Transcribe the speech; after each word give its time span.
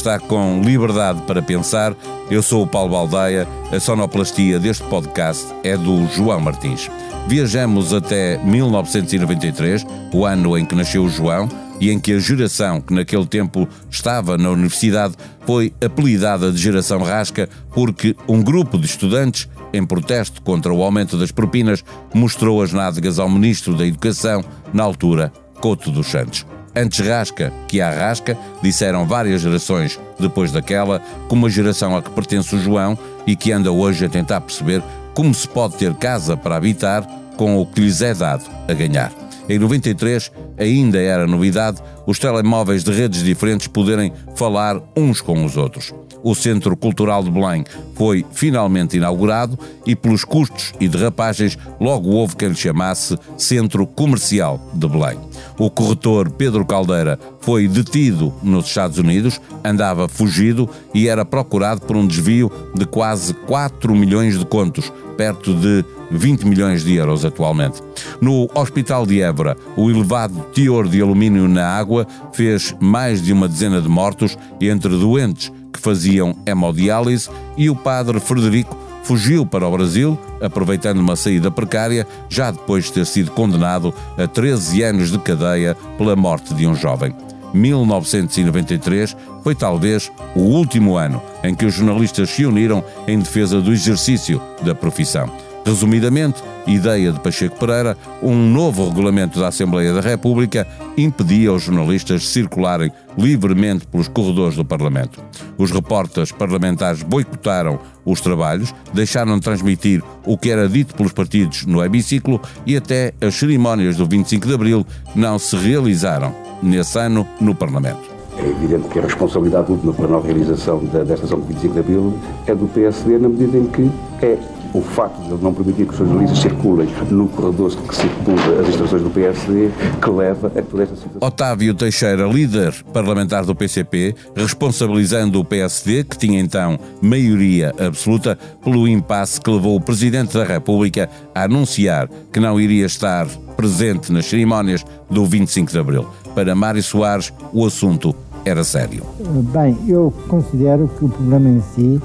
Está 0.00 0.18
com 0.18 0.62
liberdade 0.64 1.20
para 1.26 1.42
pensar. 1.42 1.94
Eu 2.30 2.42
sou 2.42 2.62
o 2.62 2.66
Paulo 2.66 2.92
Baldeia. 2.92 3.46
A 3.70 3.78
sonoplastia 3.78 4.58
deste 4.58 4.82
podcast 4.84 5.46
é 5.62 5.76
do 5.76 6.06
João 6.06 6.40
Martins. 6.40 6.90
Viajamos 7.28 7.92
até 7.92 8.38
1993, 8.38 9.84
o 10.10 10.24
ano 10.24 10.56
em 10.56 10.64
que 10.64 10.74
nasceu 10.74 11.04
o 11.04 11.10
João 11.10 11.50
e 11.78 11.90
em 11.90 12.00
que 12.00 12.14
a 12.14 12.18
geração 12.18 12.80
que 12.80 12.94
naquele 12.94 13.26
tempo 13.26 13.68
estava 13.90 14.38
na 14.38 14.48
universidade 14.48 15.16
foi 15.44 15.70
apelidada 15.84 16.50
de 16.50 16.56
Geração 16.56 17.02
Rasca 17.02 17.46
porque 17.74 18.16
um 18.26 18.42
grupo 18.42 18.78
de 18.78 18.86
estudantes, 18.86 19.50
em 19.70 19.84
protesto 19.84 20.40
contra 20.40 20.72
o 20.72 20.82
aumento 20.82 21.18
das 21.18 21.30
propinas, 21.30 21.84
mostrou 22.14 22.62
as 22.62 22.72
nádegas 22.72 23.18
ao 23.18 23.28
Ministro 23.28 23.76
da 23.76 23.86
Educação, 23.86 24.42
na 24.72 24.82
altura, 24.82 25.30
Couto 25.60 25.90
dos 25.90 26.06
Santos. 26.06 26.46
Antes 26.74 27.04
rasca 27.06 27.52
que 27.66 27.80
há 27.80 27.90
rasca, 27.90 28.38
disseram 28.62 29.06
várias 29.06 29.40
gerações 29.40 29.98
depois 30.18 30.52
daquela, 30.52 31.00
como 31.28 31.46
a 31.46 31.50
geração 31.50 31.96
a 31.96 32.02
que 32.02 32.10
pertence 32.10 32.54
o 32.54 32.60
João 32.60 32.96
e 33.26 33.34
que 33.34 33.52
anda 33.52 33.72
hoje 33.72 34.04
a 34.04 34.08
tentar 34.08 34.40
perceber 34.40 34.82
como 35.14 35.34
se 35.34 35.48
pode 35.48 35.76
ter 35.76 35.94
casa 35.94 36.36
para 36.36 36.56
habitar 36.56 37.04
com 37.36 37.58
o 37.58 37.66
que 37.66 37.80
lhes 37.80 38.00
é 38.02 38.14
dado 38.14 38.44
a 38.68 38.72
ganhar. 38.72 39.12
Em 39.48 39.58
93 39.58 40.30
ainda 40.60 40.98
era 40.98 41.26
novidade 41.26 41.82
os 42.06 42.18
telemóveis 42.18 42.84
de 42.84 42.92
redes 42.92 43.22
diferentes 43.22 43.66
poderem 43.66 44.12
falar 44.36 44.80
uns 44.96 45.20
com 45.20 45.44
os 45.44 45.56
outros. 45.56 45.92
O 46.22 46.34
Centro 46.34 46.76
Cultural 46.76 47.22
de 47.22 47.30
Belém 47.30 47.64
foi 47.94 48.24
finalmente 48.30 48.96
inaugurado 48.96 49.58
e, 49.86 49.96
pelos 49.96 50.22
custos 50.22 50.72
e 50.78 50.86
derrapagens, 50.86 51.56
logo 51.80 52.10
houve 52.10 52.36
quem 52.36 52.50
lhe 52.50 52.54
chamasse 52.54 53.16
Centro 53.38 53.86
Comercial 53.86 54.60
de 54.74 54.86
Belém. 54.86 55.18
O 55.58 55.70
corretor 55.70 56.30
Pedro 56.30 56.64
Caldeira 56.66 57.18
foi 57.40 57.66
detido 57.66 58.34
nos 58.42 58.66
Estados 58.66 58.98
Unidos, 58.98 59.40
andava 59.64 60.08
fugido 60.08 60.68
e 60.92 61.08
era 61.08 61.24
procurado 61.24 61.80
por 61.82 61.96
um 61.96 62.06
desvio 62.06 62.52
de 62.74 62.84
quase 62.84 63.32
4 63.32 63.94
milhões 63.94 64.38
de 64.38 64.44
contos, 64.44 64.92
perto 65.16 65.54
de 65.54 65.84
20 66.10 66.46
milhões 66.46 66.84
de 66.84 66.94
euros 66.94 67.24
atualmente. 67.24 67.80
No 68.20 68.48
Hospital 68.54 69.06
de 69.06 69.20
Évora, 69.22 69.56
o 69.76 69.90
elevado 69.90 70.46
teor 70.54 70.88
de 70.88 71.00
alumínio 71.00 71.48
na 71.48 71.66
água 71.66 72.06
fez 72.32 72.74
mais 72.80 73.22
de 73.22 73.32
uma 73.32 73.48
dezena 73.48 73.80
de 73.80 73.88
mortos 73.88 74.36
entre 74.60 74.90
doentes 74.90 75.52
que 75.72 75.80
faziam 75.80 76.36
hemodiálise 76.46 77.28
e 77.56 77.70
o 77.70 77.76
padre 77.76 78.20
Frederico 78.20 78.76
fugiu 79.02 79.46
para 79.46 79.66
o 79.66 79.72
Brasil, 79.72 80.18
aproveitando 80.40 80.98
uma 80.98 81.16
saída 81.16 81.50
precária, 81.50 82.06
já 82.28 82.50
depois 82.50 82.84
de 82.84 82.92
ter 82.92 83.06
sido 83.06 83.30
condenado 83.30 83.94
a 84.16 84.26
13 84.26 84.82
anos 84.82 85.10
de 85.10 85.18
cadeia 85.18 85.76
pela 85.96 86.14
morte 86.14 86.54
de 86.54 86.66
um 86.66 86.74
jovem. 86.74 87.14
1993 87.52 89.16
foi 89.42 89.54
talvez 89.54 90.12
o 90.34 90.40
último 90.40 90.96
ano 90.96 91.20
em 91.42 91.54
que 91.54 91.66
os 91.66 91.74
jornalistas 91.74 92.30
se 92.30 92.46
uniram 92.46 92.84
em 93.08 93.18
defesa 93.18 93.60
do 93.60 93.72
exercício 93.72 94.40
da 94.62 94.74
profissão. 94.74 95.49
Resumidamente, 95.64 96.42
ideia 96.66 97.12
de 97.12 97.20
Pacheco 97.20 97.58
Pereira, 97.58 97.96
um 98.22 98.34
novo 98.34 98.88
regulamento 98.88 99.38
da 99.38 99.48
Assembleia 99.48 99.92
da 99.92 100.00
República 100.00 100.66
impedia 100.96 101.52
os 101.52 101.62
jornalistas 101.62 102.22
de 102.22 102.28
circularem 102.28 102.90
livremente 103.16 103.86
pelos 103.86 104.08
corredores 104.08 104.56
do 104.56 104.64
Parlamento. 104.64 105.22
Os 105.58 105.70
repórteres 105.70 106.32
parlamentares 106.32 107.02
boicotaram 107.02 107.78
os 108.04 108.20
trabalhos, 108.20 108.74
deixaram 108.92 109.36
de 109.36 109.42
transmitir 109.42 110.02
o 110.24 110.36
que 110.38 110.50
era 110.50 110.68
dito 110.68 110.94
pelos 110.94 111.12
partidos 111.12 111.66
no 111.66 111.84
hemiciclo 111.84 112.40
e 112.66 112.76
até 112.76 113.12
as 113.20 113.34
cerimónias 113.34 113.96
do 113.96 114.06
25 114.06 114.46
de 114.46 114.54
Abril 114.54 114.86
não 115.14 115.38
se 115.38 115.56
realizaram 115.56 116.34
nesse 116.62 116.98
ano 116.98 117.26
no 117.40 117.54
Parlamento. 117.54 118.10
É 118.38 118.48
evidente 118.48 118.88
que 118.88 118.98
a 118.98 119.02
responsabilidade 119.02 119.70
última 119.70 119.92
para 119.92 120.06
a 120.06 120.08
não 120.08 120.22
realização 120.22 120.78
desta 120.78 121.26
ação 121.26 121.38
do 121.38 121.46
25 121.46 121.74
de 121.74 121.80
Abril 121.80 122.18
é 122.46 122.54
do 122.54 122.66
PSD, 122.68 123.18
na 123.18 123.28
medida 123.28 123.58
em 123.58 123.66
que 123.66 123.90
é 124.22 124.38
o 124.72 124.80
facto 124.80 125.20
de 125.22 125.32
ele 125.32 125.42
não 125.42 125.52
permitir 125.52 125.86
que 125.86 125.92
os 125.92 125.98
jornalistas 125.98 126.38
circulem 126.38 126.88
no 127.10 127.28
corredor 127.28 127.70
que 127.76 127.94
circula 127.94 128.60
as 128.60 128.68
instruções 128.68 129.02
do 129.02 129.10
PSD 129.10 129.70
que 130.00 130.10
leva 130.10 130.48
a 130.48 130.62
toda 130.62 130.82
esta 130.84 130.96
situação. 130.96 131.28
Otávio 131.28 131.74
Teixeira, 131.74 132.26
líder 132.26 132.74
parlamentar 132.92 133.44
do 133.44 133.54
PCP, 133.54 134.14
responsabilizando 134.34 135.40
o 135.40 135.44
PSD, 135.44 136.04
que 136.04 136.16
tinha 136.16 136.40
então 136.40 136.78
maioria 137.02 137.74
absoluta, 137.78 138.38
pelo 138.62 138.86
impasse 138.86 139.40
que 139.40 139.50
levou 139.50 139.76
o 139.76 139.80
Presidente 139.80 140.36
da 140.36 140.44
República 140.44 141.08
a 141.34 141.44
anunciar 141.44 142.08
que 142.32 142.40
não 142.40 142.60
iria 142.60 142.86
estar 142.86 143.26
presente 143.56 144.12
nas 144.12 144.26
cerimónias 144.26 144.84
do 145.10 145.26
25 145.26 145.70
de 145.70 145.78
Abril. 145.78 146.06
Para 146.34 146.54
Mário 146.54 146.82
Soares, 146.82 147.32
o 147.52 147.66
assunto 147.66 148.14
era 148.44 148.64
sério. 148.64 149.04
Bem, 149.52 149.76
eu 149.86 150.12
considero 150.28 150.88
que 150.98 151.04
o 151.04 151.08
problema 151.08 151.48
em 151.48 151.60
si 151.74 152.00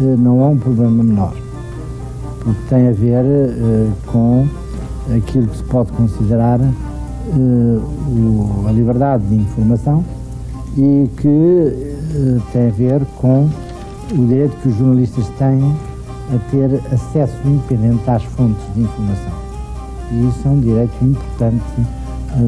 eh, 0.00 0.16
não 0.16 0.40
é 0.40 0.44
um 0.46 0.58
problema 0.58 1.02
menor 1.02 1.43
porque 2.44 2.60
tem 2.68 2.88
a 2.88 2.92
ver 2.92 3.24
uh, 3.24 3.92
com 4.06 4.46
aquilo 5.16 5.48
que 5.48 5.56
se 5.56 5.62
pode 5.64 5.90
considerar 5.92 6.60
uh, 6.60 7.32
o, 7.32 8.66
a 8.68 8.72
liberdade 8.72 9.24
de 9.24 9.36
informação 9.36 10.04
e 10.76 11.08
que 11.16 11.28
uh, 11.28 12.42
tem 12.52 12.68
a 12.68 12.70
ver 12.70 13.00
com 13.16 13.48
o 14.12 14.26
direito 14.26 14.54
que 14.60 14.68
os 14.68 14.76
jornalistas 14.76 15.26
têm 15.38 15.74
a 16.34 16.50
ter 16.50 16.80
acesso 16.92 17.34
independente 17.46 18.08
às 18.08 18.22
fontes 18.24 18.62
de 18.74 18.82
informação. 18.82 19.32
E 20.12 20.28
isso 20.28 20.46
é 20.46 20.50
um 20.50 20.60
direito 20.60 20.94
importante 21.02 21.64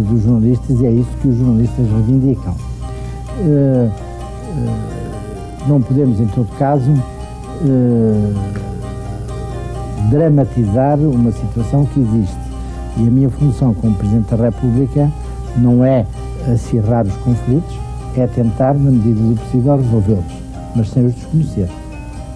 dos 0.08 0.22
jornalistas 0.22 0.80
e 0.80 0.86
é 0.86 0.90
isso 0.90 1.10
que 1.22 1.28
os 1.28 1.36
jornalistas 1.36 1.86
reivindicam. 1.88 2.54
não 5.66 5.80
podemos, 5.80 6.20
em 6.20 6.26
todo 6.26 6.48
caso, 6.58 6.92
dramatizar 10.10 10.98
uma 10.98 11.32
situação 11.32 11.86
que 11.86 12.00
existe. 12.00 12.36
E 12.96 13.06
a 13.06 13.10
minha 13.10 13.30
função 13.30 13.74
como 13.74 13.94
Presidente 13.94 14.34
da 14.34 14.44
República 14.44 15.10
não 15.56 15.84
é 15.84 16.06
acirrar 16.52 17.06
os 17.06 17.14
conflitos, 17.16 17.78
é 18.16 18.26
tentar, 18.26 18.74
na 18.74 18.90
medida 18.90 19.20
do 19.20 19.38
possível, 19.40 19.76
resolvê-los, 19.76 20.32
mas 20.74 20.88
sem 20.88 21.06
os 21.06 21.14
desconhecer. 21.14 21.68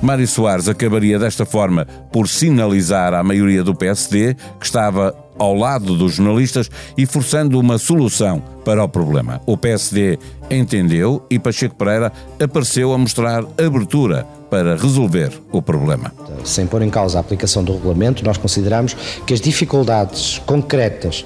Mário 0.03 0.26
Soares 0.26 0.69
acabaria 0.69 1.19
desta 1.19 1.44
forma 1.44 1.87
por 2.10 2.26
sinalizar 2.26 3.12
à 3.12 3.22
maioria 3.22 3.62
do 3.62 3.75
PSD 3.75 4.34
que 4.59 4.65
estava 4.65 5.15
ao 5.38 5.54
lado 5.54 5.97
dos 5.97 6.15
jornalistas 6.15 6.71
e 6.97 7.06
forçando 7.06 7.59
uma 7.59 7.78
solução 7.78 8.42
para 8.65 8.82
o 8.82 8.88
problema. 8.88 9.41
O 9.47 9.56
PSD 9.56 10.19
entendeu 10.50 11.25
e 11.31 11.38
Pacheco 11.38 11.75
Pereira 11.75 12.12
apareceu 12.42 12.92
a 12.92 12.98
mostrar 12.98 13.44
abertura 13.59 14.27
para 14.50 14.76
resolver 14.76 15.32
o 15.52 15.62
problema. 15.62 16.12
Sem 16.44 16.66
pôr 16.66 16.82
em 16.82 16.90
causa 16.90 17.18
a 17.18 17.20
aplicação 17.20 17.62
do 17.62 17.72
regulamento, 17.72 18.24
nós 18.24 18.36
consideramos 18.36 18.94
que 19.26 19.32
as 19.32 19.40
dificuldades 19.40 20.40
concretas 20.44 21.24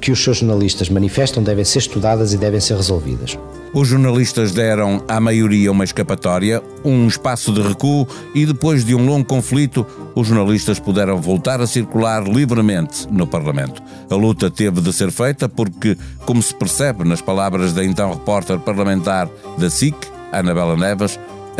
que 0.00 0.12
os 0.12 0.22
seus 0.22 0.38
jornalistas 0.38 0.88
manifestam 0.88 1.42
devem 1.42 1.64
ser 1.64 1.78
estudadas 1.78 2.32
e 2.32 2.36
devem 2.36 2.60
ser 2.60 2.76
resolvidas. 2.76 3.38
Os 3.72 3.88
jornalistas 3.88 4.52
deram 4.52 5.02
à 5.08 5.20
maioria 5.20 5.70
uma 5.70 5.84
escapatória, 5.84 6.62
um 6.84 7.06
espaço 7.06 7.52
de 7.52 7.62
recuo 7.62 8.06
e 8.34 8.44
depois 8.44 8.84
de 8.84 8.94
um 8.94 9.06
longo 9.06 9.24
conflito, 9.24 9.86
os 10.14 10.26
jornalistas 10.26 10.78
puderam 10.78 11.20
voltar 11.20 11.60
a 11.60 11.66
circular 11.66 12.24
livremente 12.24 13.06
no 13.10 13.26
Parlamento. 13.26 13.80
A 14.10 14.14
luta 14.16 14.50
teve 14.50 14.80
de 14.80 14.92
ser 14.92 15.12
feita 15.12 15.48
porque, 15.48 15.96
como 16.26 16.42
se 16.42 16.54
percebe 16.54 17.04
nas 17.04 17.20
palavras 17.20 17.72
da 17.72 17.84
então 17.84 18.10
repórter 18.10 18.58
parlamentar 18.58 19.30
da 19.56 19.70
SIC, 19.70 19.94
Anabela 20.32 20.76
Neves, 20.76 21.18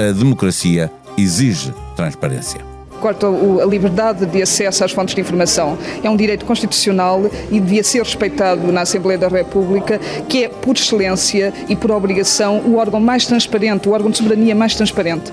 a 0.09 0.13
democracia 0.13 0.91
exige 1.17 1.75
transparência. 1.95 2.61
Quanto 3.01 3.61
à 3.61 3.65
liberdade 3.65 4.27
de 4.27 4.43
acesso 4.43 4.85
às 4.85 4.93
fontes 4.93 5.15
de 5.15 5.21
informação, 5.23 5.79
é 6.03 6.11
um 6.11 6.17
direito 6.17 6.45
constitucional 6.45 7.23
e 7.51 7.59
devia 7.59 7.83
ser 7.83 8.03
respeitado 8.03 8.71
na 8.71 8.83
Assembleia 8.83 9.19
da 9.19 9.29
República, 9.29 9.99
que 10.29 10.45
é, 10.45 10.49
por 10.49 10.77
excelência 10.77 11.53
e 11.69 11.75
por 11.75 11.91
obrigação, 11.91 12.59
o 12.59 12.77
órgão 12.77 13.01
mais 13.01 13.27
transparente, 13.27 13.89
o 13.89 13.93
órgão 13.93 14.11
de 14.11 14.19
soberania 14.19 14.55
mais 14.55 14.75
transparente. 14.75 15.33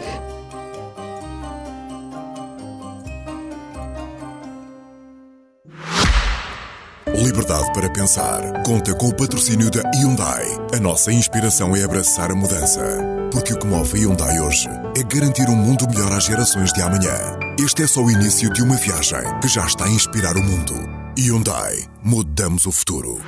Pensar. 8.07 8.63
Conta 8.63 8.95
com 8.95 9.09
o 9.09 9.15
patrocínio 9.15 9.69
da 9.69 9.81
Hyundai. 9.93 10.45
A 10.73 10.79
nossa 10.79 11.11
inspiração 11.11 11.75
é 11.75 11.83
abraçar 11.83 12.31
a 12.31 12.35
mudança. 12.35 12.81
Porque 13.29 13.51
o 13.51 13.59
que 13.59 13.67
move 13.67 13.97
a 13.97 14.01
Hyundai 14.01 14.39
hoje 14.39 14.69
é 14.97 15.03
garantir 15.03 15.49
um 15.49 15.55
mundo 15.55 15.85
melhor 15.89 16.13
às 16.13 16.23
gerações 16.23 16.71
de 16.71 16.81
amanhã. 16.81 17.37
Este 17.59 17.83
é 17.83 17.87
só 17.87 18.01
o 18.01 18.09
início 18.09 18.51
de 18.53 18.63
uma 18.63 18.77
viagem 18.77 19.19
que 19.41 19.49
já 19.49 19.65
está 19.65 19.83
a 19.83 19.89
inspirar 19.89 20.37
o 20.37 20.41
mundo. 20.41 20.73
Hyundai. 21.19 21.83
Mudamos 22.01 22.65
o 22.65 22.71
futuro. 22.71 23.19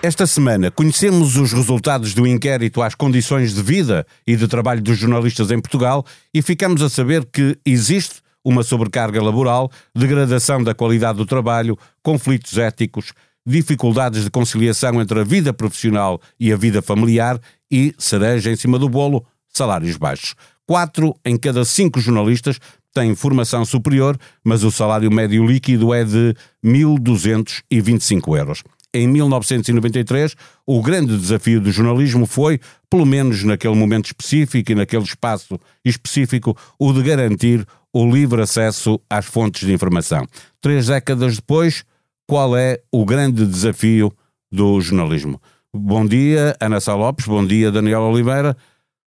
Esta 0.00 0.24
semana 0.26 0.70
conhecemos 0.70 1.36
os 1.36 1.52
resultados 1.52 2.14
do 2.14 2.28
inquérito 2.28 2.80
às 2.80 2.94
condições 2.94 3.54
de 3.54 3.62
vida 3.62 4.06
e 4.24 4.36
de 4.36 4.46
trabalho 4.46 4.82
dos 4.82 4.98
jornalistas 4.98 5.50
em 5.50 5.60
Portugal 5.60 6.04
e 6.32 6.40
ficamos 6.42 6.80
a 6.80 6.88
saber 6.88 7.24
que 7.24 7.58
existe 7.66 8.22
uma 8.44 8.62
sobrecarga 8.62 9.22
laboral, 9.22 9.70
degradação 9.94 10.62
da 10.62 10.74
qualidade 10.74 11.16
do 11.16 11.24
trabalho, 11.24 11.78
conflitos 12.02 12.58
éticos, 12.58 13.12
dificuldades 13.46 14.24
de 14.24 14.30
conciliação 14.30 15.00
entre 15.00 15.20
a 15.20 15.24
vida 15.24 15.52
profissional 15.52 16.20
e 16.38 16.52
a 16.52 16.56
vida 16.56 16.80
familiar 16.80 17.38
e, 17.70 17.94
cereja 17.98 18.50
em 18.50 18.56
cima 18.56 18.78
do 18.78 18.88
bolo, 18.88 19.24
salários 19.48 19.96
baixos. 19.96 20.34
Quatro 20.66 21.14
em 21.24 21.36
cada 21.36 21.64
cinco 21.64 22.00
jornalistas 22.00 22.58
têm 22.92 23.14
formação 23.14 23.64
superior, 23.64 24.16
mas 24.42 24.62
o 24.62 24.70
salário 24.70 25.10
médio 25.10 25.44
líquido 25.44 25.92
é 25.92 26.04
de 26.04 26.34
1.225 26.64 28.38
euros. 28.38 28.62
Em 28.94 29.08
1993, 29.08 30.36
o 30.64 30.80
grande 30.80 31.18
desafio 31.18 31.60
do 31.60 31.72
jornalismo 31.72 32.26
foi, 32.26 32.60
pelo 32.88 33.04
menos 33.04 33.42
naquele 33.42 33.74
momento 33.74 34.06
específico 34.06 34.70
e 34.70 34.74
naquele 34.76 35.02
espaço 35.02 35.58
específico, 35.84 36.56
o 36.78 36.92
de 36.92 37.02
garantir 37.02 37.66
o 37.92 38.08
livre 38.08 38.40
acesso 38.40 39.00
às 39.10 39.26
fontes 39.26 39.66
de 39.66 39.72
informação. 39.72 40.24
Três 40.60 40.86
décadas 40.86 41.36
depois, 41.36 41.84
qual 42.26 42.56
é 42.56 42.80
o 42.90 43.04
grande 43.04 43.46
desafio 43.46 44.12
do 44.50 44.80
jornalismo? 44.80 45.40
Bom 45.72 46.06
dia, 46.06 46.56
Ana 46.60 46.80
Sá 46.80 46.94
Lopes, 46.94 47.26
bom 47.26 47.44
dia, 47.44 47.70
Daniel 47.70 48.02
Oliveira. 48.02 48.56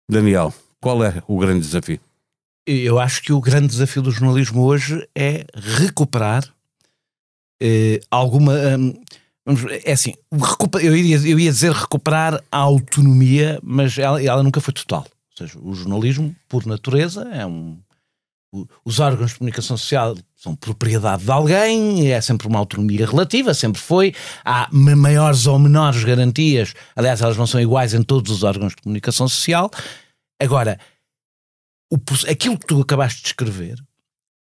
Daniel, 0.10 0.54
qual 0.80 1.04
é 1.04 1.22
o 1.28 1.38
grande 1.38 1.62
desafio? 1.62 2.00
Eu 2.66 3.00
acho 3.00 3.22
que 3.22 3.34
o 3.34 3.42
grande 3.42 3.68
desafio 3.68 4.02
do 4.02 4.12
jornalismo 4.12 4.64
hoje 4.64 5.08
é 5.14 5.46
recuperar 5.54 6.44
eh, 7.62 8.00
alguma. 8.10 8.54
Hum, 8.78 8.94
é 9.84 9.92
assim, 9.92 10.14
eu 10.82 10.96
ia, 10.96 11.18
eu 11.18 11.38
ia 11.38 11.52
dizer 11.52 11.74
recuperar 11.74 12.42
a 12.50 12.58
autonomia, 12.58 13.60
mas 13.62 13.98
ela, 13.98 14.24
ela 14.24 14.42
nunca 14.42 14.62
foi 14.62 14.74
total. 14.74 15.02
Ou 15.02 15.38
seja, 15.38 15.60
o 15.62 15.74
jornalismo, 15.74 16.34
por 16.48 16.66
natureza, 16.66 17.24
é 17.34 17.46
um. 17.46 17.78
Os 18.86 19.00
órgãos 19.00 19.32
de 19.32 19.40
comunicação 19.40 19.76
social 19.76 20.16
são 20.44 20.58
propriedade 20.58 21.24
de 21.24 21.32
alguém, 21.32 22.12
é 22.12 22.20
sempre 22.20 22.48
uma 22.48 22.60
autonomia 22.60 23.08
relativa, 23.08 23.54
sempre 23.54 23.82
foi. 23.82 24.14
Há 24.44 24.68
maiores 24.74 25.48
ou 25.48 25.58
menores 25.58 26.04
garantias, 26.04 26.74
aliás, 26.98 27.22
elas 27.22 27.38
não 27.38 27.48
são 27.48 27.62
iguais 27.62 27.94
em 27.94 28.04
todos 28.04 28.30
os 28.30 28.44
órgãos 28.44 28.76
de 28.76 28.82
comunicação 28.82 29.26
social. 29.30 29.72
Agora, 30.42 30.78
o, 31.90 31.96
aquilo 32.30 32.60
que 32.60 32.66
tu 32.66 32.82
acabaste 32.82 33.20
de 33.20 33.24
descrever, 33.24 33.82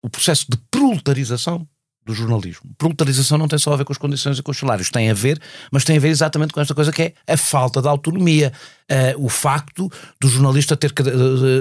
o 0.02 0.10
processo 0.10 0.46
de 0.50 0.58
proletarização 0.72 1.68
do 2.06 2.14
jornalismo. 2.14 2.72
Proletarização 2.78 3.38
não 3.38 3.50
tem 3.50 3.60
só 3.60 3.74
a 3.74 3.76
ver 3.76 3.84
com 3.84 3.92
as 3.92 3.98
condições 3.98 4.40
e 4.40 4.42
com 4.42 4.52
os 4.52 4.58
salários, 4.58 4.90
tem 4.90 5.12
a 5.12 5.14
ver, 5.14 5.38
mas 5.70 5.84
tem 5.84 5.98
a 5.98 6.00
ver 6.00 6.08
exatamente 6.08 6.54
com 6.54 6.62
esta 6.62 6.74
coisa 6.74 6.94
que 6.94 7.02
é 7.02 7.14
a 7.28 7.36
falta 7.36 7.82
de 7.82 7.90
autonomia. 7.90 8.54
Uh, 8.90 9.26
o 9.26 9.28
facto 9.28 9.92
do 10.22 10.30
jornalista 10.30 10.78
ter 10.78 10.94
cada, 10.94 11.12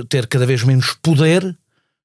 ter 0.08 0.28
cada 0.28 0.46
vez 0.46 0.62
menos 0.62 0.96
poder 1.02 1.58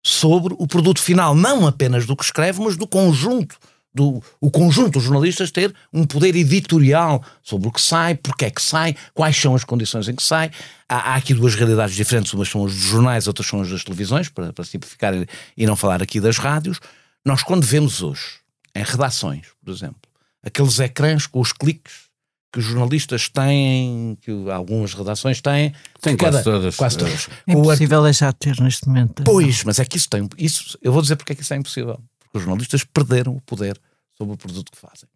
sobre 0.03 0.53
o 0.57 0.67
produto 0.67 1.01
final, 1.01 1.33
não 1.33 1.65
apenas 1.65 2.05
do 2.05 2.15
que 2.15 2.23
escreve, 2.23 2.61
mas 2.61 2.75
do 2.75 2.85
conjunto 2.85 3.57
do 3.93 4.21
o 4.41 4.49
conjunto 4.49 4.93
dos 4.93 5.03
jornalistas 5.03 5.51
ter 5.51 5.73
um 5.93 6.03
poder 6.03 6.35
editorial 6.35 7.23
sobre 7.43 7.67
o 7.67 7.71
que 7.71 7.79
sai, 7.79 8.15
porque 8.15 8.45
é 8.45 8.49
que 8.49 8.61
sai, 8.61 8.95
quais 9.13 9.37
são 9.37 9.53
as 9.53 9.63
condições 9.63 10.07
em 10.09 10.15
que 10.15 10.23
sai. 10.23 10.49
Há, 10.89 11.13
há 11.13 11.15
aqui 11.15 11.33
duas 11.33 11.53
realidades 11.53 11.95
diferentes, 11.95 12.33
umas 12.33 12.49
são 12.49 12.65
as 12.65 12.73
dos 12.73 12.81
jornais, 12.81 13.27
outras 13.27 13.47
são 13.47 13.61
as 13.61 13.69
das 13.69 13.83
televisões, 13.83 14.29
para, 14.29 14.51
para 14.51 14.65
simplificar 14.65 15.13
e 15.55 15.65
não 15.65 15.75
falar 15.75 16.01
aqui 16.01 16.19
das 16.19 16.37
rádios. 16.37 16.79
Nós, 17.23 17.43
quando 17.43 17.63
vemos 17.63 18.01
hoje, 18.01 18.39
em 18.75 18.83
redações, 18.83 19.47
por 19.63 19.71
exemplo, 19.71 20.01
aqueles 20.43 20.79
ecrãs 20.79 21.27
com 21.27 21.39
os 21.39 21.53
cliques 21.53 22.12
que 22.53 22.59
os 22.59 22.65
jornalistas 22.65 23.27
têm, 23.27 24.15
que 24.21 24.31
algumas 24.51 24.93
redações 24.93 25.41
têm. 25.41 25.73
Tem 25.99 26.15
quase 26.15 26.43
todas. 26.43 26.75
Quase 26.75 26.97
todas. 26.97 27.27
É 27.47 27.51
impossível 27.51 28.03
deixar 28.03 28.31
de 28.31 28.39
ter 28.39 28.61
neste 28.61 28.87
momento. 28.87 29.23
Pois, 29.23 29.63
mas 29.63 29.79
é 29.79 29.85
que 29.85 29.97
isso 29.97 30.07
tem. 30.07 30.29
Isso, 30.37 30.77
eu 30.81 30.93
vou 30.93 31.01
dizer 31.01 31.15
porque 31.15 31.33
é 31.33 31.35
que 31.35 31.41
isso 31.41 31.53
é 31.53 31.57
impossível 31.57 31.99
os 32.33 32.41
jornalistas 32.41 32.83
perderam 32.83 33.35
o 33.35 33.41
poder 33.41 33.79
sobre 34.17 34.33
o 34.33 34.37
produto 34.37 34.71
que 34.71 34.77
fazem. 34.77 35.07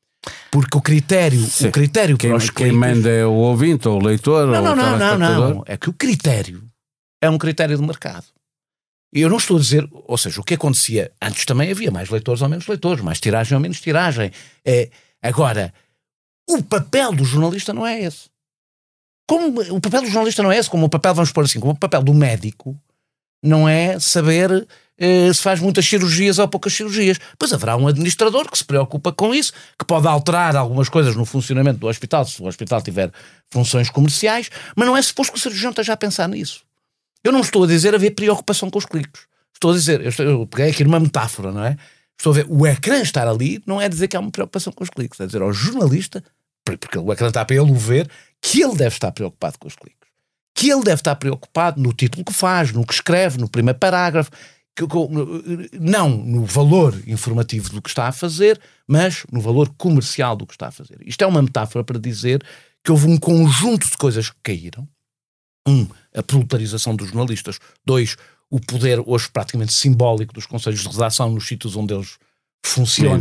Porque 0.51 0.77
o 0.77 0.81
critério, 0.81 1.43
o 1.43 1.71
critério 1.71 2.17
quem, 2.17 2.29
para 2.29 2.37
os 2.37 2.49
quem 2.49 2.71
manda 2.71 3.09
é 3.09 3.25
o 3.25 3.33
ouvinte 3.33 3.87
ou 3.87 3.99
o 3.99 4.03
leitor 4.03 4.47
não, 4.47 4.57
ou 4.57 4.75
não, 4.75 4.95
o 4.95 4.97
não, 4.97 5.17
não, 5.17 5.49
não. 5.49 5.63
É 5.65 5.77
que 5.77 5.89
o 5.89 5.93
critério 5.93 6.63
é 7.21 7.29
um 7.29 7.37
critério 7.37 7.77
de 7.77 7.83
mercado. 7.83 8.25
E 9.13 9.21
eu 9.21 9.29
não 9.29 9.37
estou 9.37 9.57
a 9.57 9.59
dizer, 9.59 9.87
ou 9.91 10.17
seja, 10.17 10.41
o 10.41 10.43
que 10.43 10.55
acontecia 10.55 11.11
antes 11.21 11.45
também 11.45 11.71
havia 11.71 11.89
mais 11.89 12.09
leitores 12.09 12.41
ou 12.41 12.49
menos 12.49 12.67
leitores, 12.67 13.01
mais 13.01 13.19
tiragem 13.19 13.55
ou 13.55 13.61
menos 13.61 13.79
tiragem. 13.79 14.31
É, 14.65 14.89
agora, 15.21 15.73
o 16.47 16.63
papel 16.63 17.13
do 17.13 17.25
jornalista 17.25 17.73
não 17.73 17.85
é 17.85 18.01
esse. 18.01 18.29
Como 19.27 19.61
o 19.75 19.81
papel 19.81 20.01
do 20.01 20.07
jornalista 20.07 20.41
não 20.41 20.51
é 20.51 20.57
esse, 20.57 20.69
como 20.69 20.85
o 20.85 20.89
papel, 20.89 21.13
vamos 21.13 21.31
pôr 21.31 21.43
assim, 21.43 21.59
como 21.59 21.73
o 21.73 21.77
papel 21.77 22.01
do 22.01 22.13
médico 22.13 22.79
não 23.43 23.67
é 23.67 23.99
saber 23.99 24.67
eh, 24.97 25.31
se 25.31 25.41
faz 25.41 25.59
muitas 25.59 25.85
cirurgias 25.85 26.39
ou 26.39 26.47
poucas 26.47 26.73
cirurgias. 26.73 27.19
Pois 27.37 27.53
haverá 27.53 27.77
um 27.77 27.87
administrador 27.87 28.49
que 28.49 28.57
se 28.57 28.65
preocupa 28.65 29.11
com 29.11 29.33
isso, 29.33 29.53
que 29.77 29.85
pode 29.85 30.07
alterar 30.07 30.55
algumas 30.55 30.89
coisas 30.89 31.15
no 31.15 31.25
funcionamento 31.25 31.79
do 31.79 31.87
hospital, 31.87 32.25
se 32.25 32.41
o 32.41 32.47
hospital 32.47 32.81
tiver 32.81 33.11
funções 33.51 33.89
comerciais, 33.89 34.49
mas 34.75 34.87
não 34.87 34.97
é 34.97 35.01
suposto 35.01 35.33
que 35.33 35.39
o 35.39 35.41
cirurgião 35.41 35.69
esteja 35.69 35.93
a 35.93 35.97
pensar 35.97 36.27
nisso. 36.27 36.63
Eu 37.23 37.31
não 37.31 37.41
estou 37.41 37.63
a 37.63 37.67
dizer 37.67 37.93
haver 37.93 38.11
preocupação 38.11 38.69
com 38.69 38.79
os 38.79 38.85
cliques. 38.85 39.23
Estou 39.53 39.71
a 39.71 39.73
dizer, 39.73 40.01
eu, 40.01 40.09
estou, 40.09 40.25
eu 40.25 40.47
peguei 40.47 40.69
aqui 40.71 40.83
numa 40.83 40.99
metáfora, 40.99 41.51
não 41.51 41.63
é? 41.63 41.77
Estou 42.17 42.31
a 42.31 42.35
ver, 42.35 42.45
o 42.49 42.65
ecrã 42.65 42.99
estar 43.01 43.27
ali 43.27 43.61
não 43.65 43.79
é 43.79 43.87
dizer 43.87 44.07
que 44.07 44.17
há 44.17 44.19
uma 44.19 44.31
preocupação 44.31 44.73
com 44.73 44.83
os 44.83 44.89
cliques, 44.89 45.19
é 45.19 45.25
dizer 45.25 45.41
ao 45.41 45.53
jornalista, 45.53 46.23
porque 46.75 46.97
o 46.97 47.13
ecrã 47.13 47.27
está 47.27 47.45
para 47.45 47.55
ele 47.55 47.71
o 47.71 47.75
ver, 47.75 48.09
que 48.41 48.61
ele 48.61 48.75
deve 48.75 48.95
estar 48.95 49.11
preocupado 49.11 49.57
com 49.59 49.67
os 49.67 49.75
cliques. 49.75 49.97
Que 50.53 50.71
ele 50.71 50.83
deve 50.83 50.99
estar 50.99 51.15
preocupado 51.15 51.81
no 51.81 51.93
título 51.93 52.25
que 52.25 52.33
faz, 52.33 52.71
no 52.71 52.85
que 52.85 52.93
escreve, 52.93 53.37
no 53.37 53.47
primeiro 53.47 53.77
parágrafo, 53.79 54.31
não 55.79 56.09
no 56.09 56.45
valor 56.45 57.01
informativo 57.07 57.69
do 57.69 57.81
que 57.81 57.89
está 57.89 58.07
a 58.07 58.11
fazer, 58.11 58.59
mas 58.87 59.25
no 59.31 59.41
valor 59.41 59.73
comercial 59.77 60.35
do 60.35 60.45
que 60.45 60.53
está 60.53 60.67
a 60.67 60.71
fazer. 60.71 60.97
Isto 61.05 61.23
é 61.23 61.27
uma 61.27 61.41
metáfora 61.41 61.83
para 61.83 61.99
dizer 61.99 62.43
que 62.83 62.91
houve 62.91 63.07
um 63.07 63.17
conjunto 63.17 63.89
de 63.89 63.97
coisas 63.97 64.29
que 64.29 64.37
caíram. 64.43 64.87
Um, 65.67 65.87
a 66.15 66.23
proletarização 66.23 66.95
dos 66.95 67.07
jornalistas. 67.07 67.59
Dois, 67.85 68.15
o 68.49 68.59
poder 68.59 69.01
hoje 69.05 69.29
praticamente 69.29 69.73
simbólico 69.73 70.33
dos 70.33 70.45
conselhos 70.45 70.81
de 70.81 70.87
redação 70.87 71.29
nos 71.29 71.47
sítios 71.47 71.75
onde 71.75 71.93
eles 71.93 72.17
funcionam. 72.65 73.17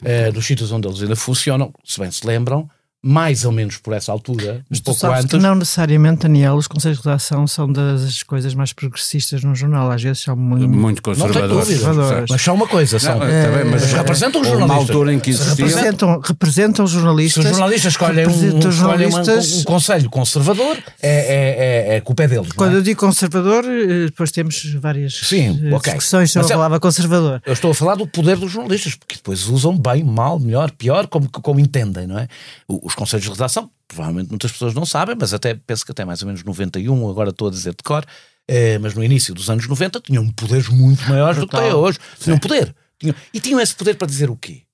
Uh, 0.00 0.32
dos 0.32 0.46
sítios 0.46 0.72
onde 0.72 0.88
eles 0.88 1.02
ainda 1.02 1.16
funcionam, 1.16 1.72
se 1.84 2.00
bem 2.00 2.10
se 2.10 2.26
lembram, 2.26 2.70
mais 3.04 3.44
ou 3.44 3.50
menos 3.50 3.78
por 3.78 3.92
essa 3.94 4.12
altura, 4.12 4.64
Mas 4.70 4.78
um 4.78 4.82
pouco 4.82 5.00
sabes 5.00 5.24
antes. 5.24 5.30
que 5.30 5.36
não 5.42 5.56
necessariamente, 5.56 6.22
Daniel, 6.22 6.54
os 6.54 6.68
conselhos 6.68 6.98
de 6.98 7.04
redação 7.04 7.46
são 7.48 7.70
das 7.72 8.22
coisas 8.22 8.54
mais 8.54 8.72
progressistas 8.72 9.42
no 9.42 9.54
jornal. 9.56 9.90
Às 9.90 10.00
vezes 10.02 10.22
são 10.22 10.36
muito, 10.36 10.68
muito 10.68 11.02
conservadores. 11.02 11.68
conservadores. 11.68 12.30
Mas 12.30 12.40
são 12.42 12.54
uma 12.54 12.68
coisa, 12.68 13.00
são. 13.00 13.14
Não, 13.14 13.20
tá 13.20 13.26
bem, 13.26 13.64
mas, 13.70 13.82
mas 13.82 13.92
representam 13.92 14.40
os 14.40 14.46
Uma 14.46 14.58
jornalistas. 14.58 14.90
altura 14.90 15.12
em 15.14 15.18
que 15.18 15.30
existia. 15.30 15.66
Representam, 15.66 16.20
representam 16.20 16.86
Se 16.86 16.92
jornalistas. 16.94 17.44
os 17.44 17.50
jornalistas 17.50 17.92
escolhem, 17.92 18.26
um, 18.28 18.68
os 18.68 18.74
jornalistas- 18.74 19.52
um, 19.60 19.64
conselho 19.64 20.08
conservador, 20.08 20.78
é, 21.02 21.08
é, 21.10 21.92
é, 21.94 21.96
é 21.96 22.00
culpa 22.00 22.22
é 22.22 22.28
deles. 22.28 22.46
não 22.46 22.52
é? 22.52 22.56
Quando 22.56 22.74
eu 22.74 22.82
digo 22.82 23.00
conservador, 23.00 23.64
eh, 23.64 24.04
depois 24.06 24.30
temos 24.30 24.74
várias 24.74 25.14
Sim, 25.24 25.60
eh, 25.64 25.74
ok. 25.74 25.92
discussões 25.92 26.30
sobre 26.30 26.44
Mas 26.44 26.50
a 26.50 26.54
é- 26.54 26.56
palavra 26.56 26.78
conservador. 26.78 27.42
Eu 27.44 27.52
estou 27.52 27.72
a 27.72 27.74
falar 27.74 27.96
do 27.96 28.06
poder 28.06 28.36
dos 28.36 28.52
jornalistas, 28.52 28.94
porque 28.94 29.16
depois 29.16 29.48
usam 29.48 29.76
bem, 29.76 30.04
mal, 30.04 30.38
melhor, 30.38 30.70
pior, 30.70 31.08
como, 31.08 31.28
como 31.28 31.58
entendem, 31.58 32.06
não 32.06 32.16
é? 32.18 32.28
O- 32.68 32.91
Os 32.92 32.94
conselhos 32.94 33.24
de 33.24 33.30
redação, 33.30 33.70
provavelmente 33.88 34.28
muitas 34.28 34.52
pessoas 34.52 34.74
não 34.74 34.84
sabem, 34.84 35.16
mas 35.18 35.32
até 35.32 35.54
penso 35.54 35.82
que 35.82 35.92
até 35.92 36.04
mais 36.04 36.20
ou 36.20 36.26
menos 36.26 36.44
91, 36.44 37.08
agora 37.08 37.30
estou 37.30 37.48
a 37.48 37.50
dizer 37.50 37.70
de 37.70 37.82
cor, 37.82 38.04
eh, 38.46 38.78
mas 38.78 38.92
no 38.92 39.02
início 39.02 39.32
dos 39.34 39.48
anos 39.48 39.66
90 39.66 39.98
tinham 40.00 40.28
poderes 40.30 40.68
muito 40.68 41.02
maiores 41.08 41.38
do 41.40 41.48
que 41.48 41.56
têm 41.56 41.72
hoje. 41.72 41.98
Tinham 42.20 42.38
poder. 42.38 42.76
Tinham- 42.98 43.14
e 43.32 43.40
tinham 43.40 43.58
esse 43.58 43.74
poder 43.74 43.94
para 43.94 44.06
dizer 44.06 44.28
o 44.28 44.36
quê? 44.36 44.64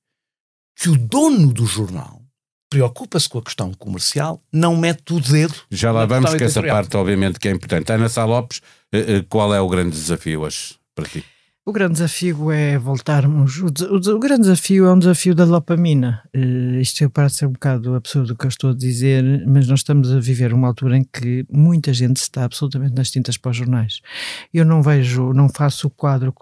Que 0.76 0.88
o 0.88 0.96
dono 0.98 1.52
do 1.52 1.64
jornal 1.64 2.20
preocupa-se 2.68 3.28
com 3.28 3.38
a 3.38 3.42
questão 3.42 3.72
comercial, 3.72 4.42
não 4.52 4.76
mete 4.76 5.14
o 5.14 5.20
dedo. 5.20 5.54
Já 5.70 5.92
lá 5.92 6.04
vamos, 6.04 6.34
que 6.34 6.42
essa 6.42 6.60
parte, 6.62 6.96
obviamente, 6.96 7.38
que 7.38 7.46
é 7.48 7.52
importante. 7.52 7.92
Ana 7.92 8.08
Sá 8.08 8.24
Lopes, 8.24 8.60
eh, 8.92 8.98
eh, 9.18 9.24
qual 9.28 9.54
é 9.54 9.60
o 9.60 9.68
grande 9.68 9.92
desafio 9.92 10.40
hoje 10.40 10.74
para 10.92 11.06
ti? 11.08 11.24
O 11.68 11.72
grande 11.72 11.92
desafio 11.92 12.50
é 12.50 12.78
voltarmos. 12.78 13.58
O, 13.58 13.66
o 13.66 14.16
o 14.16 14.18
grande 14.18 14.40
desafio 14.40 14.86
é 14.86 14.90
um 14.94 14.98
desafio 14.98 15.34
da 15.34 15.44
dopamina. 15.44 16.22
Eh, 16.32 16.80
isto 16.80 17.10
parece 17.10 17.34
ser 17.34 17.46
um 17.46 17.52
bocado 17.52 17.94
absurdo 17.94 18.32
o 18.32 18.36
que 18.36 18.46
eu 18.46 18.48
estou 18.48 18.70
a 18.70 18.74
dizer, 18.74 19.46
mas 19.46 19.68
nós 19.68 19.80
estamos 19.80 20.10
a 20.10 20.18
viver 20.18 20.54
uma 20.54 20.66
altura 20.66 20.96
em 20.96 21.04
que 21.04 21.44
muita 21.52 21.92
gente 21.92 22.16
está 22.16 22.44
absolutamente 22.44 22.94
nas 22.94 23.10
tintas 23.10 23.36
para 23.36 23.50
os 23.50 23.56
jornais. 23.58 24.00
Eu 24.52 24.64
não 24.64 24.80
vejo, 24.80 25.34
não 25.34 25.50
faço 25.50 25.88
o 25.88 25.90
quadro 25.90 26.34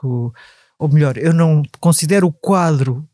ou 0.78 0.88
melhor, 0.88 1.18
eu 1.18 1.32
não 1.32 1.64
considero 1.80 2.28
o 2.28 2.32
quadro 2.32 3.04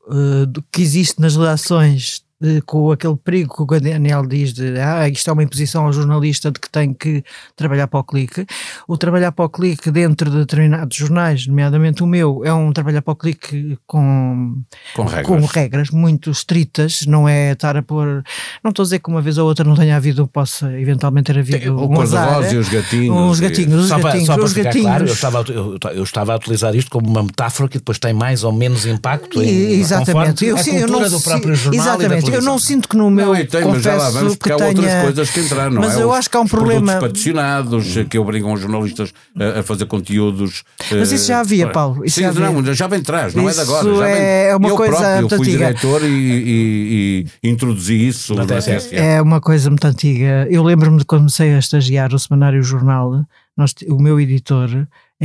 do 0.50 0.62
que 0.70 0.82
existe 0.82 1.18
nas 1.18 1.34
redações 1.34 2.22
eh, 2.22 2.31
com 2.66 2.90
aquele 2.92 3.16
perigo 3.16 3.66
que 3.66 3.74
o 3.76 3.80
Daniel 3.80 4.26
diz 4.26 4.52
de 4.52 4.78
ah, 4.78 5.08
isto 5.08 5.28
é 5.28 5.32
uma 5.32 5.42
imposição 5.42 5.86
ao 5.86 5.92
jornalista 5.92 6.50
de 6.50 6.58
que 6.60 6.68
tem 6.70 6.92
que 6.92 7.22
trabalhar 7.56 7.86
para 7.86 8.00
o 8.00 8.04
clique. 8.04 8.46
O 8.88 8.96
trabalhar 8.96 9.32
para 9.32 9.44
o 9.44 9.48
clique 9.48 9.90
dentro 9.90 10.30
de 10.30 10.38
determinados 10.38 10.96
jornais, 10.96 11.46
nomeadamente 11.46 12.02
o 12.02 12.06
meu, 12.06 12.42
é 12.44 12.52
um 12.52 12.72
trabalhar 12.72 13.02
para 13.02 13.12
o 13.12 13.16
clique 13.16 13.78
com, 13.86 14.62
Com 14.94 15.04
regras. 15.04 15.26
com 15.26 15.46
regras 15.46 15.90
muito 15.90 16.30
estritas, 16.30 17.02
não 17.06 17.28
é 17.28 17.52
estar 17.52 17.76
a 17.76 17.82
pôr. 17.82 18.22
Não 18.62 18.70
estou 18.70 18.82
a 18.82 18.86
dizer 18.86 18.98
que 18.98 19.08
uma 19.08 19.20
vez 19.22 19.38
ou 19.38 19.46
outra 19.46 19.64
não 19.64 19.74
tenha 19.74 19.96
havido, 19.96 20.26
possa 20.26 20.72
eventualmente 20.78 21.32
ter 21.32 21.38
havido 21.38 21.76
O 21.76 21.88
um 21.90 22.00
azar, 22.00 22.26
cor-de-rosa 22.26 22.54
e 22.54 22.56
é? 22.56 22.60
os 22.60 22.68
gatinhos. 22.68 23.30
Os 23.32 23.38
e- 23.38 23.42
gatinhos, 23.42 23.82
os 23.82 23.88
Só 23.88 23.94
para, 23.98 24.04
gatinhos, 24.04 24.26
só 24.26 24.34
para 24.34 24.44
os 24.44 24.52
ficar 24.52 24.64
gatinhos. 24.64 24.86
claro, 24.86 25.06
eu 25.06 25.12
estava, 25.12 25.38
a- 25.40 25.44
eu, 25.48 25.78
eu 25.94 26.02
estava 26.02 26.32
a 26.32 26.36
utilizar 26.36 26.74
isto 26.74 26.90
como 26.90 27.08
uma 27.08 27.22
metáfora 27.22 27.68
que 27.68 27.78
depois 27.78 27.98
tem 27.98 28.12
mais 28.12 28.44
ou 28.44 28.52
menos 28.52 28.86
impacto 28.86 29.42
em, 29.42 29.48
E- 29.48 29.80
Exatamente. 29.80 30.12
conforme 30.12 30.46
Eu, 30.52 30.56
a 30.56 30.62
sim, 30.62 30.76
eu 30.76 30.86
cultura 30.88 31.08
não 31.10 31.18
do 31.18 31.22
próprio 31.22 31.54
jornal 31.54 31.84
Exatamente. 31.84 32.30
Eu 32.34 32.40
eu 32.40 32.42
não 32.42 32.58
sinto 32.58 32.88
que 32.88 32.96
no 32.96 33.10
meu 33.10 33.26
Não, 33.26 33.36
e 33.36 33.44
tem, 33.46 33.64
mas 33.64 33.82
já 33.82 33.92
lá 33.92 33.98
confesso 33.98 34.18
vamos, 34.18 34.36
porque 34.36 34.48
que 34.48 34.52
há 34.52 34.56
tenha... 34.56 34.68
outras 34.70 35.02
coisas 35.02 35.30
que 35.30 35.40
entraram, 35.40 35.70
não 35.72 35.80
Mas 35.82 35.96
é? 35.96 36.02
eu 36.02 36.10
Os- 36.10 36.16
acho 36.16 36.30
que 36.30 36.36
há 36.36 36.40
um 36.40 36.46
problema- 36.46 36.92
patrocinados 36.98 37.96
eh, 37.96 38.04
que 38.04 38.18
obrigam 38.18 38.52
os 38.52 38.60
jornalistas 38.60 39.12
a, 39.38 39.60
a 39.60 39.62
fazer 39.62 39.86
conteúdos. 39.86 40.64
Mas 40.90 41.12
eh, 41.12 41.14
isso 41.14 41.26
já 41.26 41.40
havia, 41.40 41.68
Paulo, 41.68 42.04
isso 42.04 42.16
Sim, 42.16 42.22
já 42.22 42.28
havia. 42.28 42.50
não, 42.50 42.74
já 42.74 42.86
vem 42.86 43.00
atrás, 43.00 43.34
não 43.34 43.48
é 43.48 43.52
de 43.52 43.60
agora. 43.60 43.88
Isso 43.88 43.98
já 43.98 44.04
vem- 44.06 44.14
é 44.22 44.56
uma 44.56 44.68
eu 44.68 44.76
coisa 44.76 44.96
próprio, 44.96 45.20
eu 45.22 45.28
fui 45.28 45.38
antiga. 45.38 45.58
diretor 45.66 46.02
e, 46.04 46.06
e- 46.08 47.26
e 47.42 47.48
introduzi 47.50 48.08
isso 48.08 48.34
na. 48.34 48.44
É 48.92 49.20
uma 49.22 49.40
coisa 49.40 49.70
muito 49.70 49.84
antiga. 49.86 50.46
Eu 50.50 50.62
lembro-me 50.62 50.98
de 50.98 51.04
quando 51.04 51.22
comecei 51.22 51.54
a 51.54 51.58
estagiar 51.58 52.12
o 52.14 52.18
Semanário 52.18 52.62
Jornal, 52.62 53.24
nós, 53.56 53.74
o 53.88 54.00
meu 54.02 54.20
editor 54.20 54.68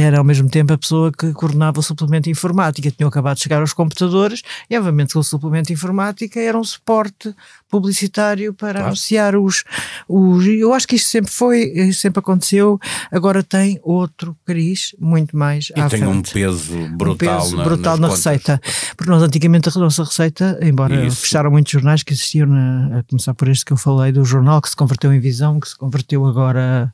era 0.03 0.17
ao 0.19 0.23
mesmo 0.23 0.47
tempo 0.49 0.71
a 0.73 0.77
pessoa 0.77 1.11
que 1.11 1.33
coordenava 1.33 1.79
o 1.79 1.83
suplemento 1.83 2.29
informática. 2.29 2.91
Tinham 2.91 3.07
acabado 3.09 3.37
de 3.37 3.43
chegar 3.43 3.61
aos 3.61 3.73
computadores 3.73 4.41
e, 4.69 4.77
obviamente, 4.77 5.17
o 5.17 5.23
suplemento 5.23 5.73
informática 5.73 6.39
era 6.39 6.57
um 6.57 6.63
suporte 6.63 7.33
publicitário 7.69 8.53
para 8.53 8.85
anunciar 8.85 9.35
os, 9.35 9.63
os. 10.07 10.45
Eu 10.45 10.73
acho 10.73 10.87
que 10.87 10.95
isto 10.95 11.09
sempre 11.09 11.31
foi, 11.31 11.91
sempre 11.93 12.19
aconteceu. 12.19 12.79
Agora 13.11 13.43
tem 13.43 13.79
outro 13.83 14.35
cariz 14.45 14.95
muito 14.99 15.35
mais 15.37 15.69
E 15.75 15.79
à 15.79 15.89
tem 15.89 15.99
frente 15.99 16.17
um 16.17 16.21
peso 16.21 16.75
brutal, 16.97 17.37
um 17.37 17.41
peso 17.41 17.57
na, 17.57 17.63
brutal 17.63 17.97
na 17.97 18.07
contas. 18.07 18.25
receita. 18.25 18.61
Porque 18.95 19.09
nós 19.11 19.21
antigamente 19.23 19.69
a 19.69 19.79
nossa 19.79 20.03
receita, 20.03 20.57
embora 20.61 21.05
Isso. 21.05 21.21
fecharam 21.21 21.51
muitos 21.51 21.71
jornais 21.71 22.03
que 22.03 22.13
existiam, 22.13 22.47
na- 22.47 22.99
a 22.99 23.03
começar 23.03 23.33
por 23.33 23.47
este 23.47 23.65
que 23.65 23.73
eu 23.73 23.77
falei, 23.77 24.11
do 24.11 24.23
jornal 24.23 24.61
que 24.61 24.69
se 24.69 24.75
converteu 24.75 25.13
em 25.13 25.19
visão, 25.19 25.59
que 25.59 25.67
se 25.69 25.77
converteu 25.77 26.25
agora. 26.25 26.93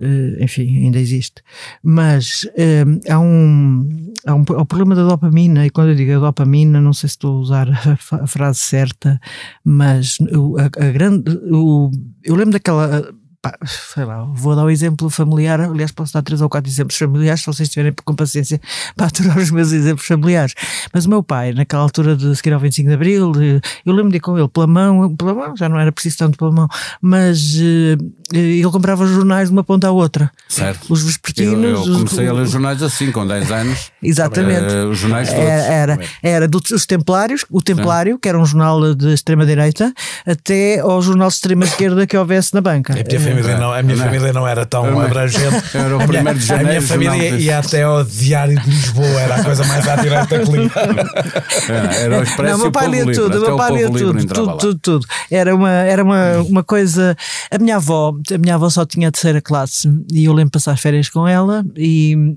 Eh, 0.00 0.44
enfim, 0.44 0.84
ainda 0.84 0.98
existe. 0.98 1.42
Mas 1.82 2.48
eh, 2.56 2.84
há, 3.08 3.18
um, 3.18 3.88
há 4.26 4.34
um. 4.34 4.44
há 4.56 4.62
o 4.62 4.66
problema 4.66 4.94
da 4.94 5.06
dopamina, 5.06 5.66
e 5.66 5.70
quando 5.70 5.90
eu 5.90 5.94
digo 5.94 6.20
dopamina, 6.20 6.80
não 6.80 6.92
sei 6.92 7.08
se 7.08 7.14
estou 7.14 7.36
a 7.36 7.40
usar 7.40 7.68
a, 8.12 8.16
a 8.22 8.26
frase 8.26 8.60
certa, 8.60 9.20
mas 9.64 10.18
o, 10.32 10.56
a, 10.58 10.64
a 10.66 10.90
grande. 10.90 11.36
O, 11.50 11.90
eu 12.22 12.34
lembro 12.36 12.52
daquela. 12.52 13.12
Pá, 13.40 13.54
sei 13.66 14.04
lá, 14.04 14.24
vou 14.34 14.54
dar 14.56 14.64
um 14.64 14.70
exemplo 14.70 15.08
familiar. 15.10 15.60
Aliás, 15.60 15.92
posso 15.92 16.12
dar 16.12 16.22
três 16.22 16.40
ou 16.40 16.48
quatro 16.48 16.70
exemplos 16.70 16.96
familiares, 16.96 17.40
se 17.40 17.46
vocês 17.46 17.68
tiverem 17.68 17.94
com 18.04 18.14
paciência 18.14 18.60
para 18.96 19.06
aturar 19.06 19.38
os 19.38 19.50
meus 19.50 19.72
exemplos 19.72 20.06
familiares. 20.06 20.54
Mas 20.92 21.06
o 21.06 21.08
meu 21.08 21.22
pai, 21.22 21.52
naquela 21.52 21.82
altura 21.82 22.16
de 22.16 22.34
seguir 22.36 22.52
ao 22.52 22.60
25 22.60 22.88
de 22.88 22.94
Abril, 22.94 23.32
eh, 23.40 23.60
eu 23.86 23.92
lembro 23.92 24.10
de 24.10 24.16
ir 24.16 24.20
com 24.20 24.36
ele 24.38 24.48
pela 24.48 24.66
mão, 24.66 25.14
pela 25.16 25.34
mão, 25.34 25.56
já 25.56 25.68
não 25.68 25.78
era 25.78 25.92
preciso 25.92 26.18
tanto 26.18 26.36
pela 26.38 26.50
mão, 26.52 26.68
mas 27.00 27.56
eh, 27.60 27.96
ele 28.32 28.62
comprava 28.70 29.04
os 29.04 29.10
jornais 29.10 29.48
de 29.48 29.52
uma 29.52 29.64
ponta 29.64 29.86
à 29.88 29.90
outra. 29.90 30.30
Certo. 30.48 30.92
Os 30.92 31.00
Eu, 31.00 31.06
vespertinos. 31.06 31.64
eu 31.64 31.92
os- 31.92 31.96
comecei 31.98 32.28
a 32.28 32.32
ler 32.32 32.46
jornais 32.46 32.82
assim, 32.82 33.10
com 33.12 33.26
10 33.26 33.50
anos. 33.50 33.90
Exatamente. 34.02 34.72
Eh, 34.74 34.84
os 34.84 34.98
jornais 34.98 35.28
todos. 35.28 35.42
Era, 35.44 35.62
era, 35.92 35.98
era 36.22 36.48
dos 36.48 36.70
os 36.70 36.84
Templários, 36.86 37.44
o 37.50 37.62
Templário, 37.62 38.18
que 38.18 38.28
era 38.28 38.38
um 38.38 38.44
jornal 38.44 38.94
de 38.94 39.12
extrema-direita, 39.14 39.92
até 40.26 40.80
ao 40.80 41.00
jornal 41.00 41.28
de 41.28 41.34
extrema-esquerda 41.34 42.06
que 42.06 42.16
houvesse 42.16 42.52
na 42.54 42.60
banca. 42.60 42.92
Minha 42.92 43.04
família 43.30 43.58
não, 43.58 43.72
a 43.72 43.82
minha 43.82 43.96
Não 43.96 44.02
é? 44.02 44.06
família 44.06 44.32
não 44.32 44.48
era 44.48 44.66
tão 44.66 44.90
Não 44.90 45.00
abrangente. 45.00 45.64
Era 45.76 45.84
o 45.96 46.00
A 46.00 46.06
minha- 46.06 46.06
primeiro 46.08 46.38
de 46.38 46.44
janeiro, 46.46 46.68
A 46.68 46.72
minha 46.72 46.82
família 46.82 47.28
ia 47.38 47.58
até 47.58 47.82
ao 47.82 48.04
Diário 48.04 48.60
de 48.60 48.70
Lisboa, 48.70 49.20
era 49.20 49.34
a 49.36 49.44
coisa 49.44 49.64
mais 49.64 49.86
à 49.88 49.96
direita 49.96 50.38
que 50.38 50.50
li. 50.50 50.70
Era, 51.68 51.94
era 51.94 52.18
o 52.18 52.22
Expresso 52.22 52.42
Não, 52.52 52.56
o 52.58 52.62
meu 52.62 52.72
pai 52.72 52.88
lia 52.88 53.04
tudo, 53.04 53.26
Até 53.26 53.38
meu 53.46 53.56
pai 53.56 53.72
lia 53.72 53.86
tudo, 53.90 54.26
tudo, 54.26 54.56
tudo, 54.56 54.78
tudo. 54.80 55.06
Era 55.30 55.54
uma, 55.54 55.70
era 55.70 56.02
uma, 56.02 56.38
uma 56.42 56.64
coisa. 56.64 57.16
A 57.50 57.58
minha 57.58 57.76
avó, 57.76 58.14
a 58.32 58.38
minha 58.38 58.54
avó 58.54 58.68
só 58.70 58.84
tinha 58.86 59.08
a 59.08 59.12
terceira 59.12 59.40
classe 59.40 59.88
e 60.12 60.24
eu 60.24 60.32
lembro 60.32 60.46
de 60.50 60.52
passar 60.52 60.76
férias 60.78 61.08
com 61.08 61.26
ela 61.26 61.64
e 61.76 62.36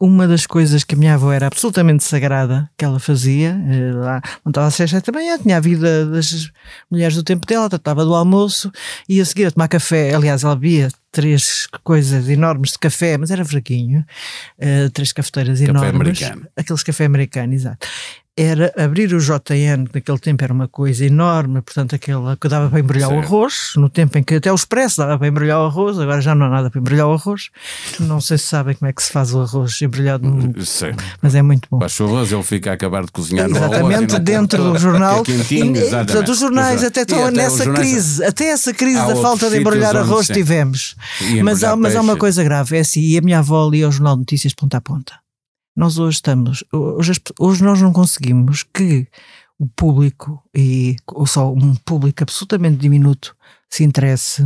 uma 0.00 0.28
das 0.28 0.46
coisas 0.46 0.84
que 0.84 0.94
a 0.94 0.98
minha 0.98 1.14
avó 1.14 1.32
era 1.32 1.46
absolutamente 1.46 2.04
sagrada 2.04 2.70
que 2.76 2.84
ela 2.84 3.00
fazia, 3.00 3.60
eh, 3.68 3.92
lá 3.92 4.20
montava 4.44 4.66
às 4.68 4.74
seis 4.74 4.90
sete 4.90 5.10
da 5.10 5.18
manhã, 5.18 5.38
tinha 5.38 5.56
a 5.56 5.60
vida 5.60 6.06
das 6.06 6.50
mulheres 6.90 7.16
do 7.16 7.22
tempo 7.22 7.46
dela, 7.46 7.68
tratava 7.68 8.04
do 8.04 8.14
almoço 8.14 8.70
e 9.08 9.20
a 9.20 9.24
seguir 9.24 9.46
a 9.46 9.50
tomar 9.50 9.68
café, 9.68 10.14
aliás, 10.14 10.44
ela 10.44 10.54
bebia 10.54 10.88
três 11.10 11.66
coisas 11.82 12.28
enormes 12.28 12.72
de 12.72 12.78
café, 12.78 13.16
mas 13.18 13.30
era 13.30 13.44
fraquinho, 13.44 14.04
eh, 14.58 14.88
três 14.90 15.12
cafeteiras 15.12 15.58
Café 15.58 15.70
enormes. 15.70 15.94
americano. 15.94 16.46
Aqueles 16.56 16.82
café 16.82 17.04
americano, 17.06 17.52
exato. 17.54 17.86
Era 18.40 18.72
abrir 18.76 19.12
o 19.12 19.18
JN, 19.18 19.86
que 19.88 19.96
naquele 19.96 20.18
tempo 20.20 20.44
era 20.44 20.52
uma 20.52 20.68
coisa 20.68 21.04
enorme, 21.04 21.60
portanto, 21.60 21.96
aquela 21.96 22.36
que 22.36 22.46
dava 22.48 22.70
para 22.70 22.78
embrulhar 22.78 23.10
o 23.12 23.18
arroz, 23.18 23.72
no 23.74 23.88
tempo 23.88 24.16
em 24.16 24.22
que 24.22 24.36
até 24.36 24.52
o 24.52 24.54
expresso 24.54 24.98
dava 24.98 25.18
para 25.18 25.26
embrulhar 25.26 25.58
o 25.58 25.64
arroz, 25.66 25.98
agora 25.98 26.20
já 26.20 26.36
não 26.36 26.46
há 26.46 26.48
nada 26.48 26.70
para 26.70 26.80
embrulhar 26.80 27.08
o 27.08 27.14
arroz. 27.14 27.50
Não 27.98 28.20
sei 28.20 28.38
se 28.38 28.44
sabem 28.44 28.76
como 28.76 28.88
é 28.88 28.92
que 28.92 29.02
se 29.02 29.10
faz 29.12 29.34
o 29.34 29.40
arroz 29.40 29.82
embrulhado, 29.82 30.24
no- 30.28 30.64
Sei. 30.64 30.94
mas 31.20 31.34
é 31.34 31.42
muito 31.42 31.66
bom. 31.68 31.80
Faz 31.80 31.96
favor, 31.96 32.24
ele 32.32 32.42
fica 32.44 32.70
a 32.70 32.74
acabar 32.74 33.04
de 33.04 33.10
cozinhar 33.10 33.48
no 33.48 33.56
arroz 33.56 33.72
Exatamente, 33.72 34.12
não- 34.12 34.20
dentro 34.20 34.62
do 34.72 34.78
jornal. 34.78 35.24
É 35.28 36.04
portanto, 36.04 36.28
os 36.30 36.38
jornais 36.38 36.84
até 36.84 37.00
estão 37.02 37.22
até 37.24 37.30
nessa 37.32 37.64
jornais- 37.64 37.88
crise, 37.90 38.24
até 38.24 38.44
essa 38.50 38.72
crise 38.72 39.04
da 39.04 39.16
falta 39.16 39.50
de 39.50 39.58
embrulhar 39.58 39.96
arroz 39.96 40.28
sim. 40.28 40.32
tivemos. 40.34 40.94
Mas 41.42 41.64
há, 41.64 41.74
mas 41.74 41.96
há 41.96 42.00
uma 42.00 42.16
coisa 42.16 42.44
grave, 42.44 42.76
é 42.76 42.80
assim, 42.80 43.00
e 43.00 43.18
a 43.18 43.20
minha 43.20 43.40
avó 43.40 43.68
lia 43.68 43.88
o 43.88 43.90
Jornal 43.90 44.14
de 44.14 44.20
Notícias 44.20 44.54
ponta 44.54 44.76
a 44.76 44.80
ponta. 44.80 45.14
Nós 45.78 45.96
hoje 45.96 46.16
estamos, 46.16 46.64
hoje, 46.72 47.12
hoje 47.38 47.62
nós 47.62 47.80
não 47.80 47.92
conseguimos 47.92 48.64
que 48.64 49.06
o 49.56 49.68
público, 49.68 50.42
e 50.52 50.96
ou 51.06 51.24
só 51.24 51.52
um 51.52 51.72
público 51.76 52.20
absolutamente 52.24 52.78
diminuto, 52.78 53.36
se 53.70 53.84
interesse. 53.84 54.44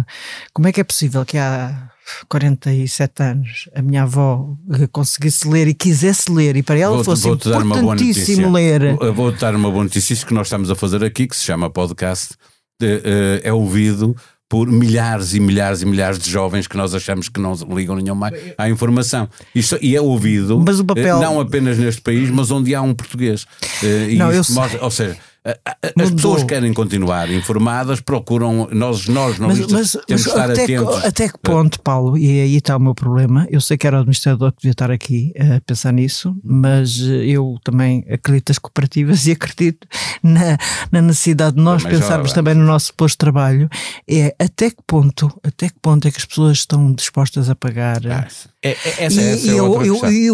Como 0.52 0.68
é 0.68 0.72
que 0.72 0.82
é 0.82 0.84
possível 0.84 1.24
que 1.24 1.38
há 1.38 1.88
47 2.28 3.22
anos 3.22 3.70
a 3.74 3.80
minha 3.80 4.02
avó 4.02 4.54
conseguisse 4.92 5.48
ler 5.48 5.68
e 5.68 5.72
quisesse 5.72 6.30
ler 6.30 6.54
e 6.54 6.62
para 6.62 6.78
ela 6.78 6.96
Vou-te- 7.02 7.06
fosse 7.06 7.22
boa 7.50 7.64
importantíssimo 7.64 8.52
ler. 8.52 8.98
Eu 9.00 9.14
Vou-te 9.14 9.40
dar 9.40 9.54
uma 9.54 9.70
boa 9.70 9.84
notícia. 9.84 10.12
Isso 10.12 10.26
que 10.26 10.34
nós 10.34 10.48
estamos 10.48 10.70
a 10.70 10.74
fazer 10.74 11.02
aqui, 11.02 11.26
que 11.26 11.34
se 11.34 11.44
chama 11.44 11.70
podcast, 11.70 12.34
eh, 12.82 13.40
é 13.42 13.52
ouvido 13.54 14.14
por 14.52 14.70
milhares 14.70 15.32
e 15.32 15.40
milhares 15.40 15.80
e 15.80 15.86
milhares 15.86 16.18
de 16.18 16.28
jovens 16.30 16.66
que 16.66 16.76
nós 16.76 16.94
achamos 16.94 17.26
que 17.30 17.40
não 17.40 17.54
ligam 17.74 17.96
nenhuma 17.96 18.30
à 18.58 18.68
informação. 18.68 19.26
Isto, 19.54 19.78
e 19.80 19.96
é 19.96 20.00
ouvido 20.02 20.58
papel- 20.84 21.16
eh, 21.16 21.20
não 21.22 21.40
apenas 21.40 21.78
neste 21.78 22.02
país, 22.02 22.28
mas 22.28 22.50
onde 22.50 22.74
há 22.74 22.82
um 22.82 22.92
português. 22.92 23.46
Eh, 23.82 24.08
Não, 24.18 24.30
mostra- 24.52 24.84
ou 24.84 24.90
seja, 24.90 25.16
as 25.44 25.92
Mudou. 25.96 26.14
pessoas 26.16 26.44
querem 26.44 26.72
continuar 26.72 27.28
informadas, 27.30 28.00
procuram, 28.00 28.68
nós, 28.70 29.08
nós 29.08 29.38
Mas, 29.38 29.56
jornalistas, 29.58 29.72
mas- 29.72 30.04
temos 30.06 30.22
mas 30.24 30.26
estar 30.26 30.50
até, 30.50 30.66
que, 30.66 30.74
atentos. 30.76 31.04
até 31.04 31.28
que 31.28 31.38
ponto, 31.38 31.80
Paulo, 31.80 32.16
e 32.16 32.40
aí 32.40 32.56
está 32.56 32.76
o 32.76 32.80
meu 32.80 32.94
problema, 32.94 33.46
eu 33.50 33.60
sei 33.60 33.76
que 33.76 33.86
era 33.86 33.96
o 33.96 34.00
administrador 34.00 34.52
que 34.52 34.58
devia 34.58 34.70
estar 34.70 34.90
aqui 34.90 35.32
a 35.36 35.60
pensar 35.60 35.92
nisso, 35.92 36.36
mas 36.44 37.00
eh, 37.00 37.26
eu 37.26 37.56
também 37.64 38.04
acredito 38.08 38.50
nas 38.50 38.58
cooperativas 38.58 39.26
e 39.26 39.32
acredito 39.32 39.86
na, 40.22 40.56
na 40.92 41.02
necessidade 41.02 41.56
de 41.56 41.62
nós 41.62 41.82
Também 41.82 41.98
pensarmos 41.98 42.32
também 42.32 42.54
no 42.54 42.64
nosso 42.64 42.94
posto 42.94 43.14
de 43.14 43.18
trabalho, 43.18 43.68
é 44.08 44.34
até 44.38 44.70
que 44.70 44.82
ponto, 44.86 45.28
até 45.42 45.68
que 45.68 45.78
ponto 45.82 46.06
é 46.06 46.10
que 46.12 46.18
as 46.18 46.24
pessoas 46.24 46.58
estão 46.58 46.92
dispostas 46.92 47.50
a 47.50 47.56
pagar... 47.56 48.00
Ah, 48.06 48.28
É, 48.64 48.70
é- 48.70 49.04
essa, 49.06 49.20
E, 49.20 49.24
essa 49.24 49.46
e 49.46 49.50
é 49.50 49.58
eu- 49.58 49.66
outra 49.66 49.86
eu- 49.86 49.92
questão. 49.94 50.12
e 50.12 50.30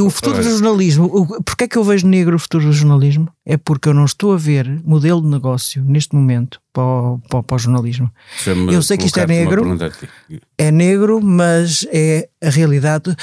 o- 0.00 0.10
futuro 0.10 0.36
do 0.38 0.50
jornalismo, 0.50 1.26
porque 1.44 1.64
é 1.64 1.68
que 1.68 1.78
eu 1.78 1.84
vejo 1.84 2.08
negro 2.08 2.34
o 2.34 2.38
futuro 2.38 2.64
do 2.64 2.72
jornalismo? 2.72 3.28
É 3.46 3.56
porque 3.56 3.88
eu 3.88 3.94
não 3.94 4.04
estou 4.04 4.32
a 4.32 4.36
ver 4.36 4.80
modelo 4.84 5.22
de 5.22 5.28
negócio 5.28 5.84
neste 5.84 6.14
momento 6.14 6.60
para 6.72 6.82
o, 6.82 7.20
para 7.28 7.38
o- 7.38 7.42
para 7.44 7.54
o 7.54 7.58
jornalismo. 7.58 8.10
Eu 8.70 8.82
sei 8.82 8.96
que 8.98 9.06
isto 9.06 9.20
é 9.20 9.26
negro. 9.26 9.64
É 10.58 10.70
negro, 10.72 11.20
mas 11.22 11.86
é 11.92 12.28
a 12.42 12.50
realidade. 12.50 13.14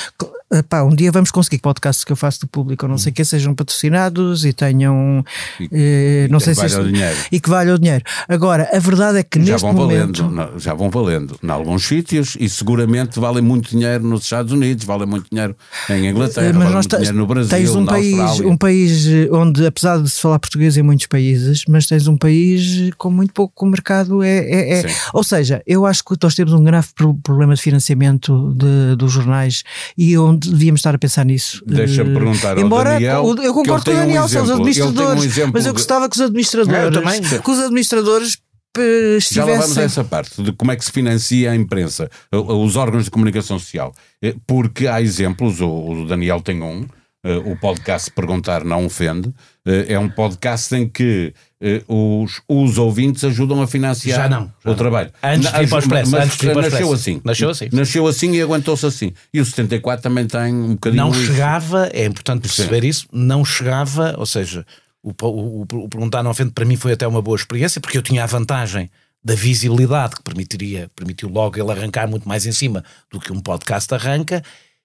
Pá, 0.70 0.84
um 0.84 0.96
dia 0.96 1.12
vamos 1.12 1.32
conseguir 1.32 1.58
que 1.58 1.64
podcasts 1.64 2.04
que 2.06 2.12
eu 2.12 2.16
faço 2.16 2.42
do 2.42 2.48
público, 2.48 2.86
ou 2.86 2.90
não 2.90 2.98
sei 3.00 3.12
o 3.12 3.16
que, 3.16 3.26
sejam 3.26 3.54
patrocinados 3.56 4.46
e 4.46 4.54
tenham. 4.54 5.26
E- 5.60 5.68
eh, 5.72 6.28
não 6.30 6.38
e 6.38 6.42
sei 6.42 6.54
que 6.54 6.62
se. 6.62 6.68
valha 6.70 6.84
o 6.84 6.92
dinheiro. 6.92 7.18
E 7.32 7.40
que 7.40 7.50
valha 7.50 7.74
o 7.74 7.80
dinheiro. 7.80 8.04
Agora, 8.30 8.70
a 8.72 8.80
verdade 8.80 9.18
é 9.18 9.24
que 9.24 9.40
já 9.44 9.54
neste 9.54 9.62
vão 9.66 9.74
momento. 9.74 10.22
valendo, 10.24 10.36
não, 10.54 10.60
já 10.60 10.74
vão 10.76 10.90
valendo 10.90 11.38
em 11.44 11.50
alguns 11.50 11.84
sítios 11.86 12.38
e 12.40 12.48
seguramente 12.48 13.20
valem 13.20 13.42
muito 13.44 13.70
dinheiro 13.72 14.04
nos 14.08 14.24
Estados 14.24 14.52
Unidos, 14.54 14.86
valem 14.86 15.08
muito 15.08 15.28
dinheiro 15.32 15.56
em 15.90 16.08
Inglaterra, 16.10 16.48
Eh, 16.48 16.54
valem 16.54 16.74
muito 16.74 16.90
dinheiro 16.96 17.18
no 17.18 17.28
Brasil, 17.28 17.50
tens 17.50 17.70
um 17.76 17.86
país, 17.86 18.20
Austrália. 18.20 18.52
um 18.54 18.58
país 18.58 19.08
eh, 19.08 19.28
onde, 19.32 19.66
apesar 19.66 20.00
de 20.02 20.10
se 20.10 20.22
falar 20.22 20.38
português 20.40 20.78
em 20.78 20.84
muitos 20.84 21.08
países, 21.08 21.64
mas 21.68 21.88
tens 21.88 22.08
um 22.08 22.16
país 22.16 22.92
com 22.98 23.10
muito 23.10 23.34
pouco 23.34 23.66
mercado. 23.66 24.22
É, 24.24 24.38
é- 24.38 24.80
é-. 24.82 24.96
Ou 25.12 25.24
seja, 25.24 25.62
eu 25.66 25.86
acho 25.88 26.04
que 26.04 26.16
nós 26.22 26.36
temos 26.36 26.54
um 26.54 26.64
grave 26.64 26.88
pro- 26.96 27.16
problema 27.16 27.56
de 27.56 27.62
financiamento 27.62 28.54
de- 28.56 28.96
dos 29.06 29.14
jornais 29.14 29.64
e 29.98 30.18
onde 30.18 30.50
devíamos 30.50 30.80
estar 30.80 30.94
a 30.94 30.98
pensar 30.98 31.24
nisso. 31.26 31.64
Deixa-me 31.66 32.12
Eh, 32.12 32.14
perguntar 32.14 32.58
ao 32.58 32.64
Embora 32.64 32.92
Daniel, 32.94 33.36
eu 33.44 33.54
concordo 33.54 33.86
com 33.86 33.92
o 33.92 33.94
tem 33.94 33.96
um 33.96 33.98
Daniel, 34.00 34.28
são 34.28 34.44
os 34.44 34.50
um 34.50 34.54
administradores, 34.54 35.24
exemplo 35.24 35.52
mas 35.54 35.66
eu 35.66 35.74
gostava 35.74 36.10
que 36.10 36.16
os 36.16 36.20
Eu 36.22 36.28
administradores, 36.28 36.94
também. 36.94 37.22
que 37.42 37.52
os 37.52 37.60
administradores 37.60 38.38
eh, 38.78 39.18
Já 39.22 39.46
lá 39.46 39.52
vamos 39.52 39.62
a 39.64 39.68
estivessem. 39.68 39.84
essa 39.86 40.04
parte 40.04 40.44
de 40.44 40.52
como 40.52 40.72
é 40.72 40.76
que 40.76 40.84
se 40.84 40.92
financia 40.92 41.52
a 41.52 41.56
imprensa, 41.56 42.10
o- 42.34 42.64
os 42.66 42.76
órgãos 42.76 43.06
de 43.06 43.12
comunicação 43.12 43.58
social. 43.58 43.94
Eh, 44.22 44.36
Porque 44.46 44.88
há 44.88 45.02
exemplos, 45.02 45.62
o, 45.62 46.06
Daniel 46.06 46.42
tem 46.42 46.62
um, 46.62 46.86
eh, 47.26 47.38
o 47.38 47.56
podcast 47.58 48.12
Perguntar 48.12 48.66
Não 48.66 48.86
Ofende, 48.86 49.34
eh, 49.66 49.86
é 49.94 49.98
um 50.00 50.10
podcast 50.10 50.76
em 50.76 50.90
que 50.90 51.34
eh, 51.55 51.55
os, 51.88 52.42
os 52.48 52.78
ouvintes 52.78 53.24
ajudam 53.24 53.62
a 53.62 53.68
financiar 53.68 54.24
Já 54.24 54.30
não, 54.30 54.46
já 54.64 54.70
o 54.70 54.70
não. 54.70 54.76
trabalho. 54.76 55.12
Antes 55.24 55.52
de 55.52 55.64
ir 55.64 55.68
para 55.68 55.76
o 55.76 55.80
Expresso, 55.80 56.12
mas 56.12 56.24
antes 56.26 56.38
de 56.38 56.46
ir 56.46 56.52
para 56.52 56.60
o 56.60 56.62
nasceu 56.62 56.94
assim. 56.94 57.22
Nasceu 57.24 57.50
assim. 57.50 57.70
Nasceu 57.72 58.08
assim 58.08 58.32
e 58.34 58.42
aguentou-se 58.42 58.86
assim. 58.86 59.14
E 59.34 59.42
o 59.42 59.46
74 59.46 60.04
também 60.04 60.28
tem 60.28 60.54
um 60.54 60.74
bocadinho 60.74 61.04
não 61.04 61.12
isso. 61.12 61.26
chegava, 61.26 61.90
é 61.94 62.06
importante 62.06 62.42
perceber 62.42 62.84
isso, 62.84 63.08
não 63.12 63.44
chegava, 63.44 64.16
ou 64.18 64.26
seja, 64.26 64.66
o, 65.02 65.12
o, 65.24 65.62
o 65.62 65.90
perguntar 65.90 66.22
não 66.24 66.32
ofende 66.32 66.52
para 66.52 66.66
mim 66.66 66.76
foi 66.76 66.94
até 66.94 67.08
uma 67.08 67.22
boa 67.22 67.36
experiência, 67.36 67.82
porque 67.82 67.98
eu 67.98 68.02
tinha 68.02 68.24
a 68.24 68.28
vantagem 68.28 68.90
da 69.24 69.34
visibilidade 69.34 70.16
que 70.16 70.24
permitiria, 70.24 70.90
permitiu 70.96 71.30
logo 71.30 71.60
ele 71.60 71.72
arrancar 71.72 72.08
muito 72.08 72.28
mais 72.28 72.46
em 72.46 72.52
cima 72.52 72.84
do 73.12 73.20
que 73.20 73.32
um 73.32 73.40
podcast 73.40 73.92
arranca, 73.92 74.44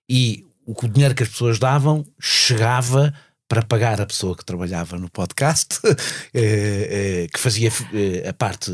e 0.09 0.47
o, 0.67 0.73
o 0.73 0.89
dinheiro 0.89 1.15
que 1.15 1.23
as 1.23 1.29
pessoas 1.29 1.59
davam 1.59 2.07
chegava 2.19 3.13
para 3.51 3.63
pagar 3.63 4.01
a 4.01 4.07
pessoa 4.07 4.37
que 4.37 4.45
trabalhava 4.45 4.97
no 4.97 5.11
podcast, 5.11 5.81
eh, 6.33 7.25
eh, 7.25 7.27
que 7.35 7.41
fazia 7.41 7.69
eh, 7.93 8.29
a 8.29 8.33
parte 8.33 8.71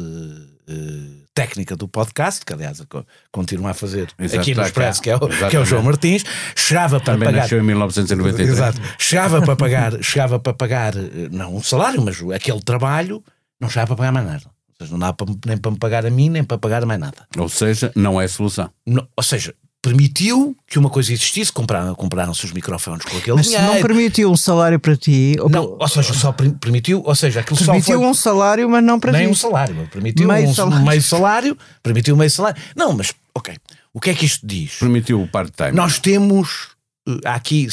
técnica 1.33 1.75
do 1.77 1.89
podcast, 1.89 2.45
que 2.45 2.53
aliás 2.53 2.83
continua 3.31 3.71
a 3.71 3.75
fazer 3.75 4.09
Exato, 4.19 4.41
aqui 4.41 4.55
no 4.55 4.63
Expresso, 4.63 5.01
que 5.01 5.09
é, 5.09 5.17
o, 5.17 5.21
que 5.21 5.57
é 5.57 5.61
o 5.61 5.65
João 5.65 5.83
Martins, 5.83 6.25
chegava 6.55 7.01
para 7.01 7.15
Também 7.15 7.29
pagar. 7.29 7.43
nasceu 7.43 7.61
em 7.61 7.63
1993. 7.63 8.51
Exato, 8.51 8.81
chegava 8.99 9.41
para 9.41 9.57
pagar, 9.57 9.93
chegava 10.05 10.39
para 10.39 10.53
pagar, 10.53 10.95
não 11.31 11.57
um 11.57 11.63
salário, 11.63 12.03
mas 12.03 12.21
aquele 12.35 12.61
trabalho, 12.61 13.25
não 13.59 13.71
chegava 13.71 13.95
para 13.95 13.97
pagar 13.97 14.13
mais 14.13 14.27
nada. 14.27 14.45
Ou 14.79 14.87
seja, 14.87 14.93
não 14.93 14.99
dá 14.99 15.13
para, 15.15 15.27
nem 15.47 15.57
para 15.57 15.71
me 15.71 15.79
pagar 15.79 16.05
a 16.05 16.11
mim, 16.11 16.29
nem 16.29 16.45
para 16.45 16.59
pagar 16.59 16.85
mais 16.85 17.01
nada. 17.01 17.27
Ou 17.39 17.49
seja, 17.49 17.91
não 17.95 18.21
é 18.21 18.29
solução. 18.29 18.71
Não, 18.85 19.09
ou 19.17 19.23
seja, 19.23 19.55
permitiu 19.87 20.57
que 20.67 20.81
uma 20.81 20.91
coisa 20.91 21.13
existisse, 21.13 21.53
compraram, 21.53 21.95
compraram-se 21.95 22.45
os 22.45 22.53
microfones 22.53 23.05
com 23.05 23.17
aquele 23.17 23.37
Mas 23.37 23.47
dinheiro. 23.47 23.67
não 23.67 23.81
permitiu 23.81 24.33
um 24.33 24.37
salário 24.37 24.81
para 24.81 24.97
ti. 24.97 25.37
Ou, 25.39 25.49
não, 25.49 25.77
ou 25.79 25.89
seja, 25.89 26.13
só 26.13 26.33
permitiu, 26.33 27.03
ou 27.05 27.15
seja, 27.15 27.39
aquilo 27.39 27.57
permitiu 27.57 27.95
só 27.95 28.01
foi, 28.01 28.11
um 28.11 28.15
salário, 28.15 28.69
mas 28.69 28.83
não 28.83 28.99
para 28.99 29.13
nem 29.13 29.27
ti. 29.27 29.31
um 29.31 29.35
salário, 29.35 29.89
permitiu 29.93 30.27
meio 30.27 30.49
um 30.49 30.55
salário. 30.55 30.85
meio 30.85 31.03
salário, 31.03 31.59
permitiu 31.85 32.17
meio 32.17 32.31
salário. 32.31 32.61
Não, 32.75 32.93
mas 32.95 33.13
ok. 33.33 33.55
O 33.95 34.01
que 34.01 34.11
é 34.11 34.15
que 34.15 34.27
isto 34.27 34.45
diz? 34.45 34.75
Permitiu 34.75 35.23
o 35.23 35.29
part-time. 35.29 35.71
Nós 35.71 36.01
temos 36.01 36.71
eh, 37.09 37.21
aqui, 37.25 37.69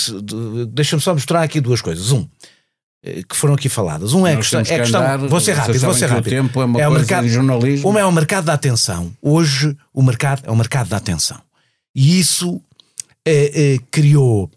deixa-me 0.70 1.02
só 1.02 1.14
mostrar 1.14 1.42
aqui 1.42 1.60
duas 1.60 1.82
coisas. 1.82 2.12
Um, 2.12 2.28
eh, 3.04 3.24
que 3.28 3.36
foram 3.36 3.56
aqui 3.56 3.70
faladas. 3.70 4.14
Um 4.14 4.28
é, 4.28 4.36
Nós 4.36 4.46
questão, 4.50 4.62
é 4.62 4.64
que 4.64 4.76
questão. 4.78 5.02
andar, 5.02 5.18
vou 5.18 5.40
ser 5.40 5.54
rápido, 5.54 5.80
vou 5.80 5.94
ser 5.96 6.06
que 6.06 6.12
o 6.12 6.16
rápido. 6.16 6.30
tempo 6.30 6.62
é 6.62 6.66
uma 6.66 6.80
o 6.80 6.82
coisa 6.84 7.00
mercado, 7.00 7.24
de 7.24 7.34
jornalismo. 7.34 7.90
Uma 7.90 8.00
é 8.00 8.06
o 8.06 8.12
mercado 8.12 8.46
da 8.46 8.54
atenção. 8.54 9.12
Hoje 9.20 9.76
o 9.92 10.04
mercado 10.04 10.44
é 10.46 10.52
o 10.52 10.56
mercado 10.56 10.90
da 10.90 10.98
atenção. 10.98 11.42
E 11.96 12.20
isso 12.20 12.62
eh, 13.26 13.76
eh, 13.76 13.80
criou 13.92 14.50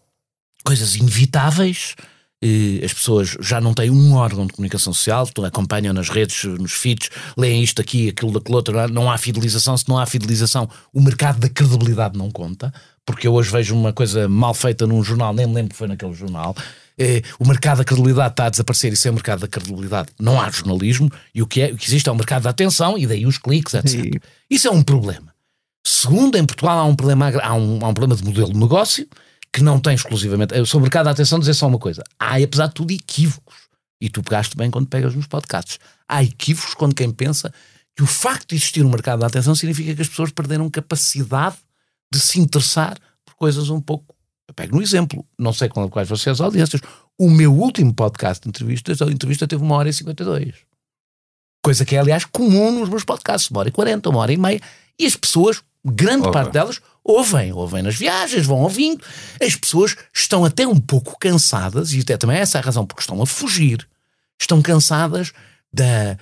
coisas 0.65 0.97
inevitáveis. 0.97 1.95
Eh, 2.43 2.85
as 2.85 2.93
pessoas 2.93 3.37
já 3.41 3.61
não 3.61 3.73
têm 3.73 3.91
um 3.91 4.15
órgão 4.15 4.47
de 4.47 4.53
comunicação 4.53 4.93
social, 4.93 5.29
acompanham 5.45 5.95
nas 5.95 6.09
redes, 6.09 6.45
nos 6.45 6.73
feeds, 6.73 7.11
leem 7.37 7.63
isto 7.63 7.81
aqui, 7.81 8.09
aquilo, 8.09 8.33
daquilo 8.33 8.57
outro. 8.57 8.89
Não 8.89 9.11
há 9.11 9.17
fidelização. 9.19 9.77
Se 9.77 9.89
não 9.89 9.99
há 9.99 10.07
fidelização, 10.07 10.69
o 10.93 11.01
mercado 11.01 11.39
da 11.39 11.49
credibilidade 11.49 12.19
não 12.19 12.31
conta. 12.31 12.73
Porque 13.05 13.29
eu 13.29 13.35
hoje 13.35 13.51
vejo 13.51 13.75
uma 13.75 13.93
coisa 13.93 14.29
mal 14.29 14.53
feita 14.53 14.87
num 14.87 15.03
jornal, 15.03 15.33
nem 15.33 15.47
me 15.47 15.55
lembro 15.55 15.71
que 15.71 15.77
foi 15.77 15.87
naquele 15.87 16.13
jornal. 16.13 16.57
Eh, 16.99 17.23
o 17.39 17.47
mercado 17.47 17.79
da 17.79 17.85
credibilidade 17.85 18.33
está 18.33 18.47
a 18.47 18.51
desaparecer 18.51 18.93
e 18.93 18.97
sem 18.97 19.11
o 19.11 19.15
mercado 19.15 19.41
da 19.41 19.49
credibilidade 19.49 20.09
não 20.19 20.41
há 20.41 20.51
jornalismo 20.51 21.11
e 21.35 21.43
o 21.43 21.47
que, 21.47 21.61
é, 21.61 21.67
o 21.71 21.77
que 21.77 21.87
existe 21.87 22.09
é 22.09 22.13
o 22.13 22.17
mercado 22.17 22.45
da 22.45 22.51
atenção 22.51 22.97
e 22.97 23.07
daí 23.07 23.27
os 23.27 23.37
cliques, 23.39 23.75
etc. 23.75 23.91
Sim. 23.91 24.11
Isso 24.51 24.67
é 24.67 24.71
um 24.71 24.83
problema. 24.83 25.36
Segundo, 25.89 26.37
em 26.37 26.45
Portugal 26.45 26.79
há 26.81 26.85
um 26.85 26.97
problema, 26.97 27.31
há 27.41 27.55
um, 27.55 27.85
há 27.85 27.89
um 27.89 27.95
problema 27.95 28.17
de 28.17 28.25
modelo 28.25 28.53
de 28.53 28.59
negócio 28.59 29.09
que 29.53 29.63
não 29.63 29.79
tem 29.79 29.95
exclusivamente. 29.95 30.53
eh, 30.53 30.65
Sobre 30.65 30.79
o 30.79 30.83
mercado 30.83 31.05
da 31.05 31.13
atenção, 31.13 31.39
dizer 31.39 31.55
só 31.55 31.69
uma 31.69 31.79
coisa: 31.79 32.03
há, 32.19 32.37
apesar 32.37 32.67
de 32.67 32.75
tudo, 32.75 32.93
equívocos. 32.93 33.55
E 34.01 34.11
tu 34.11 34.21
pegaste 34.21 34.57
bem 34.57 34.69
quando 34.69 34.89
pegas 34.89 35.15
nos 35.15 35.29
podcasts. 35.29 35.79
Há 36.09 36.25
equívocos 36.25 36.75
quando 36.75 36.93
quem 36.95 37.11
pensa 37.13 37.53
que 37.97 38.03
o 38.03 38.07
facto 38.07 38.49
de 38.49 38.57
existir 38.57 38.85
um 38.85 38.91
mercado 38.91 39.21
da 39.21 39.29
atenção 39.29 39.55
significa 39.55 39.95
que 39.95 40.03
as 40.03 40.09
pessoas 40.09 40.33
perderam 40.33 40.69
capacidade 40.69 41.57
de 42.13 42.21
se 42.21 42.41
interessar 42.41 42.99
por 43.25 43.37
coisas 43.37 43.71
um 43.71 43.81
pouco. 43.81 44.15
Eu 44.49 44.55
pego 44.55 44.77
no 44.77 44.83
exemplo, 44.83 45.25
não 45.39 45.53
sei 45.53 45.69
com 45.69 45.89
quais 45.89 46.09
ser 46.21 46.31
as 46.31 46.41
audiências. 46.41 46.83
O 47.17 47.31
meu 47.31 47.55
último 47.55 47.95
podcast 47.95 48.43
de 48.43 48.49
entrevistas, 48.49 49.01
a 49.01 49.07
entrevista 49.07 49.47
teve 49.47 49.63
uma 49.63 49.77
hora 49.77 49.89
e 49.89 49.93
52. 49.93 50.55
Coisa 51.65 51.85
que 51.85 51.97
é, 51.97 51.99
aliás, 52.01 52.25
comum 52.25 52.79
nos 52.79 52.89
meus 52.89 53.05
podcasts, 53.05 53.51
uma 53.51 53.61
hora 53.61 53.69
e 53.69 53.73
40, 53.73 54.11
uma 54.11 54.19
hora 54.19 54.33
e 54.33 54.37
meia. 54.37 54.61
E 54.99 55.07
as 55.07 55.17
pessoas, 55.17 55.63
grande 55.93 56.23
Opa. 56.23 56.33
parte 56.33 56.53
delas, 56.53 56.81
ouvem, 57.03 57.53
ouvem 57.53 57.83
nas 57.83 57.95
viagens, 57.95 58.47
vão 58.47 58.59
ouvindo. 58.59 59.03
As 59.41 59.55
pessoas 59.55 59.97
estão 60.13 60.45
até 60.45 60.67
um 60.67 60.81
pouco 60.81 61.19
cansadas, 61.19 61.93
e 61.93 62.01
até 62.01 62.17
também 62.17 62.39
essa 62.39 62.59
é 62.59 62.61
a 62.61 62.65
razão 62.65 62.87
porque 62.87 63.01
estão 63.01 63.21
a 63.23 63.27
fugir. 63.27 63.87
Estão 64.39 64.61
cansadas 64.61 65.33
da, 65.73 66.19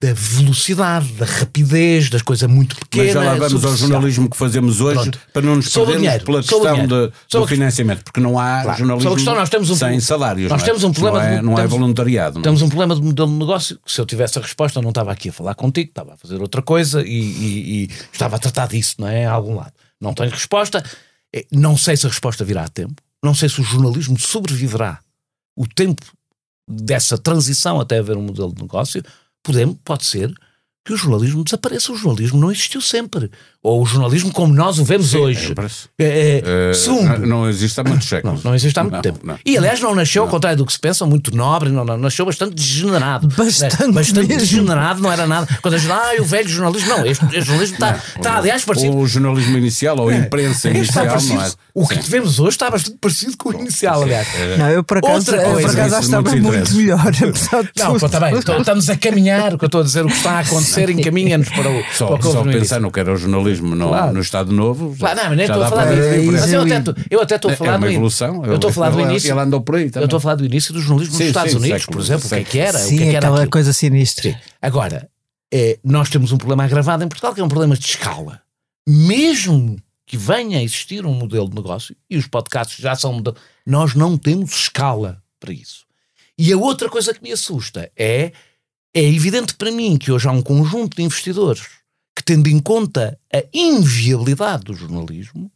da 0.00 0.12
velocidade, 0.14 1.08
da 1.14 1.26
rapidez, 1.26 2.08
das 2.08 2.22
coisas 2.22 2.48
muito 2.48 2.76
Mas 2.76 2.84
pequenas. 2.88 3.12
já 3.14 3.20
lá 3.24 3.34
vamos 3.34 3.64
ao 3.64 3.76
jornalismo 3.76 4.30
que 4.30 4.36
fazemos 4.36 4.80
hoje 4.80 5.00
Pronto. 5.00 5.20
para 5.32 5.42
não 5.42 5.56
nos 5.56 5.68
perdermos 5.72 6.02
dinheiro, 6.02 6.24
pela 6.24 6.38
questão 6.40 6.86
de, 6.86 7.12
do 7.32 7.46
financiamento, 7.48 8.04
porque 8.04 8.20
não 8.20 8.38
há 8.38 8.62
Claro. 8.62 8.78
jornalismo 8.78 9.14
questão, 9.16 9.34
nós 9.34 9.48
temos 9.50 9.70
um 9.70 9.74
sem 9.74 9.98
salários. 9.98 10.48
nós 10.48 10.62
é? 10.62 10.64
temos 10.66 10.84
um 10.84 10.92
problema 10.92 11.18
Não 11.18 11.24
é, 11.26 11.36
de- 11.38 11.42
não 11.42 11.52
é 11.54 11.56
temos- 11.56 11.70
voluntariado. 11.72 12.34
não 12.34 12.40
é? 12.42 12.44
Temos 12.44 12.62
um 12.62 12.68
problema 12.68 12.94
de 12.94 13.02
modelo 13.02 13.28
de 13.28 13.34
negócio 13.38 13.76
que 13.84 13.90
se 13.90 14.00
eu 14.00 14.06
tivesse 14.06 14.38
a 14.38 14.42
resposta 14.42 14.78
eu 14.78 14.82
não 14.84 14.90
estava 14.90 15.10
aqui 15.10 15.30
a 15.30 15.32
falar 15.32 15.56
contigo, 15.56 15.88
estava 15.88 16.14
a 16.14 16.16
fazer 16.16 16.40
outra 16.40 16.62
coisa 16.62 17.02
e, 17.02 17.08
e- 17.20 17.82
e 17.84 17.90
estava 18.12 18.36
a 18.36 18.38
tratar 18.38 18.68
disso, 18.68 18.94
não 19.00 19.08
é? 19.08 19.26
A 19.26 19.32
algum 19.32 19.56
lado. 19.56 19.72
Não 20.00 20.14
tenho 20.14 20.30
resposta. 20.30 20.80
Não 21.50 21.76
sei 21.76 21.96
se 21.96 22.06
a 22.06 22.08
resposta 22.08 22.44
virá 22.44 22.62
a 22.64 22.68
tempo. 22.68 23.02
Não 23.20 23.34
sei 23.34 23.48
se 23.48 23.60
o 23.60 23.64
jornalismo 23.64 24.16
sobreviverá 24.16 25.00
o 25.56 25.66
tempo 25.66 26.06
dessa 26.70 27.18
transição 27.18 27.80
até 27.80 27.98
haver 27.98 28.16
um 28.16 28.22
modelo 28.22 28.54
de 28.54 28.62
negócio. 28.62 29.02
Podemos, 29.42 29.78
pode 29.84 30.04
ser 30.04 30.32
que 30.88 30.94
o 30.94 30.96
jornalismo 30.96 31.44
desapareça. 31.44 31.92
O 31.92 31.96
jornalismo 31.96 32.40
não 32.40 32.50
existiu 32.50 32.80
sempre. 32.80 33.30
Ou 33.62 33.82
o 33.82 33.86
jornalismo 33.86 34.32
como 34.32 34.54
nós 34.54 34.78
o 34.78 34.84
vemos 34.84 35.12
hoje. 35.14 35.52
É, 35.98 36.04
É, 36.04 36.70
é, 36.70 36.72
segundo, 36.72 37.26
não- 37.26 37.48
existe 37.48 37.78
há 37.78 37.84
muitos 37.84 38.06
não, 38.10 38.16
séculos. 38.18 38.44
não 38.44 38.54
existe 38.54 38.78
há 38.78 38.82
muito 38.82 38.94
Não, 38.94 39.02
tempo. 39.02 39.18
não. 39.22 39.38
E 39.44 39.58
aliás, 39.58 39.80
não 39.80 39.94
nasceu, 39.94 40.22
ao 40.22 40.28
contrário 40.28 40.56
do 40.56 40.64
que 40.64 40.72
se 40.72 40.78
pensa, 40.78 41.04
muito 41.04 41.36
nobre, 41.36 41.68
não, 41.68 41.84
não, 41.84 41.98
nasceu 41.98 42.24
bastante 42.24 42.54
degenerado. 42.54 43.28
Bastante 43.36 43.82
Né? 43.86 43.92
bastante 43.92 44.28
degenerado, 44.36 45.02
não 45.02 45.12
era 45.12 45.26
nada. 45.26 45.46
Quando 45.60 45.74
a 45.74 45.78
gente, 45.78 45.90
ah, 45.92 46.12
o 46.20 46.24
velho 46.24 46.48
jornalismo, 46.48 46.88
não, 46.88 47.04
este, 47.04 47.24
este 47.26 47.40
jornalismo 47.42 47.74
está, 47.74 48.00
está 48.16 48.36
aliás, 48.38 48.64
parecido. 48.64 48.92
Ou 48.96 49.02
o 49.02 49.06
jornalismo 49.06 49.58
inicial, 49.58 49.98
ou 49.98 50.08
a 50.08 50.14
imprensa 50.16 50.70
Este 50.70 50.80
está 50.88 51.02
inicial, 51.02 51.06
parecido. 51.06 51.34
não 51.34 51.42
é? 51.44 51.50
O 51.74 51.86
que 51.86 52.10
vemos 52.10 52.38
hoje 52.40 52.50
está 52.50 52.70
bastante 52.70 52.96
parecido 53.00 53.36
com 53.36 53.50
o 53.50 53.60
inicial, 53.60 54.02
aliás. 54.02 54.26
Não, 54.56 54.70
eu 54.70 54.82
por 54.84 54.98
acaso, 54.98 55.14
Outra 55.16 55.36
eu, 55.36 55.42
por 55.52 55.62
coisa, 55.62 55.82
acaso 55.84 56.00
estava 56.04 56.30
muito 56.30 56.46
interesses. 56.46 56.74
melhor. 56.74 57.04
Não, 57.76 57.96
está 57.96 58.20
bem, 58.20 58.34
então, 58.36 58.58
estamos 58.58 58.88
a 58.88 58.96
caminhar, 58.96 59.54
o 59.54 59.58
que 59.58 59.64
eu 59.64 59.66
estou 59.66 59.80
a 59.80 59.84
dizer, 59.84 60.04
o 60.04 60.08
que 60.08 60.14
está 60.14 60.32
a 60.32 60.38
acontecer 60.40 60.77
encaminha-nos 60.80 61.48
para 61.48 61.70
o, 61.70 61.82
para 61.84 61.92
Só, 61.92 62.14
o 62.14 62.18
que 62.18 62.24
só 62.24 62.42
pensar 62.44 62.80
no 62.80 62.90
que 62.90 63.00
era 63.00 63.12
o 63.12 63.16
jornalismo 63.16 63.74
no, 63.74 63.88
Claro. 63.88 64.12
no 64.14 64.20
Estado 64.20 64.52
Novo. 64.52 64.94
Claro, 64.98 65.16
não, 65.20 65.28
mas 65.28 65.36
nem 65.36 65.46
estou 65.46 65.62
a 65.62 65.68
falar 65.68 65.86
para 65.86 65.94
disso. 65.96 66.32
Mas 66.32 66.52
eu 66.52 66.62
até, 66.62 66.78
estou- 66.78 66.94
eu 67.10 67.20
até 67.20 67.34
estou 67.36 67.50
a 67.50 67.54
É 67.54 67.56
falar 67.56 67.70
uma 67.76 67.78
do 67.86 67.90
in- 67.90 67.94
evolução. 67.94 68.44
Eu 68.44 68.54
estou 68.54 68.70
a 68.70 68.72
falar 68.72 68.90
do 68.90 69.00
início. 69.00 69.30
Ele 69.32 69.40
andou 69.40 69.60
por 69.60 69.76
aí 69.76 69.84
Eu 69.84 69.90
também. 69.90 70.04
estou 70.06 70.16
a 70.16 70.20
falar 70.20 70.34
do 70.36 70.44
início 70.44 70.72
do 70.74 70.80
jornalismo 70.80 71.14
Sim, 71.16 71.22
nos 71.24 71.28
Estados 71.28 71.52
sim, 71.52 71.58
Unidos, 71.58 71.80
século 71.82 71.96
por 71.98 72.04
exemplo, 72.04 72.26
o 72.26 72.28
que 72.28 72.34
é 72.34 72.44
que 72.44 72.58
era? 72.58 72.78
o 72.78 72.80
Sim, 72.80 72.96
que 72.96 73.02
é 73.02 73.06
que 73.06 73.08
era 73.16 73.18
aquela 73.18 73.36
aquilo? 73.36 73.50
coisa 73.50 73.72
sinistra. 73.72 74.30
Sim. 74.30 74.36
Agora, 74.62 75.08
é, 75.52 75.78
nós 75.84 76.08
temos 76.10 76.32
um 76.32 76.36
problema 76.38 76.64
agravado 76.64 77.02
em 77.04 77.08
Portugal, 77.08 77.34
que 77.34 77.40
é 77.40 77.44
um 77.44 77.48
problema 77.48 77.76
de 77.76 77.84
escala. 77.86 78.40
Mesmo 78.88 79.76
que 80.06 80.16
venha 80.16 80.58
a 80.58 80.62
existir 80.62 81.04
um 81.04 81.12
modelo 81.12 81.48
de 81.48 81.54
negócio, 81.54 81.94
e 82.08 82.16
os 82.16 82.26
podcasts 82.26 82.78
já 82.78 82.94
são 82.94 83.12
modelo, 83.12 83.36
nós 83.66 83.94
não 83.94 84.16
temos 84.16 84.52
escala 84.54 85.22
para 85.38 85.52
isso. 85.52 85.84
E 86.38 86.52
a 86.52 86.56
outra 86.56 86.88
coisa 86.88 87.12
que 87.12 87.22
me 87.22 87.30
assusta 87.32 87.90
é, 87.96 88.32
é 88.98 89.04
evidente 89.04 89.54
para 89.54 89.70
mim 89.70 89.96
que 89.96 90.10
hoje 90.10 90.28
há 90.28 90.32
um 90.32 90.42
conjunto 90.42 90.96
de 90.96 91.02
investidores 91.02 91.62
que, 92.14 92.22
tendo 92.24 92.48
em 92.48 92.58
conta 92.58 93.18
a 93.32 93.42
inviabilidade 93.54 94.64
do 94.64 94.74
jornalismo, 94.74 95.50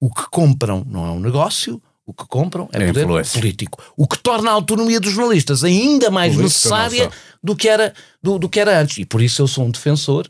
o 0.00 0.12
que 0.12 0.28
compram 0.30 0.84
não 0.84 1.06
é 1.06 1.10
um 1.10 1.20
negócio, 1.20 1.80
o 2.04 2.12
que 2.12 2.26
compram 2.26 2.68
é, 2.72 2.82
É 2.82 2.86
poder 2.88 3.04
influência. 3.04 3.40
político. 3.40 3.82
O 3.96 4.06
que 4.06 4.18
torna 4.18 4.50
a 4.50 4.54
autonomia 4.54 4.98
dos 4.98 5.12
jornalistas 5.12 5.62
ainda 5.62 6.10
mais 6.10 6.36
necessária 6.36 7.10
do 7.42 7.54
que, 7.54 7.68
era, 7.68 7.92
do, 8.22 8.38
do 8.38 8.48
que 8.48 8.58
era 8.58 8.80
antes. 8.80 8.98
E 8.98 9.04
por 9.04 9.20
isso 9.20 9.42
eu 9.42 9.46
sou 9.46 9.64
um 9.64 9.70
defensor 9.70 10.28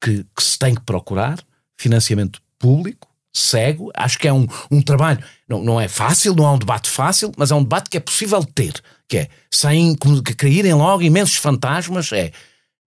que, 0.00 0.24
que 0.34 0.42
se 0.42 0.58
tem 0.58 0.74
que 0.74 0.82
procurar 0.82 1.38
financiamento 1.76 2.40
público, 2.58 3.08
cego. 3.32 3.90
Acho 3.94 4.18
que 4.18 4.28
é 4.28 4.32
um, 4.32 4.46
um 4.70 4.80
trabalho, 4.80 5.22
não, 5.48 5.62
não 5.62 5.80
é 5.80 5.88
fácil, 5.88 6.34
não 6.34 6.46
é 6.46 6.50
um 6.52 6.58
debate 6.58 6.88
fácil, 6.88 7.32
mas 7.36 7.50
é 7.50 7.54
um 7.54 7.62
debate 7.62 7.90
que 7.90 7.96
é 7.96 8.00
possível 8.00 8.42
ter. 8.44 8.80
Que 9.08 9.18
é, 9.18 9.28
sem 9.50 9.94
como 9.96 10.22
que 10.22 10.34
caírem 10.34 10.74
logo 10.74 11.02
imensos 11.02 11.36
fantasmas, 11.36 12.10
é 12.12 12.32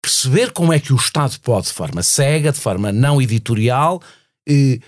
perceber 0.02 0.50
como 0.52 0.72
é 0.72 0.78
que 0.80 0.92
o 0.92 0.96
Estado 0.96 1.38
pode, 1.40 1.68
de 1.68 1.72
forma 1.72 2.02
cega, 2.02 2.52
de 2.52 2.58
forma 2.60 2.90
não 2.92 3.22
editorial, 3.22 4.02
eh, 4.48 4.78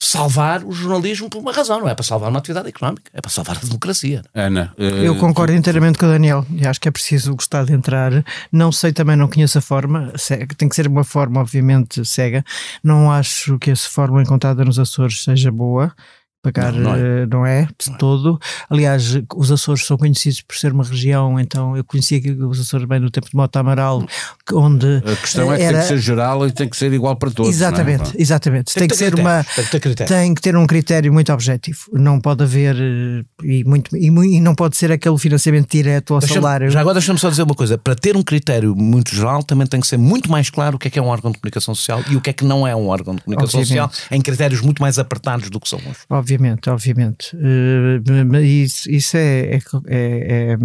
salvar 0.00 0.64
o 0.64 0.72
jornalismo 0.72 1.30
por 1.30 1.38
uma 1.38 1.52
razão. 1.52 1.80
Não 1.80 1.88
é 1.88 1.94
para 1.94 2.02
salvar 2.04 2.28
uma 2.28 2.38
atividade 2.38 2.68
económica, 2.68 3.10
é 3.14 3.20
para 3.20 3.30
salvar 3.30 3.56
a 3.56 3.60
democracia. 3.60 4.22
Ana, 4.34 4.74
eh, 4.76 5.06
Eu 5.06 5.16
concordo 5.16 5.52
inteiramente 5.54 5.96
com 5.98 6.06
o 6.06 6.08
Daniel 6.10 6.44
e 6.50 6.66
acho 6.66 6.80
que 6.80 6.88
é 6.88 6.90
preciso 6.90 7.34
gostar 7.34 7.64
de 7.64 7.72
entrar. 7.72 8.12
Não 8.52 8.70
sei, 8.72 8.92
também 8.92 9.16
não 9.16 9.28
conheço 9.28 9.58
a 9.58 9.60
forma, 9.60 10.12
ce- 10.16 10.46
tem 10.56 10.68
que 10.68 10.74
ser 10.76 10.86
uma 10.88 11.04
forma, 11.04 11.40
obviamente, 11.40 12.04
cega. 12.04 12.44
Não 12.82 13.10
acho 13.12 13.58
que 13.58 13.70
essa 13.70 13.88
forma 13.88 14.20
encontrada 14.22 14.64
nos 14.64 14.78
Açores 14.78 15.22
seja 15.22 15.50
boa. 15.52 15.94
Pagar, 16.42 16.72
Não, 16.72 16.80
não 16.82 16.94
é. 16.94 16.98
eh, 17.22 17.26
não 17.30 17.46
é, 17.46 17.68
de 17.78 17.96
todo. 17.98 18.38
Aliás, 18.68 19.16
os 19.36 19.52
Açores 19.52 19.86
são 19.86 19.96
conhecidos 19.96 20.42
por 20.42 20.56
ser 20.56 20.72
uma 20.72 20.82
região, 20.84 21.38
então 21.38 21.76
eu 21.76 21.84
conhecia 21.84 22.20
os 22.48 22.58
Açores 22.60 22.86
bem 22.86 22.98
no 22.98 23.10
tempo 23.10 23.28
de 23.30 23.36
Mota 23.36 23.60
Amaral, 23.60 24.04
onde 24.52 25.02
A 25.06 25.16
questão 25.16 25.52
é 25.52 25.56
que 25.56 25.62
era- 25.62 25.78
tem 25.78 25.82
que 25.82 25.88
ser 25.94 25.98
geral 25.98 26.46
e 26.46 26.50
tem 26.52 26.68
que 26.68 26.76
ser 26.76 26.92
igual 26.92 27.14
para 27.14 27.30
todos. 27.30 27.52
Exatamente, 27.54 28.02
não 28.04 28.10
é? 28.10 28.14
exatamente. 28.22 28.74
Tem, 28.74 28.80
Tem 28.82 28.88
que 28.88 28.96
ser 28.96 29.14
uma. 29.14 29.44
tem 29.54 29.64
que 29.64 29.70
ter 29.70 29.80
critério. 29.80 30.12
Tem 30.14 30.34
que 30.34 30.40
ter 30.42 30.56
um 30.56 30.66
critério 30.66 31.12
muito 31.12 31.32
objetivo. 31.32 31.78
Não 31.92 32.20
pode 32.20 32.42
haver. 32.42 32.74
eh, 32.76 33.22
E, 33.44 33.64
muito, 33.64 33.96
e, 33.96 34.06
e 34.06 34.40
não 34.40 34.54
pode 34.54 34.76
ser 34.76 34.90
aquele 34.92 35.18
financiamento 35.18 35.70
direto 35.70 36.14
ao 36.14 36.20
salário. 36.20 36.70
Já 36.70 36.80
agora 36.80 36.94
deixa-me 36.94 37.18
só 37.18 37.28
dizer 37.30 37.42
uma 37.42 37.54
coisa: 37.54 37.76
para 37.78 37.94
ter 37.94 38.16
um 38.16 38.22
critério 38.22 38.74
muito 38.76 39.14
geral, 39.14 39.42
também 39.42 39.66
tem 39.66 39.80
que 39.80 39.86
ser 39.86 39.96
muito 39.96 40.30
mais 40.30 40.50
claro 40.50 40.76
o 40.76 40.78
que 40.78 40.88
é 40.88 40.90
que 40.90 40.98
é 40.98 41.02
um 41.02 41.06
órgão 41.06 41.30
de 41.30 41.38
comunicação 41.38 41.74
social 41.74 42.02
e 42.10 42.16
o 42.16 42.20
que 42.20 42.30
é 42.30 42.32
que 42.32 42.44
não 42.44 42.66
é 42.66 42.74
um 42.74 42.88
órgão 42.88 43.14
de 43.14 43.22
comunicação 43.22 43.60
Obviamente. 43.60 43.92
social, 43.94 44.08
em 44.16 44.20
critérios 44.20 44.60
muito 44.60 44.80
mais 44.82 44.98
apertados 44.98 45.50
do 45.50 45.60
que 45.60 45.68
são 45.68 45.78
hoje. 45.78 45.98
Obviamente, 46.08 46.31
obviamente. 46.68 47.36
Eh, 47.36 48.24
mas 48.24 48.44
isso, 48.44 48.90
isso 48.90 49.16
é, 49.16 49.56
é, 49.56 49.58
é, 49.86 50.56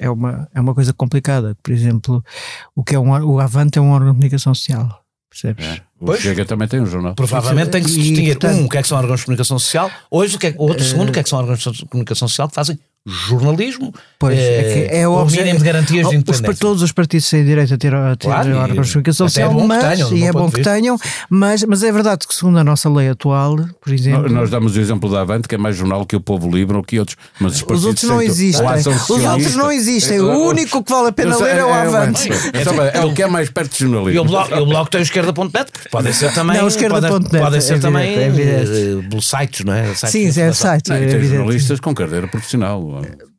é, 0.00 0.10
uma, 0.10 0.48
é 0.54 0.60
uma 0.60 0.74
coisa 0.74 0.92
complicada. 0.92 1.56
Por 1.62 1.72
exemplo, 1.72 2.24
o 2.74 2.82
que 2.84 2.94
é 2.94 2.98
um, 2.98 3.10
o 3.10 3.40
Avante 3.40 3.78
é 3.78 3.82
um 3.82 3.90
órgão 3.90 4.08
de 4.10 4.14
comunicação 4.14 4.54
social. 4.54 5.00
Percebes? 5.30 5.64
É. 5.66 5.80
O 5.98 6.06
Pois. 6.06 6.20
Chega 6.20 6.44
também 6.44 6.68
tem 6.68 6.80
um 6.80 6.86
jornal. 6.86 7.14
Provavelmente 7.14 7.70
tem 7.70 7.82
que 7.82 7.90
se 7.90 7.98
E, 7.98 8.02
distinguir 8.02 8.38
portanto- 8.38 8.60
um, 8.60 8.64
o 8.66 8.68
que 8.68 8.76
é 8.76 8.82
que 8.82 8.88
são 8.88 8.98
órgãos 8.98 9.20
de 9.20 9.26
comunicação 9.26 9.58
social, 9.58 9.90
hoje 10.10 10.36
o 10.36 10.38
que 10.38 10.48
é, 10.48 10.54
outro 10.58 10.84
segundo, 10.84 11.08
o 11.08 11.12
que 11.12 11.20
é 11.20 11.22
que 11.22 11.28
são 11.28 11.38
órgãos 11.38 11.58
de 11.60 11.86
comunicação 11.86 12.28
social 12.28 12.48
que 12.48 12.54
fazem 12.54 12.78
jornalismo, 13.06 13.92
Pois, 14.18 14.38
é, 14.38 14.88
que 14.88 14.96
é 14.96 15.08
o 15.08 15.12
o 15.12 15.14
obje- 15.22 15.38
mínimo 15.38 15.58
de 15.58 15.64
garantias 15.64 16.02
de 16.08 16.14
Os- 16.16 16.20
independência. 16.22 16.54
todos 16.60 16.82
os 16.82 16.92
partidos 16.92 17.28
têm 17.28 17.44
direito 17.44 17.74
a 17.74 17.76
ter, 17.78 17.92
a 17.94 18.14
ter 18.14 18.26
Claro, 18.28 18.50
e 18.50 18.52
órgãos 18.52 18.86
de 18.86 18.92
comunicação 18.92 19.26
é 19.26 19.28
social, 19.28 19.52
bom 19.52 19.60
que 19.62 19.66
mas, 19.66 19.82
tenham, 19.82 20.12
e 20.16 20.24
é 20.24 20.32
bom 20.32 20.50
que 20.50 20.62
tenham, 20.62 20.98
mas, 21.28 21.64
mas 21.64 21.82
é 21.82 21.90
verdade 21.90 22.26
que 22.28 22.34
segundo 22.34 22.58
a 22.58 22.64
nossa 22.64 22.88
lei 22.88 23.08
atual, 23.08 23.56
por 23.80 23.92
exemplo, 23.92 24.28
Nós 24.30 24.50
damos 24.50 24.76
o 24.76 24.80
exemplo 24.80 25.10
da 25.10 25.20
Avante, 25.22 25.48
que 25.48 25.54
é 25.56 25.58
mais 25.58 25.74
jornal 25.76 26.06
que 26.06 26.14
o 26.14 26.20
Povo 26.20 26.48
Livre 26.48 26.76
ou 26.76 26.82
que 26.84 26.98
outros. 26.98 27.16
Mas 27.40 27.52
os, 27.54 27.58
os 27.58 27.62
partidos 27.64 27.84
outros 27.86 28.08
não 28.08 28.22
existem. 28.22 28.66
a 28.66 28.70
Ação 28.72 28.92
Os 28.94 29.10
outros 29.10 29.56
não 29.56 29.72
existem. 29.72 30.18
É, 30.18 30.22
O 30.22 30.46
único 30.48 30.84
que 30.84 30.92
vale 30.92 31.08
a 31.08 31.12
pena 31.12 31.34
sei, 31.34 31.44
ler 31.46 31.56
é 31.58 31.64
o 31.64 31.72
Avante. 31.74 32.28
É, 32.52 32.64
só- 32.64 32.84
é 32.84 33.04
o 33.04 33.12
que 33.12 33.22
é 33.22 33.26
mais 33.26 33.50
perto 33.50 33.76
de 33.76 33.82
E 33.84 33.86
o 33.86 33.90
jornalismo. 33.90 34.24
bloco, 34.24 34.54
e 34.54 34.58
o 34.60 34.66
bloco 34.66 34.90
tem 34.90 35.00
o 35.00 35.02
esquerda.net, 35.02 35.72
porque 35.72 35.88
podem 35.90 36.12
ser 36.12 36.32
também. 36.32 36.56
Não, 36.56 36.64
o 36.66 36.68
esquerda.net, 36.68 37.38
podem, 37.38 37.60
ser 37.60 37.74
é 37.74 37.78
também 37.80 38.14
é 38.14 38.28
eh, 38.28 39.20
sites, 39.20 39.64
não 39.64 39.72
é? 39.74 39.86
Sites 39.94 40.10
Sim, 40.10 40.24
é 40.26 40.28
informação. 40.28 40.70
site. 40.70 40.88
Não, 40.90 40.96
é 40.96 41.02
e 41.04 41.08
tem 41.08 41.24
jornalistas 41.24 41.80
com 41.80 41.92
carreira 41.94 42.28
profissional. 42.28 42.91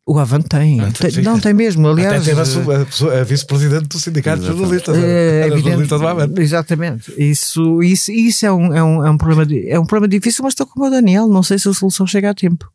O 0.05 0.19
Avante 0.19 0.49
tem. 0.49 0.79
Tem- 0.91 1.23
não, 1.23 1.39
tem 1.39 1.53
mesmo. 1.53 1.87
Até 1.87 2.07
Aliás, 2.07 2.25
teve 2.25 2.41
a, 2.41 2.45
su- 2.45 3.09
a 3.09 3.21
a 3.21 3.23
vice-presidente 3.23 3.87
do 3.87 3.97
Sindicato 3.99 4.41
de 4.41 4.47
Jornalistas. 4.47 4.97
É, 4.97 5.01
Era 5.01 5.47
evidente. 5.47 5.63
jornalista 5.63 5.97
do 5.97 6.07
Avante. 6.07 6.41
Exatamente. 6.41 7.13
Isso, 7.17 7.81
isso, 7.81 8.11
isso 8.11 8.45
é, 8.45 8.51
um, 8.51 8.73
é, 8.73 8.83
um, 8.83 9.05
é, 9.05 9.09
um 9.09 9.17
problema, 9.17 9.47
é 9.65 9.79
um 9.79 9.85
problema 9.85 10.09
difícil, 10.09 10.43
mas 10.43 10.51
estou 10.51 10.67
como 10.67 10.85
o 10.87 10.89
Daniel, 10.89 11.27
não 11.27 11.41
sei 11.41 11.57
se 11.57 11.69
a 11.69 11.73
solução 11.73 12.05
chega 12.05 12.31
a 12.31 12.33
tempo. 12.33 12.69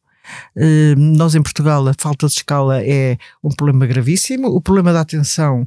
Eh, 0.56 0.94
nós 0.96 1.34
em 1.34 1.42
Portugal 1.42 1.86
a 1.88 1.94
falta 1.98 2.26
de 2.26 2.32
escala 2.34 2.82
é 2.82 3.16
um 3.44 3.50
problema 3.50 3.86
gravíssimo. 3.86 4.48
O 4.48 4.60
problema 4.60 4.92
da 4.92 5.00
atenção, 5.00 5.66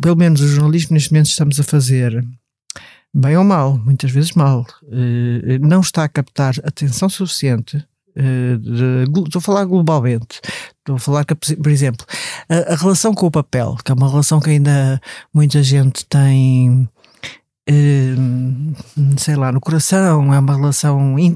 pelo 0.00 0.16
menos 0.16 0.40
o 0.40 0.48
jornalismo 0.48 0.94
neste 0.94 1.12
momento 1.12 1.28
estamos 1.28 1.60
a 1.60 1.62
fazer 1.62 2.24
bem 3.14 3.36
ou 3.36 3.44
mal, 3.44 3.78
muitas 3.78 4.10
vezes 4.10 4.32
mal, 4.32 4.66
eh, 4.90 5.58
não 5.60 5.80
está 5.80 6.04
a 6.04 6.08
captar 6.08 6.54
atenção 6.64 7.08
suficiente. 7.08 7.82
Eh, 8.16 8.56
de- 8.58 9.04
estou 9.26 9.38
a 9.38 9.42
falar 9.42 9.64
globalmente. 9.64 10.40
Estou 10.78 10.96
a 10.96 10.98
falar 10.98 11.24
que, 11.24 11.34
por 11.34 11.70
exemplo, 11.70 12.06
a, 12.48 12.72
a 12.72 12.76
relação 12.76 13.12
com 13.14 13.26
o 13.26 13.30
papel, 13.30 13.76
que 13.84 13.90
é 13.92 13.94
uma 13.94 14.08
relação 14.08 14.40
que 14.40 14.50
ainda 14.50 15.00
muita 15.34 15.62
gente 15.62 16.04
tem, 16.06 16.88
eh, 17.68 18.14
sei 19.18 19.36
lá, 19.36 19.52
no 19.52 19.60
coração, 19.60 20.32
é 20.32 20.38
uma 20.38 20.56
relação 20.56 21.18
in- 21.18 21.34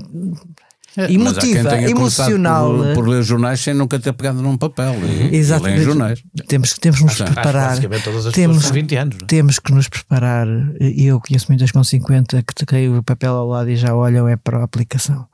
Mas 0.97 1.07
há 1.39 1.41
quem 1.41 1.53
emotiva, 1.55 1.91
emocional. 1.91 2.75
Por, 2.77 2.95
por 2.95 3.09
ler 3.09 3.23
jornais 3.23 3.61
sem 3.61 3.73
nunca 3.75 3.99
ter 3.99 4.13
pegado 4.13 4.43
num 4.43 4.57
papel. 4.57 4.95
E, 5.31 5.37
Exato. 5.37 5.69
e 5.69 5.81
jornais. 5.83 6.23
Temos, 6.49 6.73
temos 6.75 6.99
que 6.99 7.05
nos 7.05 7.17
preparar. 7.23 7.69
basicamente 7.71 8.03
todas 8.05 8.27
as 8.27 8.33
Temos- 8.35 8.57
pessoas 8.57 8.73
têm 8.73 8.83
20 8.83 8.97
anos. 8.97 9.17
é? 9.23 9.27
Temos 9.27 9.59
que 9.59 9.73
nos 9.73 9.89
preparar. 9.89 10.47
E 10.81 11.07
eu 11.07 11.21
conheço 11.21 11.47
muitas 11.49 11.71
com 11.71 11.83
50 11.85 12.43
que 12.43 12.55
te 12.55 12.67
caiu 12.67 12.97
o 12.99 13.03
papel 13.03 13.33
ao 13.35 13.47
lado 13.47 13.71
e 13.71 13.77
já 13.77 13.95
olham 13.95 14.27
é 14.29 14.37
para 14.37 14.59
a 14.59 14.65
aplicação. 14.65 15.27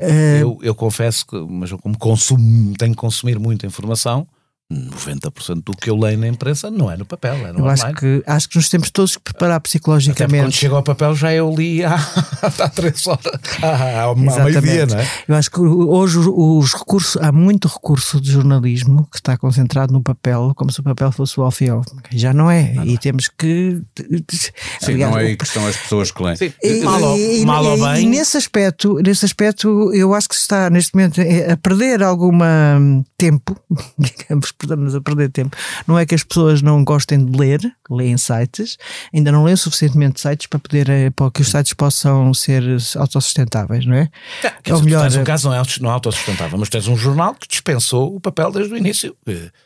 Eh, 0.00 0.40
Eu, 0.42 0.58
eu 0.62 0.74
confesso 0.74 1.24
que, 1.26 1.36
mas 1.48 1.70
eu 1.70 1.78
como 1.78 1.96
consumo, 1.96 2.74
tenho 2.76 2.92
que 2.92 2.98
consumir 2.98 3.38
muita 3.38 3.66
informação, 3.66 4.26
90% 4.72 5.62
do 5.64 5.72
que 5.76 5.88
eu 5.88 5.96
leio 5.96 6.18
na 6.18 6.26
imprensa 6.26 6.70
não 6.70 6.90
é 6.90 6.96
no 6.96 7.04
papel, 7.04 7.34
é 7.46 7.52
no 7.52 7.60
eu 7.60 7.68
acho 7.68 7.92
que, 7.94 8.22
acho 8.26 8.48
que 8.48 8.56
nos 8.56 8.68
temos 8.68 8.90
todos 8.90 9.16
que 9.16 9.22
preparar 9.22 9.56
Até 9.56 9.60
porque 9.60 9.78
quando 9.78 9.98
psicologicamente. 10.00 10.56
chega 10.56 10.74
ao 10.74 10.82
papel 10.82 11.14
já 11.14 11.32
eu 11.32 11.54
li 11.54 11.84
há, 11.84 11.94
há 12.42 12.68
três 12.68 13.06
horas. 13.06 13.22
Há 13.62 14.06
há 14.10 14.12
Exatamente. 14.12 14.60
meio-dia, 14.62 14.86
não 14.86 14.98
é? 14.98 15.08
Eu 15.28 15.34
acho 15.36 15.50
que 15.52 15.60
hoje 15.60 16.18
os- 16.18 16.26
os 16.26 16.72
recursos, 16.74 17.16
há 17.22 17.30
muito 17.30 17.68
recurso 17.68 18.20
de 18.20 18.30
jornalismo 18.32 19.06
que 19.10 19.18
está 19.18 19.36
concentrado 19.36 19.92
no 19.92 20.02
papel, 20.02 20.52
como 20.56 20.72
se 20.72 20.80
o 20.80 20.82
papel 20.82 21.12
fosse 21.12 21.38
o 21.38 21.48
e 21.60 21.70
ômega. 21.70 21.86
Já 22.12 22.32
não 22.34 22.50
é. 22.50 22.74
E 22.84 22.98
temos 22.98 23.28
que. 23.28 23.80
Sim, 24.00 24.50
Aliás, 24.94 25.12
não 25.12 25.18
é 25.18 25.22
aí 25.26 25.36
que 25.36 25.44
estão 25.44 25.64
as 25.66 25.76
pessoas 25.76 26.10
que 26.10 26.22
leem. 26.22 26.36
Sim, 26.36 26.52
E, 26.62 26.80
mal 26.82 27.02
ou, 27.02 27.16
e- 27.18 27.44
mal 27.46 27.64
ou 27.64 27.76
bem. 27.78 28.02
e 28.04 28.06
nesse 28.08 28.36
aspecto, 28.36 28.94
nesse 28.94 29.24
aspecto, 29.24 29.92
eu 29.94 30.12
acho 30.12 30.28
que 30.28 30.34
se 30.34 30.40
está 30.42 30.68
neste 30.70 30.92
momento 30.94 31.20
eh, 31.20 31.52
a 31.52 31.56
perder 31.56 32.02
alguma 32.02 32.76
hum, 32.80 33.04
tempo, 33.16 33.56
digamos, 33.98 34.52
estamos 34.64 34.94
a 34.94 35.00
perder 35.00 35.30
tempo. 35.30 35.56
Não 35.86 35.98
é 35.98 36.06
que 36.06 36.14
as 36.14 36.22
pessoas 36.24 36.62
não 36.62 36.82
gostem 36.84 37.24
de 37.24 37.36
ler, 37.38 37.60
leem 37.90 38.16
sites, 38.16 38.76
ainda 39.14 39.30
não 39.30 39.44
leem 39.44 39.56
suficientemente 39.56 40.20
sites 40.20 40.46
para 40.46 40.58
poder 40.58 40.88
eh, 40.88 41.10
para 41.10 41.30
que 41.30 41.42
os 41.42 41.50
sites 41.50 41.72
possam 41.74 42.32
ser 42.34 42.62
autossustentáveis, 42.96 43.86
não 43.86 43.94
é? 43.96 44.08
Dizer, 44.42 44.74
Ou 44.74 44.78
tu 44.80 44.84
melhor, 44.84 45.02
tens 45.02 45.16
um 45.16 45.24
caso 45.24 45.48
não 45.48 45.56
é, 45.56 45.62
não 45.80 45.90
é 45.90 45.92
autossustentável, 45.92 46.58
mas 46.58 46.68
tens 46.68 46.88
um 46.88 46.96
jornal 46.96 47.34
que 47.34 47.46
dispensou 47.48 48.14
o 48.16 48.20
papel 48.20 48.50
desde 48.50 48.72
o 48.74 48.76
início. 48.76 49.14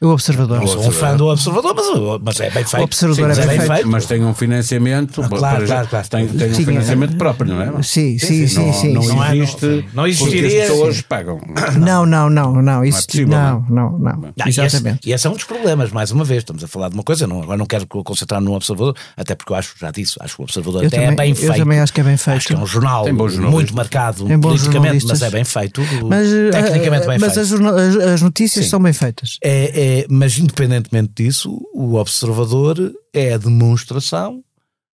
O 0.01 0.09
observador. 0.09 0.59
Não 0.61 0.67
sou 0.67 0.87
um 0.87 0.91
fã 0.91 1.17
do 1.17 1.27
Observador, 1.29 1.75
mas, 1.75 2.21
mas 2.23 2.41
é 2.41 2.51
bem 2.51 2.65
feito. 2.65 2.81
O 2.81 2.85
Observador 2.85 3.35
Sim, 3.35 3.41
é 3.43 3.47
mas 3.47 3.57
bem 3.59 3.67
feito. 3.67 3.89
Mas 3.89 4.07
tem 4.07 4.25
um 4.25 4.35
financiamento. 4.35 5.23
Ah, 5.23 5.29
claro, 5.29 5.67
claro, 5.67 5.89
claro. 5.89 6.09
Tem, 6.09 6.29
tem 6.29 6.51
um 6.51 6.55
Sim, 6.55 6.65
financiamento 6.65 7.15
é. 7.15 7.17
próprio, 7.17 7.55
não 7.55 7.63
é? 7.79 7.83
Sim, 7.83 8.19
sim, 8.19 8.47
sim, 8.47 8.65
não, 8.67 8.73
sim. 8.73 8.93
não 8.93 9.03
sim. 9.03 9.09
Não 9.15 9.25
é, 9.25 9.37
existe. 9.37 9.67
não- 9.67 9.73
não 9.77 9.83
porque 9.93 10.09
existiria, 10.11 10.63
as 10.63 10.69
pessoas 10.71 10.97
sim. 10.97 11.03
pagam. 11.09 11.41
Não, 11.79 12.07
não, 12.07 12.31
não, 12.31 12.63
não. 12.63 12.85
Isso, 12.85 13.07
possível, 13.07 13.29
não, 13.29 13.67
não, 13.69 13.99
não. 13.99 14.25
Ah, 14.41 14.47
e 14.47 14.51
esse- 14.51 14.80
Exatamente. 14.81 15.09
E 15.09 15.13
esse, 15.13 15.27
é 15.27 15.31
um 15.31 15.35
dos 15.35 15.45
problemas, 15.45 15.91
mais 15.93 16.11
uma 16.11 16.25
vez. 16.25 16.39
Estamos 16.43 16.63
a 16.65 16.69
falar 16.69 16.89
de 16.89 16.95
uma 16.95 17.03
coisa, 17.03 17.27
não, 17.27 17.43
agora 17.43 17.57
não 17.59 17.67
quero 17.67 17.87
concentrar 17.87 18.41
no 18.41 18.53
Observador, 18.55 18.97
até 19.17 19.35
porque 19.35 19.53
eu 19.53 19.57
acho, 19.57 19.75
já 19.79 19.91
disse, 19.91 20.17
acho 20.21 20.37
que 20.37 20.43
o 20.43 20.45
Observador 20.45 20.83
Eu 20.83 20.89
até 20.89 20.97
é 20.97 21.01
também- 21.03 21.17
bem 21.17 21.31
eu 21.31 21.37
feito. 21.37 21.57
também 21.57 21.81
acho 21.81 21.93
que 21.93 22.01
é 22.01 22.05
bem 22.05 22.17
feito. 22.17 22.37
Acho 22.37 22.47
que 22.49 22.55
é 22.55 22.59
um 22.59 22.67
jornal 22.67 23.05
muito 23.13 23.75
marcado 23.75 24.27
politicamente, 24.41 25.07
mas 25.07 25.23
é 25.23 25.31
bem 25.31 25.45
feito. 25.45 25.81
Mas, 26.09 26.33
eh, 26.33 26.51
tecnicamente 26.51 27.07
bem 27.07 27.19
mas 27.19 27.35
feito. 27.35 27.41
as, 27.41 27.49
jorna- 27.49 27.71
as- 27.81 27.97
as 27.97 28.23
notícias 28.23 28.65
Sim. 28.65 28.71
são 28.71 28.81
bem 28.83 28.93
feitas. 28.93 29.39
É, 29.43 30.01
é, 30.01 30.07
mas 30.09 30.39
independentemente 30.39 31.13
disso, 31.17 31.61
o 31.75 31.95
observador 31.95 32.93
é 33.13 33.35
a 33.35 33.39
demonstração 33.39 34.43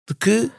de 0.08 0.16
que 0.16 0.52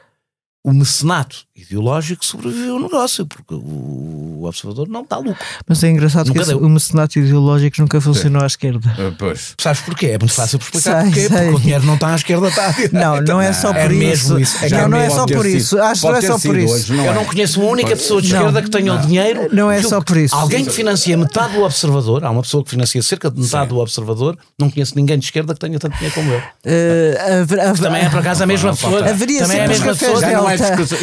o 0.65 0.71
mecenato 0.73 1.45
ideológico 1.55 2.25
sobreviveu 2.25 2.73
ao 2.75 2.79
negócio, 2.81 3.25
porque 3.27 3.53
o, 3.53 4.39
o 4.39 4.45
observador 4.45 4.87
não 4.89 5.01
está 5.01 5.17
louco. 5.17 5.39
Mas 5.67 5.83
é 5.83 5.89
engraçado 5.89 6.27
Nunca 6.27 6.39
que 6.39 6.45
esse- 6.51 6.55
o 6.55 6.67
mecenato 6.67 7.19
ideológico 7.19 7.79
nunca 7.79 8.01
funcionou 8.01 8.41
à 8.41 8.47
esquerda. 8.47 8.91
Ah, 8.97 9.13
Pois. 9.19 9.53
Sabes 9.59 9.81
porquê? 9.81 10.07
É 10.07 10.17
muito 10.17 10.33
fácil 10.33 10.57
explicar 10.59 11.01
Sei, 11.03 11.11
porquê, 11.11 11.27
sei. 11.27 11.37
porque 11.37 11.55
o 11.55 11.59
dinheiro 11.59 11.85
não 11.85 11.93
está 11.93 12.07
à 12.11 12.15
esquerda, 12.15 12.47
está 12.47 12.65
à 12.67 12.71
direita. 12.71 12.99
Não, 12.99 13.21
não 13.21 13.39
é 13.41 13.53
só 13.53 13.69
É 13.71 13.83
por 13.87 13.93
mesmo 13.93 14.39
isso. 14.39 14.57
isso. 14.57 14.65
É 14.65 14.69
Não, 14.69 14.77
é 14.79 14.87
não 14.87 14.97
é 14.97 15.09
só 15.11 15.25
por 15.27 15.45
isso. 15.45 15.79
Acho 15.79 16.01
que 16.01 16.07
não 16.07 16.15
é 16.15 16.21
só 16.21 16.39
por 16.39 16.57
isso. 16.57 16.93
Eu 16.93 17.01
é? 17.03 17.13
não 17.13 17.25
conheço 17.25 17.61
uma 17.61 17.69
única 17.69 17.89
pessoa 17.89 18.19
de 18.21 18.29
Não. 18.33 18.37
esquerda 18.39 18.61
que 18.63 18.69
tenha 18.71 18.93
o 18.93 18.97
dinheiro. 18.97 19.47
Não 19.51 19.71
é 19.71 19.77
o- 19.79 19.87
só 19.89 20.01
por 20.01 20.17
isso. 20.17 20.35
Alguém 20.35 20.65
que 20.65 20.71
financia 20.71 21.15
metade 21.15 21.53
do 21.53 21.61
Observador, 21.63 22.23
há 22.25 22.31
uma 22.31 22.41
pessoa 22.41 22.63
que 22.63 22.71
financia 22.71 23.01
cerca 23.03 23.29
de 23.29 23.39
metade 23.39 23.69
do 23.69 23.77
Observador, 23.77 24.35
não 24.59 24.71
conheço 24.71 24.93
ninguém 24.95 25.19
de 25.19 25.25
esquerda 25.25 25.53
que 25.53 25.59
tenha 25.59 25.77
tanto 25.79 25.93
dinheiro 25.95 26.15
como 26.15 26.31
eu. 26.33 26.41
Eh, 26.65 27.45
Também 27.79 28.01
é 28.03 28.09
por 28.09 28.19
acaso 28.19 28.41
a 28.43 28.45
mesma 28.47 28.71
pessoa. 28.75 29.07
Haveria 29.07 29.41
também 29.41 29.59
é 29.59 29.65
a 29.65 29.67
mesma 29.67 29.95
pessoa. 29.95 30.19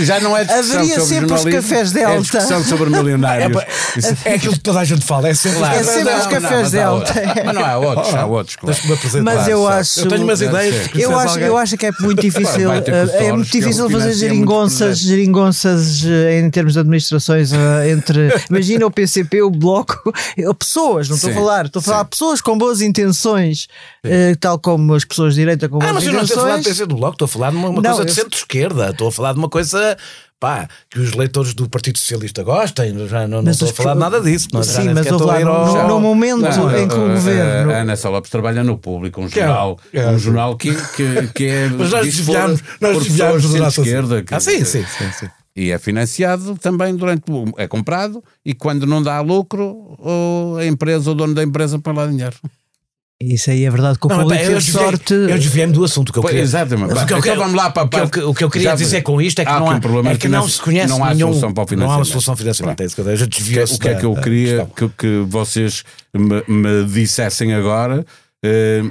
Já 0.05 0.19
não 0.21 0.37
é 0.37 0.39
É 0.40 0.44
discussão 0.44 0.79
Haveria 0.79 0.94
sobre 1.00 1.14
sempre 1.14 1.35
os 1.35 1.44
cafés 1.44 1.90
É 1.90 1.94
Delta. 1.94 2.20
discussão 2.20 2.64
sobre 2.64 2.90
milionários. 2.96 3.59
É 4.24 4.35
aquilo 4.35 4.53
que 4.55 4.61
toda 4.61 4.81
a 4.81 4.85
gente 4.85 5.05
fala, 5.05 5.29
é 5.29 5.35
sempre. 5.35 5.62
É 5.62 5.83
sempre 5.83 6.14
os 6.14 6.26
cafés 6.26 6.70
Delta. 6.70 6.94
outros. 7.20 7.44
Mas 7.44 7.55
não 7.55 7.64
há 7.64 7.79
outros, 7.79 8.14
há 8.14 8.26
outros, 8.26 8.57
claro. 8.57 8.79
Mas 9.22 9.48
eu 9.48 9.68
acho. 9.68 10.00
Eu 10.00 10.09
tenho 10.09 10.24
umas 10.24 10.40
ideias. 10.40 10.90
Eu 10.94 11.18
acho, 11.18 11.38
eu 11.38 11.57
acho 11.57 11.76
que 11.76 11.87
é 11.87 11.90
muito 12.00 12.20
difícil. 12.22 12.70
Eh, 12.72 13.26
É 13.26 13.33
muito 13.33 13.48
é 13.48 13.61
difícil 13.61 13.90
fazer 13.90 14.12
geringonças, 14.14 14.98
geringonças 14.98 16.03
eh, 16.05 16.40
em 16.40 16.50
termos 16.50 16.74
de 16.74 16.81
administrações 16.81 17.53
eh, 17.53 17.90
entre. 17.90 18.31
Imagina 18.50 18.87
o 18.87 18.90
PCP, 18.90 19.42
o 19.42 19.50
Bloco, 19.50 20.12
pessoas, 20.59 21.09
não 21.09 21.16
estou 21.16 21.31
a 21.31 21.35
falar, 21.35 21.66
estou 21.66 21.81
a 21.81 21.83
falar 21.83 22.05
pessoas 22.05 22.40
com 22.40 22.57
boas 22.57 22.81
intenções, 22.81 23.68
tal 24.40 24.59
como 24.59 24.94
as 24.94 25.05
pessoas 25.05 25.35
de 25.35 25.40
direita 25.40 25.68
com 25.68 25.76
Ah, 25.76 25.81
boas 25.81 25.94
mas 25.94 26.07
eu 26.07 26.12
não 26.12 26.22
estou 26.22 26.38
a 26.38 26.40
falar 26.42 26.55
de 26.55 26.61
intenções. 26.61 26.79
PC 26.79 26.87
do 26.87 26.96
Bloco, 26.96 27.12
estou 27.14 27.24
a 27.26 27.29
falar 27.29 27.50
de 27.50 27.57
uma, 27.57 27.83
coisa 27.83 28.05
de 28.05 28.12
centro-esquerda, 28.12 28.90
estou 28.90 29.09
a 29.09 29.12
falar 29.12 29.33
de 29.33 29.38
uma 29.38 29.48
coisa. 29.48 29.96
Pá, 30.40 30.66
que 30.88 30.98
os 30.98 31.12
leitores 31.12 31.53
do 31.53 31.68
Partido 31.68 31.98
Socialista 31.98 32.42
gostem, 32.42 33.07
já 33.07 33.29
não, 33.29 33.42
não 33.42 33.50
estou 33.53 33.68
a 33.68 33.72
falar 33.74 33.94
nada 33.94 34.22
disso. 34.22 34.48
Não, 34.55 34.62
Sim, 34.62 34.88
mas 34.94 35.07
houve 35.07 35.11
estou 35.11 35.26
lá 35.26 35.35
ao- 35.83 35.87
no 35.88 36.00
momento 36.00 36.38
Não, 36.40 36.79
em 36.79 36.88
que 36.88 36.94
o 36.94 37.05
a- 37.05 37.09
governo. 37.14 37.70
A 37.72 37.76
Ana 37.83 37.94
Sá 37.94 38.09
Lopes 38.09 38.31
trabalha 38.31 38.64
no 38.64 38.79
público, 38.79 39.20
um 39.20 39.29
jornal, 39.29 39.79
é, 39.92 40.07
um 40.07 40.14
é. 40.14 40.18
jornal 40.18 40.57
que, 40.57 40.74
que, 40.96 41.26
que 41.35 41.44
é. 41.44 41.68
Mas 41.68 41.90
nós 41.90 42.07
desviámos- 42.07 42.62
nós 42.81 42.98
desviámos 43.03 43.55
nosso 43.55 43.83
esquerda. 43.83 44.22
que- 44.22 44.35
Ah, 44.35 44.40
sim, 44.40 44.64
sim, 44.64 44.83
sim. 44.98 45.12
sim. 45.12 45.29
E 45.55 45.72
é 45.72 45.79
financiado 45.79 46.57
também 46.57 46.96
durante 46.96 47.31
o. 47.31 47.44
é 47.59 47.68
comprado 47.68 48.24
e 48.42 48.55
quando 48.55 48.87
não 48.87 49.03
dá 49.03 49.20
lucro, 49.20 49.98
a 50.59 50.64
empresa, 50.64 51.11
o 51.11 51.14
dono 51.14 51.35
da 51.35 51.42
empresa 51.42 51.79
põe 51.79 51.92
lá 51.94 52.07
dinheiro. 52.07 52.37
Isso 53.23 53.51
aí 53.51 53.67
é 53.67 53.71
verdade 53.71 53.99
que 53.99 54.07
o 54.07 54.09
Não, 54.09 54.21
público 54.23 54.43
teve 54.43 54.61
sorte. 54.63 55.13
Eu 55.13 55.39
desviei-me 55.39 55.75
do 55.75 55.85
assunto. 55.85 56.11
Que 56.11 56.19
eu 56.19 56.23
queria, 56.23 56.41
exatamente. 56.41 56.95
Mas 56.95 57.03
o 57.03 57.07
que 57.07 57.13
eu 57.13 57.19
Então 57.19 57.37
quero- 57.37 57.55
lá 57.55 57.69
para 57.71 57.83
a 57.83 57.85
o 57.85 57.89
que 57.91 57.97
eu- 57.97 58.01
parte- 58.01 58.21
O 58.21 58.35
que 58.35 58.45
eu 58.45 58.51
queria 58.51 58.71
Já- 58.71 58.75
dizer 58.77 59.03
com 59.03 59.21
isto 59.21 59.41
é 59.41 59.45
que 59.45 59.51
há 59.51 59.61
não 59.61 59.71
há, 59.71 59.75
um 59.75 59.81
problema 59.81 60.11
é 60.13 60.17
que 60.17 60.27
não 60.27 60.49
se 60.49 60.59
conhece 60.59 60.89
não 60.89 61.05
há 61.05 61.13
nenhum, 61.13 61.29
solução 61.29 61.53
para 61.53 61.63
o 61.65 61.67
Não 61.77 61.85
há 61.85 61.97
uma 61.97 62.05
financiamento. 62.05 62.07
solução 62.13 62.37
financiamento. 62.37 62.77
Pronto. 62.79 63.11
É 63.11 63.17
já 63.17 63.25
O 63.27 63.29
que, 63.29 63.43
o 63.75 63.79
que 63.79 63.89
é 63.89 63.95
que 63.95 64.05
eu 64.07 64.15
queria 64.15 64.69
que, 64.75 64.89
que 64.89 65.25
vocês 65.29 65.85
me, 66.15 66.43
me 66.49 66.85
dissessem 66.87 67.53
agora? 67.53 68.07
eh, 68.43 68.85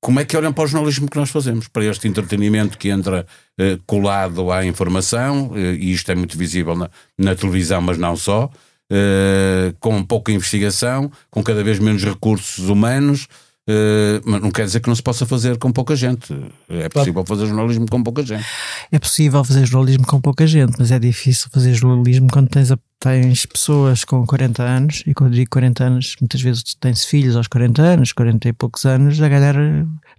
como 0.00 0.20
é 0.20 0.24
que 0.24 0.36
olham 0.36 0.52
para 0.52 0.62
o 0.62 0.66
jornalismo 0.68 1.08
que 1.10 1.16
nós 1.16 1.30
fazemos? 1.30 1.66
Para 1.66 1.84
este 1.84 2.06
entretenimento 2.06 2.78
que 2.78 2.88
entra 2.88 3.26
eh, 3.58 3.78
colado 3.84 4.52
à 4.52 4.64
informação, 4.64 5.50
eh, 5.56 5.74
e 5.74 5.92
isto 5.92 6.08
é 6.10 6.14
muito 6.14 6.38
visível 6.38 6.76
na, 6.76 6.88
na 7.18 7.34
televisão, 7.34 7.80
mas 7.82 7.98
não 7.98 8.14
só, 8.16 8.48
eh, 8.92 9.74
com 9.80 10.04
pouca 10.04 10.30
investigação, 10.30 11.10
com 11.30 11.42
cada 11.42 11.64
vez 11.64 11.80
menos 11.80 12.04
recursos 12.04 12.68
humanos. 12.68 13.26
Eh, 13.68 14.20
mas 14.24 14.40
não 14.42 14.50
quer 14.50 14.64
dizer 14.64 14.80
que 14.80 14.88
não 14.88 14.94
se 14.96 15.02
possa 15.02 15.24
fazer 15.24 15.56
com 15.58 15.70
pouca 15.72 15.94
gente. 15.94 16.34
É 16.68 16.88
possível 16.88 17.24
fazer 17.24 17.46
jornalismo 17.46 17.86
com 17.88 18.02
pouca 18.02 18.22
gente. 18.24 18.44
É 18.90 18.98
possível 18.98 19.44
fazer 19.44 19.64
jornalismo 19.66 20.06
com 20.06 20.20
pouca 20.20 20.46
gente, 20.46 20.74
mas 20.78 20.90
é 20.90 20.98
difícil 20.98 21.48
fazer 21.52 21.72
jornalismo 21.74 22.28
quando 22.30 22.48
tens, 22.48 22.70
a- 22.72 22.78
tens 23.00 23.46
pessoas 23.46 24.04
com 24.04 24.24
40 24.26 24.62
anos, 24.62 25.02
e 25.06 25.14
quando 25.14 25.32
digo 25.34 25.50
40 25.50 25.84
anos, 25.84 26.16
muitas 26.20 26.40
vezes 26.40 26.62
tens 26.80 27.04
filhos 27.04 27.36
aos 27.36 27.46
40 27.48 27.82
anos, 27.82 28.12
40 28.12 28.48
e 28.48 28.52
poucos 28.52 28.84
anos, 28.84 29.20
a 29.20 29.28
ganhar 29.28 29.54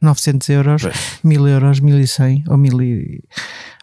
900 0.01 0.49
euros, 0.49 0.83
1000 1.23 1.47
euros, 1.47 1.79
1100 1.79 2.43
ou 2.47 2.57
1000 2.57 2.81
e- 2.81 3.23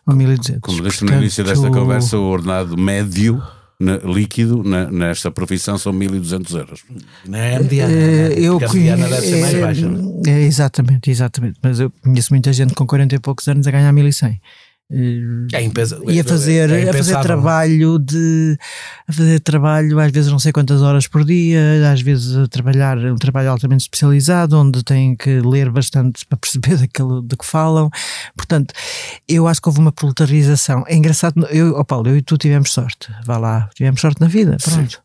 ou 0.06 0.14
1200. 0.16 0.60
Como 0.62 0.82
disse 0.82 1.04
no 1.04 1.12
início 1.14 1.44
desta 1.44 1.60
Portanto, 1.60 1.80
conversa, 1.80 2.18
o 2.18 2.22
ordenado 2.24 2.76
médio 2.76 3.42
na- 3.80 3.96
líquido 3.96 4.62
na- 4.62 4.90
nesta 4.90 5.30
profissão 5.30 5.78
são 5.78 5.92
1.200 5.92 6.54
euros. 6.54 6.82
Não 7.26 7.38
é 7.38 7.56
a 7.56 7.60
mediana. 7.60 7.92
Eh, 7.92 8.28
né? 8.28 8.34
eu 8.36 8.56
a 8.58 8.72
mediana 8.72 9.08
deve 9.08 9.26
ser 9.26 9.40
mais 9.40 9.54
é, 9.54 9.60
baixa. 9.60 9.86
é? 10.26 10.30
é, 10.30 10.42
exatamente, 10.42 11.10
exatamente. 11.10 11.58
Mas 11.62 11.80
eu 11.80 11.90
conheço 12.02 12.32
muita 12.32 12.52
gente 12.52 12.74
com 12.74 12.86
40 12.86 13.14
e 13.14 13.18
poucos 13.18 13.48
anos 13.48 13.66
a 13.66 13.70
ganhar 13.70 13.90
1100. 13.92 14.38
É 15.52 15.62
e 16.08 16.18
a 16.18 16.24
fazer, 16.24 16.68
é 16.68 16.82
a 16.82 16.86
fazer 16.86 16.88
impensável. 16.88 17.22
trabalho 17.22 17.98
de 17.98 18.58
a 19.06 19.12
fazer 19.12 19.38
trabalho 19.40 20.00
às 20.00 20.10
vezes 20.10 20.32
não 20.32 20.38
sei 20.40 20.50
quantas 20.50 20.82
horas 20.82 21.06
por 21.06 21.24
dia, 21.24 21.60
às 21.92 22.00
vezes 22.00 22.36
a 22.36 22.48
trabalhar 22.48 22.98
um 22.98 23.16
trabalho 23.16 23.50
altamente 23.50 23.82
especializado 23.82 24.58
onde 24.58 24.82
têm 24.82 25.14
que 25.14 25.40
ler 25.40 25.70
bastante 25.70 26.26
para 26.26 26.36
perceber 26.38 26.76
daquilo 26.76 27.22
de 27.22 27.36
que 27.36 27.46
falam. 27.46 27.88
Portanto, 28.36 28.74
eu 29.28 29.46
acho 29.46 29.62
que 29.62 29.68
houve 29.68 29.78
uma 29.78 29.92
proletarização. 29.92 30.84
É 30.88 30.96
engraçado, 30.96 31.46
eu, 31.50 31.76
oh 31.78 31.84
Paulo, 31.84 32.08
eu 32.08 32.16
e 32.16 32.22
tu 32.22 32.36
tivemos 32.36 32.72
sorte. 32.72 33.12
Vá 33.24 33.38
lá, 33.38 33.70
tivemos 33.74 34.00
sorte 34.00 34.20
na 34.20 34.26
vida. 34.26 34.56
Pronto. 34.60 35.02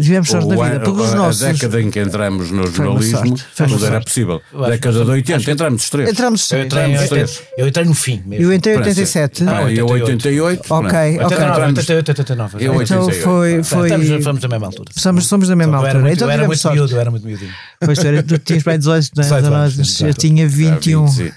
Tivemos 0.00 0.28
sorte 0.28 0.46
O 0.46 0.48
na 0.50 0.56
vida. 0.56 0.76
ano- 0.76 0.84
Porque 0.84 1.02
os 1.02 1.12
a 1.12 1.16
nossos 1.16 1.40
década 1.40 1.80
em 1.80 1.90
que 1.90 2.00
entramos 2.00 2.50
no 2.50 2.66
jornalismo, 2.70 3.36
tudo 3.56 3.86
era 3.86 4.00
possível. 4.00 4.42
Eu 4.52 4.60
acho 4.62 4.70
Década 4.72 5.04
de 5.04 5.10
80, 5.10 5.50
entramos 5.50 5.82
os 5.84 5.90
três. 5.90 6.10
entramos 6.10 6.40
Eu 6.42 6.46
cedo. 6.46 6.66
entrei, 6.66 6.82
em 6.82 6.92
Entramos 6.92 7.10
80 7.12 7.32
três. 7.32 7.48
eu 7.58 7.68
entrei 7.68 7.84
no 7.86 7.94
fim 7.94 8.22
mesmo. 8.26 8.44
Eu 8.44 8.52
entrei 8.52 8.74
em 8.74 8.78
Parece- 8.78 9.00
87. 9.00 9.44
Ah, 9.48 9.72
eu 9.72 9.86
88. 9.86 10.60
Ok, 10.60 10.86
ok. 10.88 11.14
Então 11.14 11.26
89, 11.26 11.50
entramos- 11.52 11.78
88, 11.78 12.08
89. 12.10 12.56
Eu 12.56 12.60
Então 12.60 12.76
88. 13.00 13.22
foi, 13.24 13.62
foi 13.62 13.88
Estamos, 13.88 14.42
na 14.42 14.48
mesma 14.48 14.66
altura. 14.66 14.90
somos, 14.96 15.26
somos 15.26 15.48
da 15.48 15.56
mesma 15.56 15.72
Eu 15.76 15.78
era 15.78 15.86
altura. 15.88 16.02
muito, 16.02 16.14
então 16.16 16.28
eu 16.28 16.32
era 16.32 16.46
muito 16.46 16.70
miúdo, 16.72 16.92
eu 16.94 17.00
era 17.00 17.10
muito 17.10 17.26
miudinho. 17.26 17.50
Pois 17.84 17.98
tu, 17.98 18.38
tinhas 18.38 18.62
bem 18.62 18.78
18 18.78 18.92
anos, 18.92 19.10
18 19.10 19.46
anos, 19.46 20.00
eu 20.00 20.14
tinha 20.14 20.44
Ah, 20.44 20.48
21. 20.48 21.06
20, 21.06 21.14
sim. 21.14 21.32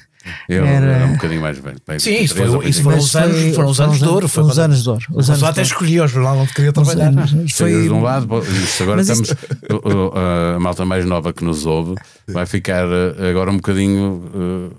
Eu 0.48 0.66
Era- 0.66 0.86
era 0.86 1.06
um 1.06 1.14
bocadinho 1.14 1.42
mais 1.42 1.58
velho. 1.58 1.78
Sim, 2.00 2.24
isso 2.24 2.36
23 2.36 2.52
foi- 2.52 2.70
isso 2.70 2.80
24. 2.80 2.84
foram 2.84 2.98
os 3.00 3.16
anos- 3.16 3.42
foi- 3.42 3.54
foram 3.54 3.70
os 3.70 3.80
anos 3.82 3.98
de 4.00 4.06
ouro, 4.06 4.28
foi 4.28 4.44
Os 4.44 4.60
anos 4.60 4.84
de 4.84 4.90
ouro. 4.90 5.06
Os 5.14 5.30
anos 5.30 5.44
até 5.44 5.62
escolhi 5.62 6.00
o 6.02 6.08
jornal 6.08 6.38
onde 6.38 6.54
queria 6.54 6.72
trabalhar. 6.74 7.08
anos- 7.08 7.52
Foi, 7.54 7.72
de 7.84 7.90
um 7.90 8.02
lado, 8.02 8.28
agora 8.82 9.02
estamos. 9.02 9.34
a 10.56 10.60
malta 10.60 10.86
mais 10.86 11.06
nova 11.06 11.34
que 11.34 11.44
nos 11.44 11.66
ouve 11.66 11.96
vai 12.28 12.46
ficar 12.46 12.86
eh, 12.88 13.30
agora 13.30 13.52
um 13.52 13.56
bocadinho. 13.58 14.72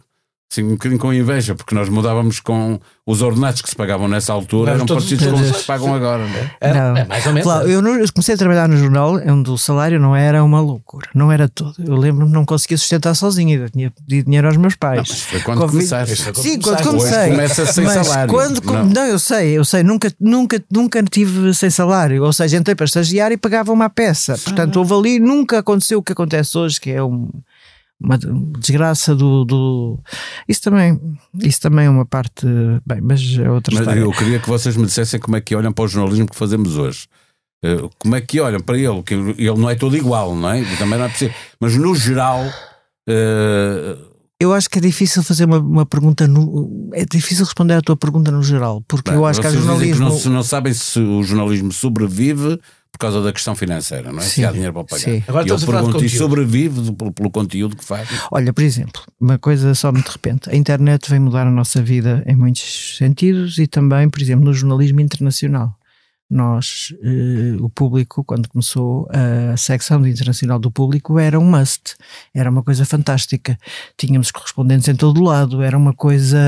Sim, 0.52 0.64
um 0.64 0.68
bocadinho 0.70 0.98
com 0.98 1.14
inveja, 1.14 1.54
porque 1.54 1.76
nós 1.76 1.88
mudávamos 1.88 2.40
com 2.40 2.80
os 3.06 3.22
ordenados 3.22 3.62
que 3.62 3.70
se 3.70 3.76
pagavam 3.76 4.08
nessa 4.08 4.32
altura, 4.32 4.72
eram 4.72 4.84
todos- 4.84 5.04
parecidos 5.04 5.32
com 5.32 5.40
os 5.46 5.50
que 5.52 5.58
se 5.60 5.64
pagam 5.64 5.94
agora. 5.94 6.26
Não 6.26 6.34
é? 6.36 6.50
É, 6.60 6.74
Não. 6.74 6.96
é 6.96 7.04
mais 7.04 7.24
ou 7.24 7.32
menos. 7.32 7.44
Claro, 7.46 7.68
eu, 7.70 7.80
não- 7.80 7.94
eu 7.96 8.12
comecei 8.12 8.34
a 8.34 8.38
trabalhar 8.38 8.68
no 8.68 8.76
jornal 8.76 9.14
onde 9.28 9.48
o 9.48 9.56
salário 9.56 10.00
não 10.00 10.16
era 10.16 10.42
uma 10.42 10.60
loucura, 10.60 11.08
não 11.14 11.30
era 11.30 11.48
todo. 11.48 11.76
Eu 11.86 11.94
lembro-me 11.94 12.32
que 12.32 12.34
não 12.36 12.44
conseguia 12.44 12.76
sustentar 12.76 13.14
sozinho, 13.14 13.62
eu 13.62 13.70
tinha 13.70 13.92
pedido 13.92 14.24
dinheiro 14.24 14.48
aos 14.48 14.56
meus 14.56 14.74
pais. 14.74 15.08
Mas 15.08 15.22
foi 15.22 15.38
quando 15.40 15.58
Covid- 15.60 15.88
começaste. 15.88 16.40
Sim, 16.42 16.58
quando 16.60 16.82
comecei. 16.82 17.18
Hoje 17.20 17.30
começa 17.30 17.66
sem 17.72 17.84
Mas 17.84 18.06
salário. 18.06 18.34
Quando, 18.34 18.60
com- 18.62 18.72
Não. 18.72 18.86
não. 18.86 19.06
eu 19.06 19.18
sei, 19.20 19.56
eu 19.56 19.64
sei, 19.64 19.84
nunca, 19.84 20.12
nunca, 20.18 20.60
nunca 20.68 21.00
tive 21.04 21.54
sem 21.54 21.70
salário. 21.70 22.24
Ou 22.24 22.32
seja, 22.32 22.56
entrei 22.56 22.74
para 22.74 22.86
estagiar 22.86 23.30
e 23.30 23.36
pagava 23.36 23.70
uma 23.70 23.88
peça. 23.88 24.36
Portanto, 24.36 24.76
houve 24.80 24.94
ali, 24.94 25.20
nunca 25.20 25.60
aconteceu 25.60 26.00
o 26.00 26.02
que 26.02 26.10
acontece 26.10 26.58
hoje, 26.58 26.80
que 26.80 26.90
é 26.90 27.00
um- 27.00 27.28
uma 28.02 28.18
desgraça 28.58 29.14
do, 29.14 29.44
do. 29.44 29.98
Isso 30.48 30.62
também, 30.62 30.98
isso 31.42 31.60
também 31.60 31.86
é 31.86 31.90
uma 31.90 32.06
parte. 32.06 32.46
Bem, 32.86 33.00
mas 33.02 33.20
é 33.38 33.50
outra 33.50 33.74
Mas 33.74 33.80
história. 33.82 34.00
eu 34.00 34.10
queria 34.12 34.38
que 34.38 34.48
vocês 34.48 34.76
me 34.76 34.86
dissessem 34.86 35.20
como 35.20 35.36
é 35.36 35.40
que 35.40 35.54
olham 35.54 35.72
para 35.72 35.84
o 35.84 35.88
jornalismo 35.88 36.26
que 36.28 36.36
fazemos 36.36 36.76
hoje. 36.76 37.06
Eh, 37.62 37.88
Como 37.98 38.16
é 38.16 38.20
que 38.22 38.40
olham 38.40 38.60
para 38.60 38.78
ele? 38.78 39.02
Que 39.02 39.12
ele 39.14 39.58
não 39.58 39.68
é 39.68 39.74
todo 39.74 39.94
igual, 39.96 40.34
não 40.34 40.50
é? 40.50 40.64
Também 40.78 40.98
não 40.98 41.04
é 41.04 41.08
possível. 41.10 41.34
Mas 41.60 41.76
no 41.76 41.94
geral, 41.94 42.42
eh, 43.08 43.96
Eu 44.40 44.54
acho 44.54 44.70
que 44.70 44.78
é 44.78 44.80
difícil 44.80 45.22
fazer 45.22 45.44
uma, 45.44 45.58
uma 45.58 45.84
pergunta. 45.86 46.26
No, 46.26 46.88
é 46.94 47.04
difícil 47.04 47.44
responder 47.44 47.74
à 47.74 47.82
tua 47.82 47.96
pergunta 47.96 48.30
no 48.30 48.42
geral, 48.42 48.82
porque 48.88 49.10
eu 49.10 49.26
acho 49.26 49.40
que 49.40 49.46
há 49.46 49.50
dizem 49.50 49.62
que 49.62 49.68
jornalismo. 49.92 50.08
não, 50.08 50.32
não 50.36 50.42
sabem 50.42 50.72
se 50.72 50.98
o 50.98 51.22
jornalismo 51.22 51.70
sobrevive 51.72 52.58
por 52.92 52.98
causa 52.98 53.22
da 53.22 53.32
questão 53.32 53.54
financeira, 53.54 54.12
não 54.12 54.18
é? 54.18 54.22
Se 54.22 54.30
Sim. 54.36 54.44
há 54.44 54.52
dinheiro 54.52 54.72
para 54.74 54.84
pagar. 54.84 55.00
Sim. 55.02 55.22
Agora 55.26 55.46
e 55.46 55.50
eu 55.50 55.58
pergunto, 55.58 56.04
e 56.04 56.08
sobrevive 56.08 56.80
do- 56.82 56.92
pelo, 56.94 57.12
pelo 57.12 57.30
conteúdo 57.30 57.76
que 57.76 57.84
faz? 57.84 58.08
Olha, 58.30 58.52
por 58.52 58.62
exemplo, 58.62 59.00
uma 59.20 59.38
coisa 59.38 59.74
só 59.74 59.90
de 59.90 60.00
repente: 60.00 60.50
a 60.50 60.54
internet 60.56 61.08
vem 61.10 61.18
mudar 61.20 61.46
a 61.46 61.50
nossa 61.50 61.82
vida 61.82 62.22
em 62.26 62.36
muitos 62.36 62.96
sentidos 62.98 63.58
e 63.58 63.66
também, 63.66 64.08
por 64.10 64.20
exemplo, 64.20 64.44
no 64.44 64.52
jornalismo 64.52 65.00
internacional. 65.00 65.74
Nós, 66.32 66.94
eh, 67.02 67.56
o 67.60 67.68
público, 67.68 68.22
quando 68.22 68.48
começou 68.48 69.08
a 69.10 69.56
secção 69.56 70.00
do 70.00 70.06
internacional 70.06 70.60
do 70.60 70.70
público, 70.70 71.18
era 71.18 71.36
um 71.36 71.44
must, 71.44 71.96
era 72.32 72.48
uma 72.48 72.62
coisa 72.62 72.84
fantástica. 72.84 73.58
Tínhamos 73.98 74.30
correspondentes 74.30 74.86
em 74.86 74.94
todo 74.94 75.20
o 75.20 75.24
lado, 75.24 75.60
era 75.60 75.76
uma 75.76 75.92
coisa 75.92 76.38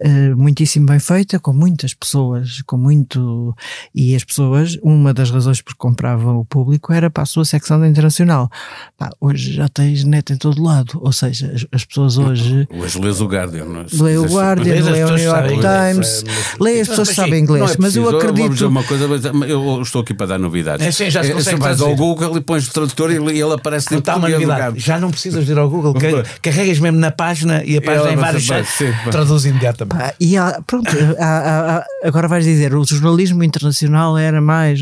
eh, 0.00 0.34
muitíssimo 0.34 0.86
bem 0.86 0.98
feita, 0.98 1.38
com 1.38 1.52
muitas 1.52 1.92
pessoas, 1.94 2.62
com 2.66 2.76
muito. 2.76 3.54
E 3.94 4.14
as 4.16 4.24
pessoas, 4.24 4.78
uma 4.82 5.12
das 5.12 5.30
razões 5.30 5.60
por 5.60 5.72
que 5.72 5.78
compravam 5.78 6.38
o 6.38 6.44
público 6.44 6.92
era 6.92 7.10
para 7.10 7.22
a 7.22 7.26
sua 7.26 7.44
secção 7.44 7.78
da 7.78 7.86
internacional. 7.86 8.50
Pá, 8.98 9.10
hoje 9.20 9.52
já 9.52 9.68
tens 9.68 10.04
net 10.04 10.32
em 10.32 10.36
todo 10.36 10.62
lado, 10.62 10.98
ou 11.02 11.12
seja, 11.12 11.52
as, 11.54 11.66
as 11.72 11.84
pessoas 11.84 12.18
hoje 12.18 12.66
Hoje 12.70 12.98
lês 13.00 13.20
o 13.20 13.26
Guardian, 13.26 13.64
não 13.64 13.80
é? 13.80 13.84
Leem 13.92 14.18
o 14.18 14.24
Guardian, 14.26 14.74
leem 14.84 15.04
o 15.04 15.08
New 15.10 15.18
York 15.24 15.48
Times, 15.60 16.24
é, 16.26 16.62
leem 16.62 16.80
as 16.80 16.88
pessoas 16.88 17.08
que 17.10 17.14
sabem 17.14 17.42
inglês, 17.42 17.72
é 17.72 17.76
mas 17.78 17.96
eu 17.96 18.04
preciso, 18.04 18.16
acredito. 18.30 18.66
uma 18.68 18.82
coisa, 18.84 19.06
mas 19.08 19.24
eu 19.48 19.82
estou 19.82 20.00
aqui 20.02 20.14
para 20.14 20.26
dar 20.26 20.38
novidades. 20.38 20.86
É, 20.86 20.90
sim, 20.90 21.10
já 21.10 21.22
se 21.22 21.30
É, 21.30 21.56
vais 21.56 21.80
ao. 21.80 21.94
Google 21.94 22.38
e 22.38 22.40
pões 22.40 22.66
o 22.68 22.72
tradutor 22.72 23.10
e 23.10 23.16
ele 23.16 23.52
aparece 23.52 23.94
está 23.94 24.16
uma 24.16 24.28
novidade. 24.28 24.78
Já 24.78 24.98
não 24.98 25.10
precisas 25.10 25.44
de 25.44 25.52
ir 25.52 25.58
ao 25.58 25.68
Google. 25.68 25.92
Ca- 26.00 26.24
Carregas 26.40 26.78
mesmo 26.78 26.98
na 26.98 27.10
página 27.10 27.62
e 27.64 27.76
a 27.76 27.82
página 27.82 28.12
em 28.12 28.16
vários 28.16 28.46
sites 28.46 28.78
traduz 29.10 29.44
imediatamente. 29.44 29.89
E 30.20 30.36
há, 30.36 30.62
pronto, 30.66 30.90
há- 31.18 31.78
há- 31.78 31.84
agora 32.08 32.28
vais 32.28 32.44
dizer, 32.44 32.74
o 32.74 32.84
jornalismo 32.84 33.42
internacional 33.44 34.16
era 34.16 34.40
mais. 34.40 34.80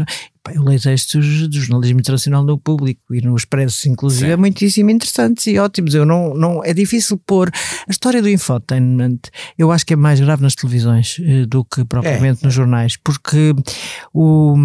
Eu 0.54 0.62
leio 0.62 0.80
textos 0.80 1.46
do 1.48 1.60
jornalismo 1.60 2.00
internacional 2.00 2.42
no 2.42 2.56
público 2.58 3.14
e 3.14 3.20
no 3.20 3.36
Expresso, 3.36 3.86
inclusive, 3.86 4.26
Sim. 4.26 4.32
é 4.32 4.36
muitíssimo 4.36 4.88
interessantes 4.88 5.46
e 5.46 5.58
ótimos. 5.58 5.94
Eu 5.94 6.06
não, 6.06 6.32
não, 6.32 6.64
é 6.64 6.72
difícil 6.72 7.20
pôr. 7.26 7.50
A 7.86 7.90
história 7.90 8.22
do 8.22 8.30
infotainment, 8.30 9.18
eu 9.58 9.70
acho 9.70 9.84
que 9.84 9.92
é 9.92 9.96
mais 9.96 10.18
grave 10.20 10.40
nas 10.42 10.54
televisões 10.54 11.20
eh, 11.22 11.44
do 11.44 11.62
que 11.64 11.84
propriamente 11.84 12.44
nos 12.44 12.54
jornais, 12.54 12.96
porque 12.96 13.54
o, 14.14 14.56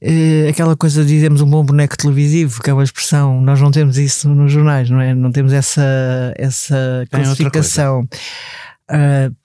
eh, 0.00 0.48
aquela 0.50 0.76
coisa 0.76 1.04
de 1.04 1.16
dizemos 1.16 1.40
um 1.40 1.46
bom 1.50 1.64
boneco 1.64 1.96
televisivo, 1.96 2.62
que 2.62 2.70
é 2.70 2.72
uma 2.72 2.84
expressão, 2.84 3.40
nós 3.40 3.60
não 3.60 3.72
temos 3.72 3.98
isso 3.98 4.28
nos 4.28 4.52
jornais, 4.52 4.88
não 4.88 5.00
é? 5.00 5.14
Não 5.14 5.32
temos 5.32 5.52
essa, 5.52 5.82
essa 6.36 7.04
outra 7.30 7.50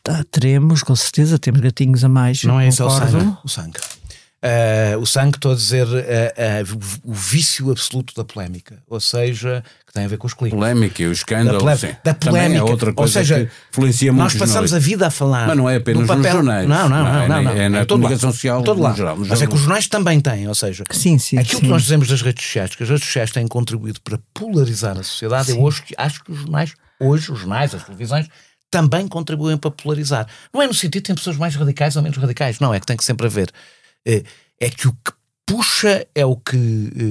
tá, 0.04 0.24
teremos, 0.32 0.84
com 0.84 0.96
certeza, 0.96 1.38
temos 1.40 1.62
gatinhos 1.62 2.04
a 2.04 2.10
mais. 2.10 2.44
Não 2.44 2.60
é 2.60 2.68
esse 2.68 2.82
o 2.82 2.88
concordo. 2.88 3.12
sangue. 3.20 3.38
O 3.44 3.50
sangue. 3.50 3.80
Eh, 4.44 4.98
o 5.00 5.06
sangue, 5.06 5.38
estou 5.38 5.52
a 5.52 5.56
dizer, 5.56 5.86
eh, 5.94 6.34
eh, 6.36 6.64
o 7.04 7.14
vício 7.14 7.70
absoluto 7.70 8.12
da 8.16 8.24
polémica. 8.24 8.82
Ou 8.90 9.00
seja, 9.00 9.64
que 9.86 9.94
tem 9.94 10.04
a 10.06 10.08
ver 10.08 10.18
com 10.18 10.26
os 10.26 10.34
cliques. 10.34 10.58
Polémica 10.58 11.04
e 11.04 11.06
o 11.06 11.12
escândalo. 11.12 11.64
Da, 11.64 11.78
sim. 11.78 11.90
da 12.04 12.12
Também 12.16 12.42
polémica. 12.42 12.60
é 12.60 12.64
outra 12.64 12.90
Ou 12.90 12.96
coisa 12.96 13.14
seja, 13.20 13.46
que 13.46 13.52
influencia 13.72 14.12
muito 14.12 14.24
Nós 14.24 14.34
os 14.34 14.40
passamos 14.40 14.74
a 14.74 14.80
vida 14.80 15.06
a 15.06 15.12
falar. 15.12 15.46
Mas 15.46 15.56
não 15.58 15.70
é 15.70 15.76
apenas 15.76 16.02
no 16.02 16.08
nos 16.08 16.16
papel. 16.18 16.32
jornais. 16.38 16.68
Não, 16.68 16.90
não, 16.90 17.04
Não, 17.04 17.04
não. 17.04 17.22
é 17.22 17.28
não, 17.28 17.28
na- 17.28 17.42
não. 17.54 17.62
é 17.62 17.70
na 17.70 17.82
Em 17.82 17.86
todo 17.86 18.00
comunicação 18.00 18.32
social 18.32 18.64
todo 18.64 18.78
no 18.78 18.84
lado. 18.84 18.98
geral, 18.98 19.16
Mas 19.16 19.42
é 19.44 19.46
que 19.46 19.54
os 19.54 19.60
jornais 19.62 19.86
também 19.88 20.20
têm. 20.20 20.48
Ou 20.48 20.56
seja, 20.56 20.84
Sim, 20.90 21.20
sim. 21.20 21.38
aquilo 21.38 21.60
sim. 21.60 21.66
que 21.68 21.72
nós 21.72 21.84
dizemos 21.84 22.08
das 22.08 22.24
redes 22.24 22.44
sociais, 22.44 22.74
que 22.76 22.82
as 22.82 22.90
redes 22.90 23.06
sociais 23.06 23.30
têm 23.32 23.48
contribuído 23.48 24.02
para 24.02 24.18
polarizar 24.34 24.98
a 24.98 25.04
sociedade, 25.04 25.52
eu 25.52 25.62
hoje 25.62 25.84
acho 26.00 26.24
que 26.24 26.32
os 26.32 26.40
jornais, 26.40 26.74
hoje, 27.00 27.32
os 27.32 27.38
jornais, 27.38 27.76
as 27.76 27.84
televisões, 27.84 28.26
também 28.72 29.08
contribuem 29.08 29.58
para 29.58 29.70
polarizar. 29.70 30.26
Não 30.54 30.62
é 30.62 30.68
no 30.68 30.74
sentido 30.74 31.04
de 31.04 31.08
ter 31.08 31.16
pessoas 31.16 31.36
mais 31.38 31.54
radicais 31.56 31.96
ou 31.98 32.02
menos 32.02 32.18
radicais, 32.18 32.60
não, 32.60 32.74
é 32.74 32.80
que 32.80 32.86
tem 32.86 32.96
que 32.98 33.04
sempre 33.04 33.28
haver. 33.28 33.52
É, 34.08 34.24
é 34.60 34.70
que 34.70 34.88
o 34.88 34.94
que 34.94 35.12
puxa 35.46 36.08
é 36.16 36.26
o 36.26 36.38
que. 36.38 36.56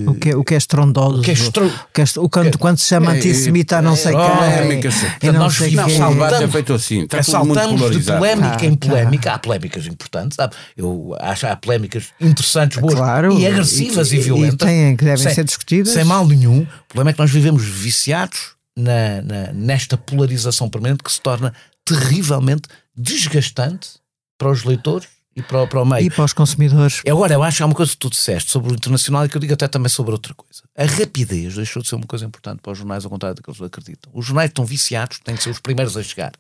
O 0.07 0.15
que, 0.15 0.31
é- 0.31 0.37
o 0.37 0.43
que 0.43 0.55
é 0.55 0.57
estrondoso. 0.57 1.19
O 1.19 1.23
que 1.23 1.31
é 1.31 1.35
estro... 1.35 1.67
o 1.67 1.89
que 1.93 2.01
é 2.01 2.05
o 2.17 2.29
quando, 2.29 2.57
quando 2.59 2.79
se 2.79 2.87
chama 2.87 3.13
É, 3.15 3.19
antissemita 3.19 3.77
a 3.79 3.83
não 3.83 3.95
sei 3.95 4.15
é, 4.15 4.17
quem. 4.17 4.37
polémica, 4.37 4.91
sim. 4.91 5.07
e 5.23 5.27
não 5.27 5.41
Nós 5.41 5.55
sei 5.57 5.69
vivemos. 5.71 5.99
Não, 5.99 6.25
é 6.27 6.49
feito 6.49 6.73
assim. 6.73 7.03
Está 7.03 7.23
Saltamos 7.23 7.91
de 7.91 8.03
polémica 8.05 8.57
Tá, 8.57 8.65
em 8.65 8.75
tá. 8.77 8.89
polémica. 8.89 9.33
Há 9.35 9.39
polémicas 9.39 9.87
importantes, 9.87 10.37
sabe? 10.37 10.55
Eu 10.75 11.15
acho 11.21 11.41
que 11.41 11.47
há 11.53 11.57
polémicas 11.57 12.05
interessantes, 12.19 12.79
boas 12.79 12.95
Claro, 12.95 13.39
e 13.39 13.47
agressivas 13.47 14.11
e, 14.11 14.17
e- 14.17 14.19
e 14.21 14.23
violentas. 14.23 14.67
têm- 14.67 14.97
que 14.97 15.05
devem 15.05 15.23
sem, 15.23 15.35
ser 15.35 15.45
discutidas. 15.45 15.93
Sem 15.93 16.05
mal 16.05 16.27
nenhum. 16.27 16.63
O 16.63 16.67
problema 16.89 17.11
é 17.11 17.13
que 17.13 17.19
nós 17.19 17.31
vivemos 17.31 17.63
viciados 17.63 18.53
na, 18.77 19.23
na- 19.23 19.53
nesta 19.53 19.97
polarização 19.97 20.69
permanente 20.69 21.03
que 21.03 21.13
se 21.13 21.21
torna 21.21 21.53
terrivelmente 21.85 22.69
desgastante 22.97 23.91
para 24.39 24.51
os 24.51 24.65
leitores 24.65 25.09
e 25.37 25.43
para, 25.43 25.63
o- 25.63 25.69
para 25.69 25.83
o 25.83 25.85
meio. 25.87 26.07
E 26.07 26.11
para 26.11 26.25
os 26.25 26.33
consumidores. 26.33 27.03
Agora, 27.07 27.35
eu 27.35 27.43
acho 27.43 27.59
que 27.59 27.63
há 27.63 27.67
uma 27.67 27.75
coisa 27.75 27.93
que 27.93 27.99
tu 27.99 28.11
disseste 28.11 28.51
sobre 28.51 28.73
o 28.73 28.75
internacional 28.75 29.25
e 29.25 29.29
que 29.29 29.37
eu 29.37 29.41
digo 29.41 29.53
até 29.53 29.69
também 29.69 29.89
sobre 29.89 30.13
outra 30.13 30.35
coisa. 30.35 30.63
A 30.77 30.85
rapidez 30.85 31.55
deixou 31.55 31.83
de 31.83 31.89
ser 31.89 31.95
uma 31.97 32.07
coisa 32.07 32.25
importante 32.25 32.61
para 32.61 32.73
os 32.73 32.79
jornais, 32.79 33.05
ao 33.05 33.11
contrário 33.11 33.37
daqueles 33.37 33.59
que 33.59 33.65
acreditam. 33.67 34.11
Os 34.15 34.27
jornais 34.27 34.51
estão 34.51 34.65
viciados, 34.65 35.19
têm 35.21 35.37
que 35.37 35.43
ser 35.43 35.51
os 35.51 35.61
primeiros 35.61 35.97
a 35.97 36.03
chegar. 36.03 36.33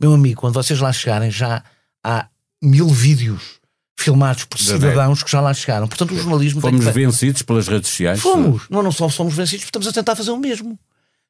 Meu 0.00 0.14
amigo, 0.14 0.40
quando 0.40 0.54
vocês 0.54 0.78
lá 0.78 0.92
chegarem, 0.92 1.30
já 1.30 1.62
há 2.04 2.26
mil 2.62 2.88
vídeos 2.88 3.58
filmados 3.98 4.44
por 4.44 4.56
Da 4.58 4.64
cidadãos 4.64 5.22
que 5.24 5.30
já 5.30 5.40
lá 5.40 5.52
chegaram. 5.52 5.88
Portanto, 5.88 6.14
o 6.14 6.16
jornalismo 6.18 6.60
Fomos 6.60 6.84
tem 6.84 6.92
que... 6.92 6.98
vencidos 7.00 7.42
pelas 7.42 7.66
redes 7.66 7.90
sociais. 7.90 8.20
Fomos. 8.20 8.62
Não, 8.70 8.82
não 8.82 8.92
só 8.92 9.08
somos 9.08 9.34
vencidos, 9.34 9.64
estamos 9.64 9.88
a 9.88 9.92
tentar 9.92 10.14
fazer 10.14 10.30
o 10.30 10.38
mesmo. 10.38 10.78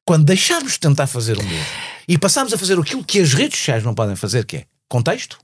Quando 0.09 0.25
deixarmos 0.25 0.71
de 0.73 0.79
tentar 0.79 1.05
fazer 1.05 1.37
o 1.37 1.43
mesmo 1.43 1.63
e 2.07 2.17
passarmos 2.17 2.51
a 2.51 2.57
fazer 2.57 2.79
aquilo 2.79 3.03
que 3.03 3.19
as 3.19 3.31
redes 3.31 3.59
sociais 3.59 3.83
não 3.83 3.93
podem 3.93 4.15
fazer, 4.15 4.43
que 4.43 4.57
é 4.57 4.63
contexto, 4.87 5.37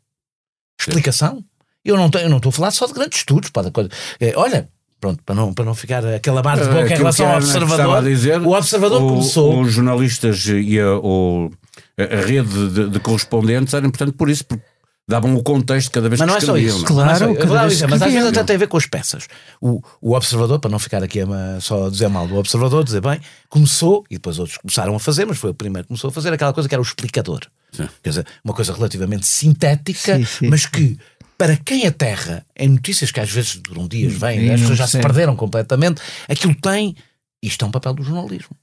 explicação. 0.82 1.44
Eu 1.84 1.96
não, 1.96 2.10
eu 2.20 2.28
não 2.30 2.38
estou 2.38 2.50
a 2.50 2.54
falar 2.54 2.72
só 2.72 2.88
de 2.88 2.94
grandes 2.94 3.20
estudos. 3.20 3.52
Pode, 3.52 3.72
é, 4.20 4.34
olha, 4.36 4.68
pronto, 5.00 5.22
para 5.24 5.36
não, 5.36 5.54
para 5.54 5.66
não 5.66 5.76
ficar 5.76 6.04
aquela 6.04 6.42
mar 6.42 6.58
de 6.58 6.66
boca 6.66 6.92
em 6.92 6.98
relação 6.98 7.28
que 7.28 7.32
ao 7.32 7.38
observador. 7.38 8.04
dizer, 8.04 8.42
o 8.42 8.54
observador 8.58 9.04
o- 9.04 9.08
começou. 9.10 9.62
Os 9.62 9.72
jornalistas 9.72 10.48
e 10.48 10.80
a, 10.80 10.96
o- 10.98 11.52
a- 11.96 12.26
rede 12.26 12.70
de, 12.72 12.90
de 12.90 13.00
correspondentes 13.00 13.72
era 13.76 13.86
importante 13.86 14.14
por 14.14 14.32
isso, 14.32 14.46
porque 14.46 14.66
davam 15.08 15.36
o 15.36 15.44
contexto 15.44 15.92
cada 15.92 16.10
vez 16.10 16.20
Mas 16.20 16.28
que 16.28 16.32
não 16.32 16.38
é 16.38 16.42
só 16.42 16.58
escreviam. 16.58 16.78
isso. 16.84 16.94
não 16.94 17.02
é? 17.02 17.06
Não 17.06 17.12
é 17.12 17.16
só- 17.16 17.26
Claro, 17.48 17.68
vez 17.68 17.74
exemplo, 17.74 17.92
mas 17.92 18.02
às 18.02 18.12
vezes 18.14 18.28
até 18.30 18.44
tem 18.44 18.56
a 18.56 18.60
ver 18.60 18.68
com 18.68 18.78
as 18.78 18.86
peças. 18.88 19.28
O, 19.62 19.82
o 20.02 20.16
observador, 20.16 20.60
para 20.60 20.72
não 20.72 20.80
ficar 20.80 21.04
aqui 21.04 21.20
a 21.22 21.60
só 21.62 21.88
a 21.88 21.90
dizer 21.90 22.08
mal 22.08 22.28
do 22.28 22.36
observador, 22.36 22.84
dizer 22.84 23.02
bem, 23.02 23.20
começou, 23.50 24.04
e 24.10 24.16
depois 24.16 24.40
outros 24.40 24.58
começaram 24.58 24.96
a 24.96 25.00
fazer, 25.00 25.26
mas 25.26 25.38
foi 25.38 25.52
o 25.52 25.54
primeiro 25.54 25.84
que 25.84 25.90
começou 25.90 26.10
a 26.10 26.12
fazer 26.12 26.34
aquela 26.34 26.54
coisa 26.54 26.68
que 26.68 26.74
era 26.74 26.82
o 26.82 26.86
explicador. 26.86 27.42
Sim. 27.72 27.88
Quer 28.02 28.10
dizer, 28.10 28.28
uma 28.44 28.54
coisa 28.54 28.74
relativamente 28.74 29.28
sintética, 29.28 30.18
Sim, 30.18 30.26
sim, 30.26 30.48
mas 30.50 30.66
que. 30.66 30.98
Para 31.38 31.58
quem 31.58 31.86
aterra 31.86 32.46
em 32.56 32.70
notícias 32.70 33.12
que 33.12 33.20
às 33.20 33.30
vezes 33.30 33.58
duram 33.58 33.90
dias, 33.90 34.14
vêm, 34.14 34.46
E 34.46 34.52
as 34.52 34.62
pessoas 34.62 34.78
já 34.78 34.88
se 34.88 35.00
perderam 35.02 35.36
completamente, 35.36 36.02
aquilo 36.30 36.56
tem. 36.56 36.96
Isto 37.44 37.66
é 37.66 37.68
um 37.68 37.72
papel 37.72 37.94
do 37.94 38.04
jornalismo. 38.04 38.56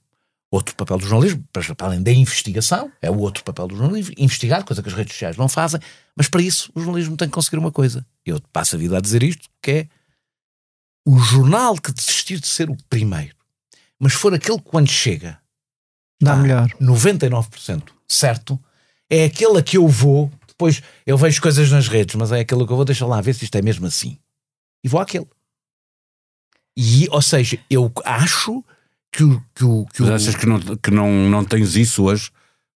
Outro 0.53 0.77
papel 0.77 0.99
do 0.99 1.07
jornalismo, 1.07 1.43
para 1.51 1.63
além 1.87 2.03
da 2.03 2.13
investigação, 2.13 2.93
é 3.01 3.11
o 3.11 3.19
outro 3.21 3.43
papel 3.43 3.67
do 3.69 3.75
jornalismo, 3.75 4.15
investigar, 4.19 4.63
coisa 4.65 4.83
que 4.83 4.89
as 4.91 4.95
redes 4.95 5.15
sociais 5.15 5.35
não 5.39 5.49
fazem, 5.49 5.81
mas 6.15 6.29
para 6.29 6.43
isso 6.43 6.71
o 6.75 6.81
jornalismo 6.81 7.17
tem 7.17 7.27
que 7.27 7.33
conseguir 7.33 7.57
uma 7.57 7.73
coisa. 7.73 8.07
Eu 8.27 8.39
passo 8.53 8.77
a 8.77 8.79
vida 8.79 8.99
a 8.99 9.01
dizer 9.01 9.23
isto, 9.23 9.49
que 9.63 9.71
é 9.71 9.89
o 11.07 11.19
jornal 11.19 11.75
que 11.79 11.91
desistir 11.91 12.39
de 12.39 12.47
ser 12.47 12.69
o 12.69 12.77
primeiro, 12.91 13.35
mas 13.99 14.13
for 14.13 14.35
aquele 14.35 14.59
que 14.59 14.65
quando 14.65 14.91
chega 14.91 15.41
Dá 16.23 16.35
Ah. 16.35 16.37
melhor. 16.37 16.71
99% 16.79 17.93
certo, 18.07 18.63
é 19.11 19.25
aquele 19.25 19.59
a 19.59 19.63
que 19.63 19.77
eu 19.79 19.89
vou, 19.89 20.31
depois 20.47 20.83
eu 21.07 21.17
vejo 21.17 21.41
coisas 21.41 21.71
nas 21.73 21.89
redes, 21.89 22.15
mas 22.15 22.31
é 22.31 22.41
aquele 22.41 22.65
que 22.67 22.73
eu 22.73 22.77
vou 22.77 22.85
deixar 22.85 23.07
lá 23.07 23.21
ver 23.23 23.35
se 23.35 23.45
isto 23.45 23.57
é 23.57 23.63
mesmo 23.63 23.87
assim. 23.87 24.19
E 24.85 24.89
vou 24.89 25.01
àquele. 25.01 25.27
E, 26.77 27.09
ou 27.11 27.21
seja, 27.23 27.59
eu 27.69 27.91
acho 28.05 28.63
que 29.13 29.23
o. 29.25 29.43
Que 29.55 29.65
o, 29.65 29.87
que 29.93 30.03
o 30.03 30.07
Mas 30.07 30.23
achas 30.23 30.35
que, 30.35 30.47
não, 30.47 30.59
que 30.61 30.91
não, 30.91 31.11
não 31.29 31.45
tens 31.45 31.77
isso 31.77 32.05
hoje 32.05 32.31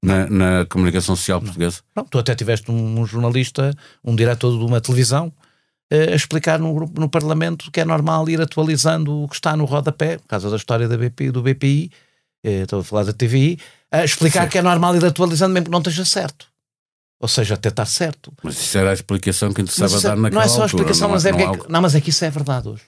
na, 0.05 0.27
na 0.29 0.67
comunicação 0.67 1.17
social 1.17 1.41
portuguesa? 1.41 1.81
Não, 1.95 2.05
tu 2.05 2.19
até 2.19 2.35
tiveste 2.35 2.71
um, 2.71 3.01
um 3.01 3.07
jornalista, 3.07 3.75
um 4.05 4.15
diretor 4.15 4.57
de 4.59 4.65
uma 4.65 4.81
televisão, 4.81 5.33
eh, 5.91 6.13
a 6.13 6.15
explicar 6.17 6.59
no, 6.59 6.73
grupo- 6.75 7.01
no 7.01 7.09
Parlamento 7.09 7.71
que 7.71 7.81
é 7.81 7.85
normal 7.85 8.29
ir 8.29 8.41
atualizando 8.41 9.23
o 9.25 9.29
que 9.29 9.35
está 9.37 9.57
no 9.57 9.65
rodapé, 9.65 10.19
por 10.19 10.29
causa 10.29 10.51
da 10.51 10.57
história 10.57 10.87
da 10.87 10.97
BP, 10.97 11.31
do 11.33 11.43
BPI, 11.43 11.91
eh, 12.45 12.63
estou 12.63 12.81
a 12.81 12.85
falar 12.85 13.05
da 13.05 13.13
TVI, 13.13 13.59
a 13.91 14.05
explicar 14.05 14.45
Sim. 14.45 14.49
que 14.51 14.59
é 14.59 14.63
normal 14.63 14.95
ir 14.97 15.05
atualizando 15.05 15.55
mesmo 15.55 15.67
que 15.67 15.71
não 15.73 15.79
esteja 15.79 16.05
certo. 16.05 16.47
Ou 17.19 17.29
seja, 17.29 17.55
até 17.55 17.71
estar 17.71 17.87
certo. 17.87 18.31
Mas 18.43 18.61
isso 18.61 18.77
era 18.77 18.91
a 18.91 18.93
explicação 18.93 19.51
que 19.53 19.63
interessava 19.63 19.91
Mas 19.91 19.99
isso 20.01 20.07
é- 20.07 20.11
dar 20.11 20.17
naquela 20.17 20.41
não 20.43 20.47
é 20.47 20.49
só 20.49 20.61
a 20.61 20.65
altura, 20.65 20.83
explicação, 20.83 21.09
não 21.09 21.15
mas 21.15 21.25
é, 21.25 21.31
não 21.33 21.39
porque- 21.39 21.51
algo- 21.61 21.73
não, 21.73 21.81
mas 21.81 21.95
é 21.95 22.01
que 22.03 22.11
isso 22.11 22.25
é 22.25 22.31
verdade 22.31 22.69
hoje. 22.69 22.83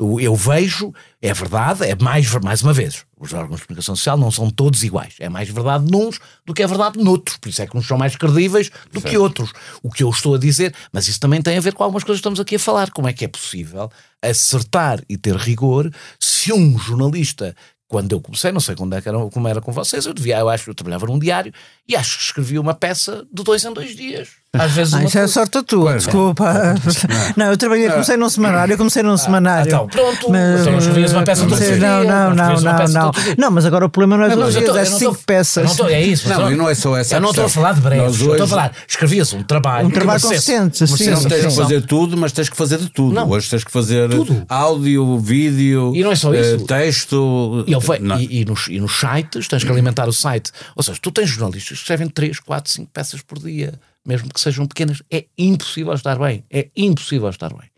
Eu, 0.00 0.34
vejo, 0.34 0.94
é 1.20 1.34
verdade, 1.34 1.84
é 1.84 1.94
mais, 1.94 2.32
mais 2.36 2.62
uma 2.62 2.72
vez, 2.72 3.04
os 3.18 3.34
órgãos 3.34 3.60
de 3.60 3.66
comunicação 3.66 3.94
social 3.94 4.16
não 4.16 4.30
são 4.30 4.48
todos 4.48 4.82
iguais. 4.82 5.14
É 5.18 5.28
mais 5.28 5.50
verdade 5.50 5.90
nuns 5.90 6.18
do 6.46 6.54
que 6.54 6.62
é 6.62 6.66
verdade 6.66 6.98
noutros. 6.98 7.36
Por 7.36 7.50
isso 7.50 7.60
é 7.60 7.66
que 7.66 7.76
uns 7.76 7.86
são 7.86 7.98
mais 7.98 8.16
credíveis 8.16 8.70
do 8.90 9.02
que 9.02 9.18
outros. 9.18 9.52
O 9.82 9.90
que 9.90 10.02
eu 10.02 10.08
estou 10.08 10.34
a 10.34 10.38
dizer, 10.38 10.74
mas 10.90 11.06
isso 11.06 11.20
também 11.20 11.42
tem 11.42 11.58
a 11.58 11.60
ver 11.60 11.74
com 11.74 11.84
algumas 11.84 12.02
coisas 12.02 12.18
que 12.18 12.22
estamos 12.22 12.40
aqui 12.40 12.56
a 12.56 12.58
falar. 12.58 12.90
Como 12.90 13.08
é 13.08 13.12
que 13.12 13.26
é 13.26 13.28
possível 13.28 13.90
acertar 14.22 15.02
e 15.06 15.18
ter 15.18 15.36
rigor 15.36 15.92
se 16.18 16.50
um 16.50 16.78
jornalista. 16.78 17.54
Quando 17.86 18.12
eu 18.12 18.20
comecei, 18.20 18.52
não 18.52 18.60
sei 18.60 18.76
quando 18.76 18.94
é 18.94 19.02
que 19.02 19.08
era, 19.08 19.18
como 19.30 19.48
era 19.48 19.60
com 19.60 19.72
vocês, 19.72 20.06
eu 20.06 20.14
devia, 20.14 20.38
eu 20.38 20.48
acho 20.48 20.64
que 20.64 20.70
eu 20.70 20.74
trabalhava 20.74 21.06
num 21.06 21.18
diário 21.18 21.52
e 21.88 21.96
acho 21.96 22.16
que 22.16 22.24
escrevia 22.24 22.60
uma 22.60 22.72
peça 22.72 23.26
de 23.30 23.42
dois 23.42 23.64
em 23.64 23.72
dois 23.72 23.96
dias. 23.96 24.39
Às 24.52 24.72
vezes 24.72 24.92
Ah, 24.94 25.04
isso 25.04 25.16
é 25.16 25.28
sorte 25.28 25.62
tua, 25.62 25.94
desculpa. 25.96 26.74
Não, 27.36 27.46
eu 27.46 27.56
trabalhei, 27.56 27.88
comecei 27.88 28.16
num 28.16 28.28
semanário, 28.28 28.72
eu 28.72 28.78
comecei 28.78 29.00
num 29.00 29.16
semanário. 29.16 29.68
então, 29.68 29.86
pronto, 29.86 30.26
então 30.26 30.72
não 30.72 30.78
escrevias 30.78 31.12
uma 31.12 31.22
peça 31.22 31.46
os 31.46 31.60
Não, 31.78 32.02
não, 32.04 32.34
não 32.34 32.60
não, 32.60 32.88
não, 32.88 33.12
não. 33.38 33.50
mas 33.52 33.64
agora 33.64 33.86
o 33.86 33.88
problema 33.88 34.16
não 34.16 34.24
é 34.24 34.34
mas 34.34 34.56
eu 34.56 34.60
dias, 34.62 34.76
é 34.76 34.84
cinco 34.86 35.18
peças. 35.24 35.78
é 35.78 36.02
isso, 36.02 36.28
mas 36.28 36.36
Não, 36.36 36.50
e 36.52 36.56
não 36.56 36.68
é 36.68 36.74
só 36.74 36.96
essa 36.96 37.14
Eu 37.14 37.20
não 37.20 37.30
estou 37.30 37.44
a 37.44 37.48
falar 37.48 37.74
de 37.74 37.80
breves, 37.80 38.20
eu 38.20 38.30
estou 38.32 38.44
a 38.44 38.48
falar, 38.48 38.72
escrevias 38.88 39.32
um 39.32 39.42
trabalho. 39.44 39.86
Um 39.86 39.90
trabalho 39.90 40.20
consistente, 40.20 40.84
sim, 40.84 41.10
Não 41.10 41.22
tens 41.22 41.46
que 41.46 41.52
fazer 41.54 41.86
tudo, 41.86 42.16
mas 42.16 42.32
tens 42.32 42.48
que 42.48 42.56
fazer 42.56 42.78
de 42.78 42.88
tudo. 42.90 43.14
Não. 43.14 43.30
Hoje 43.30 43.48
tens 43.48 43.62
que 43.62 43.70
fazer 43.70 44.08
Tudo. 44.10 44.44
áudio, 44.48 45.16
vídeo, 45.20 45.92
E 45.94 46.02
não 46.02 46.10
é 46.10 46.16
só 46.16 46.34
eh, 46.34 46.40
isso. 46.56 46.64
texto. 46.66 47.64
E, 47.68 47.72
ele 47.72 47.80
foi- 47.80 48.00
Não. 48.00 48.18
e- 48.18 48.40
e 48.40 48.44
nos, 48.44 48.66
e 48.66 48.80
nos 48.80 48.98
sites, 48.98 49.46
tens 49.46 49.62
que 49.62 49.70
alimentar 49.70 50.08
o 50.08 50.12
site. 50.12 50.50
Ou 50.74 50.82
seja, 50.82 50.98
tu 51.00 51.12
tens 51.12 51.28
jornalistas 51.30 51.78
que 51.78 51.82
escrevem 51.84 52.08
3, 52.08 52.40
4, 52.40 52.72
5 52.72 52.90
peças 52.92 53.22
por 53.22 53.38
dia, 53.38 53.74
mesmo 54.10 54.28
que 54.28 54.40
sejam 54.40 54.66
pequenas. 54.66 55.02
É 55.08 55.26
impossível 55.38 55.94
estar 55.94 56.18
bem. 56.18 56.44
É 56.50 56.68
impossível 56.76 57.30
estar 57.30 57.54
bem. 57.54 57.70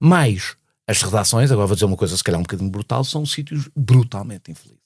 Mas 0.00 0.56
as 0.86 1.02
redações, 1.02 1.50
agora 1.50 1.66
vou 1.66 1.76
dizer 1.76 1.84
uma 1.84 1.96
coisa 1.96 2.16
se 2.16 2.24
calhar 2.24 2.40
um 2.40 2.42
bocadinho 2.42 2.70
brutal, 2.70 3.04
são 3.04 3.26
sítios 3.26 3.68
brutalmente 3.76 4.50
infelizes. 4.50 4.80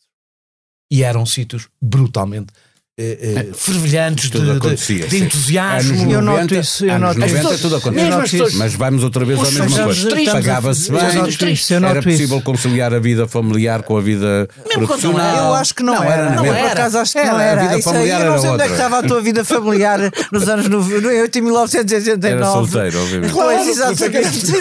E 0.90 1.04
eram 1.04 1.24
sítios 1.24 1.68
brutalmente 1.80 2.52
eh, 2.98 3.18
eh, 3.22 3.46
fervilhantes 3.54 4.28
Tudo 4.28 4.58
de, 4.58 4.76
de, 4.76 5.06
de 5.06 5.18
entusiasmo. 5.24 5.92
Anos 5.92 6.12
Eu 6.12 6.20
90, 6.20 6.40
noto 6.42 6.54
isso, 6.56 6.84
eu 6.84 6.94
anos 6.94 7.16
noto 7.16 7.26
isso. 7.26 7.34
90 7.42 7.58
tudo 7.58 7.76
acontecia. 7.76 8.46
Mas 8.54 8.74
vamos 8.74 9.04
outra 9.04 9.24
vez 9.24 9.38
à 9.38 9.42
mesma 9.62 9.84
coisa. 9.84 10.08
Pagava-se 10.32 10.90
bem, 10.90 11.00
eu 11.00 11.86
era 11.86 12.02
possível 12.02 12.36
isso. 12.38 12.44
conciliar 12.44 12.92
a 12.92 12.98
vida 12.98 13.28
familiar 13.28 13.82
com 13.82 13.96
a 13.96 14.00
vida 14.00 14.48
Mesmo 14.68 14.86
profissional. 14.86 15.46
Eu 15.48 15.54
acho 15.54 15.74
que 15.74 15.82
não, 15.82 15.94
Não, 15.94 16.02
era. 16.02 16.12
era, 16.14 16.30
não 16.30 16.36
não 16.36 16.44
era. 16.46 16.58
Por 16.58 16.72
acaso 16.72 16.98
acho 16.98 17.12
que 17.12 17.18
Era, 17.18 17.30
não 17.30 17.38
a 17.38 17.42
era. 17.42 17.60
vida 17.62 17.78
Isso 17.78 17.88
aí, 17.88 17.94
familiar 17.94 18.20
eu 18.20 18.26
não 18.26 18.32
era 18.32 18.40
sei 18.42 18.50
onde 18.50 18.62
é 18.62 18.66
que 18.66 18.72
estava 18.72 18.98
a 18.98 19.02
tua 19.02 19.20
vida 19.20 19.44
familiar 19.44 19.98
nos 20.32 20.48
anos 20.48 20.68
90, 20.68 21.06
eu 21.08 21.24
em 21.38 21.40
1989. 21.40 22.26
Era 22.42 22.52
solteiro, 22.52 23.00
obviamente. 23.02 23.32
Pois, 23.32 23.48
Claro, 23.48 23.70
exatamente. 23.70 24.52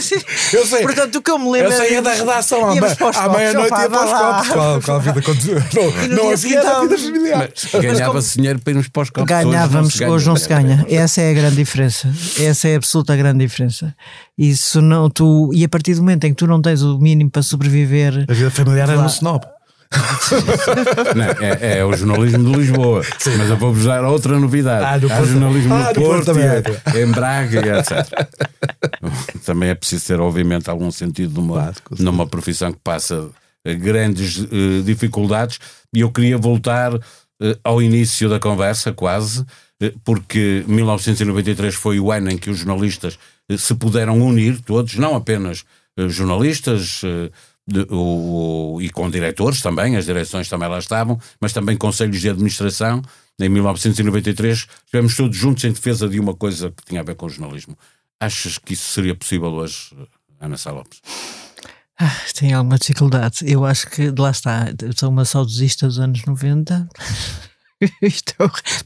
Eu 0.54 0.65
sei. 0.65 0.82
Portanto, 0.84 1.15
o 1.15 1.21
que 1.21 1.32
eu 1.32 1.39
me 1.39 1.52
lembro 1.52 1.71
Eu 1.71 1.78
saía 1.78 2.02
da 2.02 2.13
redação 2.13 2.69
à, 2.69 2.73
meia-noite 3.30 3.73
e 3.76 3.82
ia 3.82 3.89
para 3.89 4.06
os 4.06 4.12
copos. 4.12 4.47
Qual, 4.84 4.97
a 4.97 5.00
vida 5.00 5.19
aconteceu? 5.19 5.56
Não, 6.10 6.32
havia 6.32 6.34
a 6.34 6.36
vida 6.36 6.56
estávamos- 6.60 7.02
familiar. 7.04 7.50
Ganhava-se 7.82 8.27
dinheiro 8.36 8.60
para 8.60 8.72
irmos 8.72 8.88
para 8.88 9.04
os 9.04 9.10
campos. 9.10 9.30
Ganhávamos, 9.30 10.02
hoje 10.02 10.28
não 10.28 10.36
se 10.36 10.50
ganha. 10.50 10.86
Essa 10.90 11.22
é 11.22 11.32
a 11.32 11.34
grande 11.34 11.56
diferença. 11.56 12.12
Essa 12.40 12.68
é 12.68 12.74
a 12.74 12.78
absoluta 12.78 13.16
grande 13.16 13.46
diferença. 13.46 13.96
Isso 14.38 14.82
não, 14.82 15.10
tu, 15.10 15.52
e 15.54 15.63
a 15.63 15.70
partir 15.70 15.96
do 15.96 16.02
momento 16.02 16.26
em 16.26 16.32
que 16.32 16.36
tu 16.38 16.48
não 16.48 16.62
tens 16.62 16.82
o 16.82 16.98
mínimo 17.00 17.30
para 17.30 17.42
sobreviver, 17.42 18.26
A 18.28 18.34
vida 18.34 18.50
familiar 18.52 18.90
era 18.90 19.02
no 19.02 19.08
snob. 19.08 19.46
Não, 21.16 21.26
é, 21.46 21.80
é 21.80 21.86
o 21.86 21.94
jornalismo 21.94 22.44
de 22.44 22.58
Lisboa. 22.60 23.02
Mas 23.38 23.50
eu 23.50 23.58
vou-vos 23.58 23.86
dar 23.86 24.04
outra 24.04 24.38
novidade. 24.38 24.86
Ah, 24.86 24.98
do 24.98 25.08
Há 25.08 25.15
Porto. 25.17 25.30
jornalismo 25.30 25.73
Ah, 25.73 25.94
do 25.94 26.02
Porto 26.02 26.25
Porto, 26.25 26.40
e 26.96 27.04
em 27.04 27.12
Braga, 27.12 27.65
e 27.65 27.80
etc. 27.80 28.30
também 29.46 29.69
é 29.69 29.75
preciso 29.75 30.08
ter, 30.08 30.19
obviamente, 30.19 30.69
algum 30.69 30.92
sentido 30.92 31.42
com 31.42 31.56
certeza. 31.56 32.04
numa 32.04 32.28
profissão 32.28 32.71
que 32.71 32.80
passa 32.84 33.30
grandes 33.80 34.40
eh, 34.44 34.82
dificuldades. 34.84 35.60
E 35.94 36.02
eu 36.02 36.12
queria 36.12 36.38
voltar 36.38 36.92
ao 37.63 37.81
início 37.81 38.29
da 38.29 38.40
conversa, 38.40 38.92
quase, 38.94 39.46
eh, 39.81 39.94
porque 40.04 40.63
1993 40.67 41.75
foi 41.75 42.00
o 42.00 42.12
ano 42.12 42.29
em 42.31 42.38
que 42.38 42.50
os 42.50 42.58
jornalistas 42.60 43.17
eh, 43.50 43.58
se 43.58 43.73
puderam 43.75 44.19
unir, 44.21 44.60
todos, 44.62 44.96
não 44.96 45.15
apenas 45.15 45.63
eh, 45.98 46.08
jornalistas. 46.10 47.02
eh, 47.04 47.29
de- 47.69 47.85
o- 47.90 48.77
e 48.81 48.90
com 48.90 49.10
diretores 49.10 49.60
também, 49.62 49.98
as 49.98 50.06
direções 50.06 50.48
também 50.48 50.69
lá 50.69 50.79
estavam, 50.79 51.19
mas 51.42 51.52
também 51.52 51.75
conselhos 51.75 52.21
de 52.21 52.29
administração 52.29 53.02
em 53.38 53.50
1993, 53.50 54.67
estivemos 54.85 55.17
todos 55.17 55.35
juntos 55.35 55.65
em 55.65 55.73
defesa 55.73 56.08
de 56.08 56.17
uma 56.17 56.33
coisa 56.33 56.71
que 56.71 56.85
tinha 56.85 57.02
a 57.02 57.04
ver 57.04 57.15
com 57.15 57.25
o 57.25 57.29
jornalismo. 57.29 57.77
Achas 58.21 58.58
que 58.58 58.71
isso 58.73 58.88
seria 58.94 59.13
possível 59.13 59.50
hoje, 59.50 59.90
Ana 60.40 60.56
Sá 60.56 60.71
Lopes? 60.71 61.02
Ah, 62.00 62.15
tem 62.35 62.54
alguma 62.54 62.77
dificuldade. 62.77 63.39
Eu 63.41 63.65
acho 63.65 63.89
que, 63.89 64.12
lá 64.17 64.29
está, 64.29 64.65
sou 64.95 65.10
uma 65.10 65.25
saudosista 65.25 65.87
dos 65.87 66.00
anos 66.00 66.23
90. 66.25 66.87
Isto, 68.02 68.34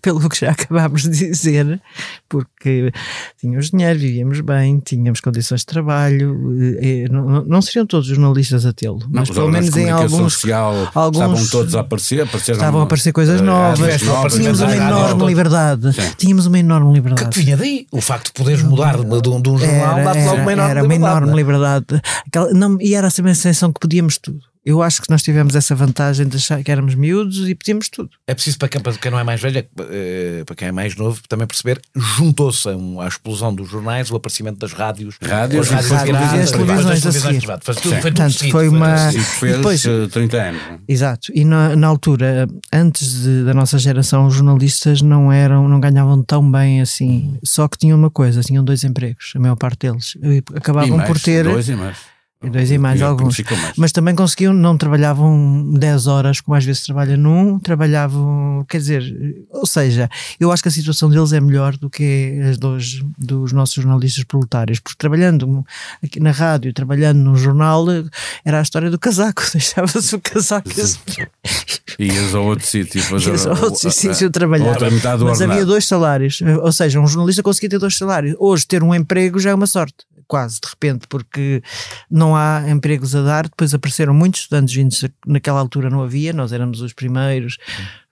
pelo 0.02 0.28
que 0.28 0.38
já 0.40 0.52
acabámos 0.52 1.04
de 1.04 1.10
dizer, 1.12 1.82
porque 2.28 2.92
tínhamos 3.40 3.70
dinheiro, 3.70 3.98
vivíamos 3.98 4.42
bem, 4.42 4.80
tínhamos 4.80 5.22
condições 5.22 5.62
de 5.62 5.66
trabalho, 5.68 6.38
eh, 6.82 7.08
não, 7.10 7.44
não 7.46 7.62
seriam 7.62 7.86
todos 7.86 8.08
jornalistas 8.08 8.66
a 8.66 8.74
tê-lo, 8.74 9.00
mas 9.10 9.30
pelo 9.30 9.50
menos 9.50 9.76
em 9.78 9.90
alguns, 9.90 10.34
social 10.34 10.92
alguns 10.94 11.22
estavam 11.22 11.48
todos 11.48 11.76
a 11.76 11.80
aparecer, 11.80 12.22
apareceram, 12.22 12.58
estavam 12.60 12.82
a 12.82 12.84
aparecer 12.84 13.14
coisas 13.14 13.40
eh, 13.40 13.44
novas, 13.44 13.80
vezes 13.80 14.02
tínhamos 14.34 14.60
uma 14.60 14.76
enorme 14.76 15.26
liberdade, 15.26 15.94
Sim. 15.94 16.12
tínhamos 16.18 16.46
uma 16.46 16.60
enorme 16.60 16.88
Que, 16.90 16.94
liberdade. 16.96 17.30
que 17.30 17.40
vinha 17.40 17.56
daí. 17.56 17.88
O 17.92 18.02
facto 18.02 18.26
de 18.28 18.34
poderes 18.34 18.62
mudar 18.62 18.98
de, 18.98 19.22
de 19.22 19.30
um, 19.30 19.42
de 19.42 19.50
um 19.50 19.58
jornal 19.58 20.00
Era, 20.00 20.04
dá-te 20.04 20.26
logo 20.26 20.36
era, 20.36 20.42
uma 20.42 20.52
enorme 20.54 20.72
era 20.72 20.84
uma 20.84 20.94
liberdade, 20.94 21.18
enorme 21.18 21.28
não 21.28 21.34
é? 21.34 21.38
liberdade. 21.38 22.02
Aquela- 22.28 22.54
não, 22.54 22.78
e 22.82 22.94
era 22.94 23.08
a 23.08 23.12
sensação 23.12 23.72
que 23.72 23.80
podíamos 23.80 24.18
tudo. 24.18 24.51
Eu 24.64 24.82
acho 24.84 25.02
que 25.02 25.10
nós 25.10 25.24
tivemos 25.24 25.56
essa 25.56 25.74
vantagem 25.74 26.28
de 26.28 26.38
achar 26.38 26.64
que 26.64 26.72
éramos 26.72 26.94
miúdos 26.94 27.50
e 27.50 27.56
podíamos 27.56 27.90
tudo. 27.90 28.12
É 28.28 28.34
preciso 28.36 28.60
para 28.60 28.68
quem, 28.70 28.80
para 28.80 28.94
quem 28.94 29.10
não 29.12 29.18
é 29.18 29.24
mais 29.24 29.42
velho, 29.42 29.58
é 29.58 29.66
eh, 29.80 30.44
para 30.46 30.56
quem 30.56 30.68
é 30.68 30.72
mais 30.72 30.96
novo, 30.96 31.20
também 31.28 31.48
perceber, 31.48 31.82
juntou-se 31.96 32.70
a 32.70 32.72
um- 32.78 33.02
à 33.02 33.08
explosão 33.08 33.54
dos 33.56 33.68
jornais 33.70 34.12
o 34.12 34.16
aparecimento 34.16 34.60
das 34.60 34.72
rádios, 34.72 35.16
Rádios, 35.20 35.72
as 35.72 35.90
rádios 35.90 35.92
e 35.92 36.06
viradas, 36.06 36.52
televisões, 36.52 36.84
as 36.86 37.02
televisões 37.02 37.06
a 37.06 37.12
seguir. 37.28 37.38
privadas. 37.40 37.66
Faz 37.66 37.78
tudo, 37.80 37.92
foi 37.94 38.02
Portanto, 38.02 38.52
foi 38.52 38.68
uma-. 38.70 39.10
E 39.14 39.20
fez 39.20 39.56
depois- 39.58 39.86
eh, 39.86 40.08
30 40.12 40.38
anos. 40.38 40.62
Exato. 40.88 41.32
E 41.34 41.44
na, 41.44 41.76
na 41.76 41.88
altura, 41.88 42.48
antes 42.72 43.24
de- 43.24 43.44
da 43.46 43.54
nossa 43.56 43.80
geração, 43.80 44.28
os 44.28 44.36
jornalistas 44.36 45.02
não 45.02 45.32
eram, 45.32 45.68
não 45.68 45.80
ganhavam 45.80 46.22
tão 46.24 46.50
bem 46.52 46.82
assim. 46.82 47.36
Só 47.44 47.68
que 47.68 47.78
tinham 47.80 47.98
uma 47.98 48.12
coisa, 48.12 48.42
tinham 48.42 48.64
dois 48.64 48.84
empregos, 48.84 49.34
a 49.36 49.40
maior 49.40 49.56
parte 49.56 49.88
deles. 49.90 50.16
Acabavam 50.56 50.98
mais, 50.98 51.10
por 51.10 51.20
ter 51.20 51.46
dois 51.46 51.68
e 51.68 51.76
mais. 51.76 51.98
Dois 52.50 52.72
e 52.72 52.78
mais 52.78 53.02
alguns. 53.02 53.38
mais. 53.40 53.74
Mas 53.78 53.92
também 53.92 54.16
conseguiam, 54.16 54.54
não 54.54 54.76
trabalhavam 54.78 55.72
10 55.74 56.08
horas, 56.08 56.42
como 56.42 56.56
às 56.56 56.66
vezes 56.66 56.84
trabalha 56.84 57.16
num, 57.16 57.60
trabalhavam, 57.60 58.66
quer 58.68 58.78
dizer, 58.80 59.46
ou 59.50 59.66
seja, 59.68 60.10
eu 60.40 60.52
acho 60.52 60.64
que 60.64 60.70
a 60.70 60.72
situação 60.72 61.10
deles 61.10 61.34
é 61.34 61.40
melhor 61.40 61.78
do 61.78 61.90
que 61.90 62.40
as 62.50 62.58
dos, 62.58 63.04
dos 63.18 63.52
nossos 63.52 63.76
jornalistas 63.76 64.24
proletários, 64.24 64.80
porque 64.80 64.98
trabalhando 64.98 65.64
aqui 66.04 66.20
na 66.20 66.32
rádio, 66.32 66.74
trabalhando 66.74 67.20
no 67.20 67.36
jornal, 67.36 67.86
era 68.44 68.60
a 68.60 68.62
história 68.62 68.90
do 68.90 68.98
casaco, 68.98 69.44
deixava-se 69.54 70.16
o 70.16 70.20
casaco 70.22 70.70
e 72.00 72.06
Ias 72.08 72.34
a 72.34 72.40
outro 72.40 72.66
sítio 72.66 73.02
fazer 73.04 73.32
Ias 73.32 73.46
a 73.46 73.52
outro 73.52 73.88
a- 73.88 73.92
sítio 73.92 74.28
a- 74.28 74.32
trabalhar. 74.32 74.70
outra 74.70 74.90
metade 74.90 75.20
do 75.20 75.26
Mas 75.26 75.42
havia 75.42 75.66
dois 75.66 75.86
salários, 75.86 76.40
ou 76.62 76.72
seja, 76.72 77.00
um 77.00 77.08
jornalista 77.08 77.44
conseguia 77.44 77.70
ter 77.70 77.80
dois 77.80 77.98
salários. 77.98 78.36
Hoje, 78.40 78.66
ter 78.66 78.82
um 78.84 78.94
emprego 78.96 79.40
já 79.40 79.52
é 79.52 79.54
uma 79.54 79.68
sorte, 79.68 79.98
quase, 80.32 80.62
de 80.62 80.70
repente, 80.70 81.08
porque 81.10 81.62
não 82.10 82.34
há 82.34 82.64
empregos 82.70 83.14
a 83.14 83.22
dar. 83.22 83.50
Depois 83.50 83.74
apareceram 83.74 84.14
muitos 84.14 84.44
estudantes 84.44 84.74
vindos, 84.74 85.04
naquela 85.28 85.60
altura 85.60 85.90
não 85.90 86.02
havia, 86.02 86.32
nós 86.32 86.54
éramos 86.54 86.80
os 86.80 86.94
primeiros, 86.94 87.58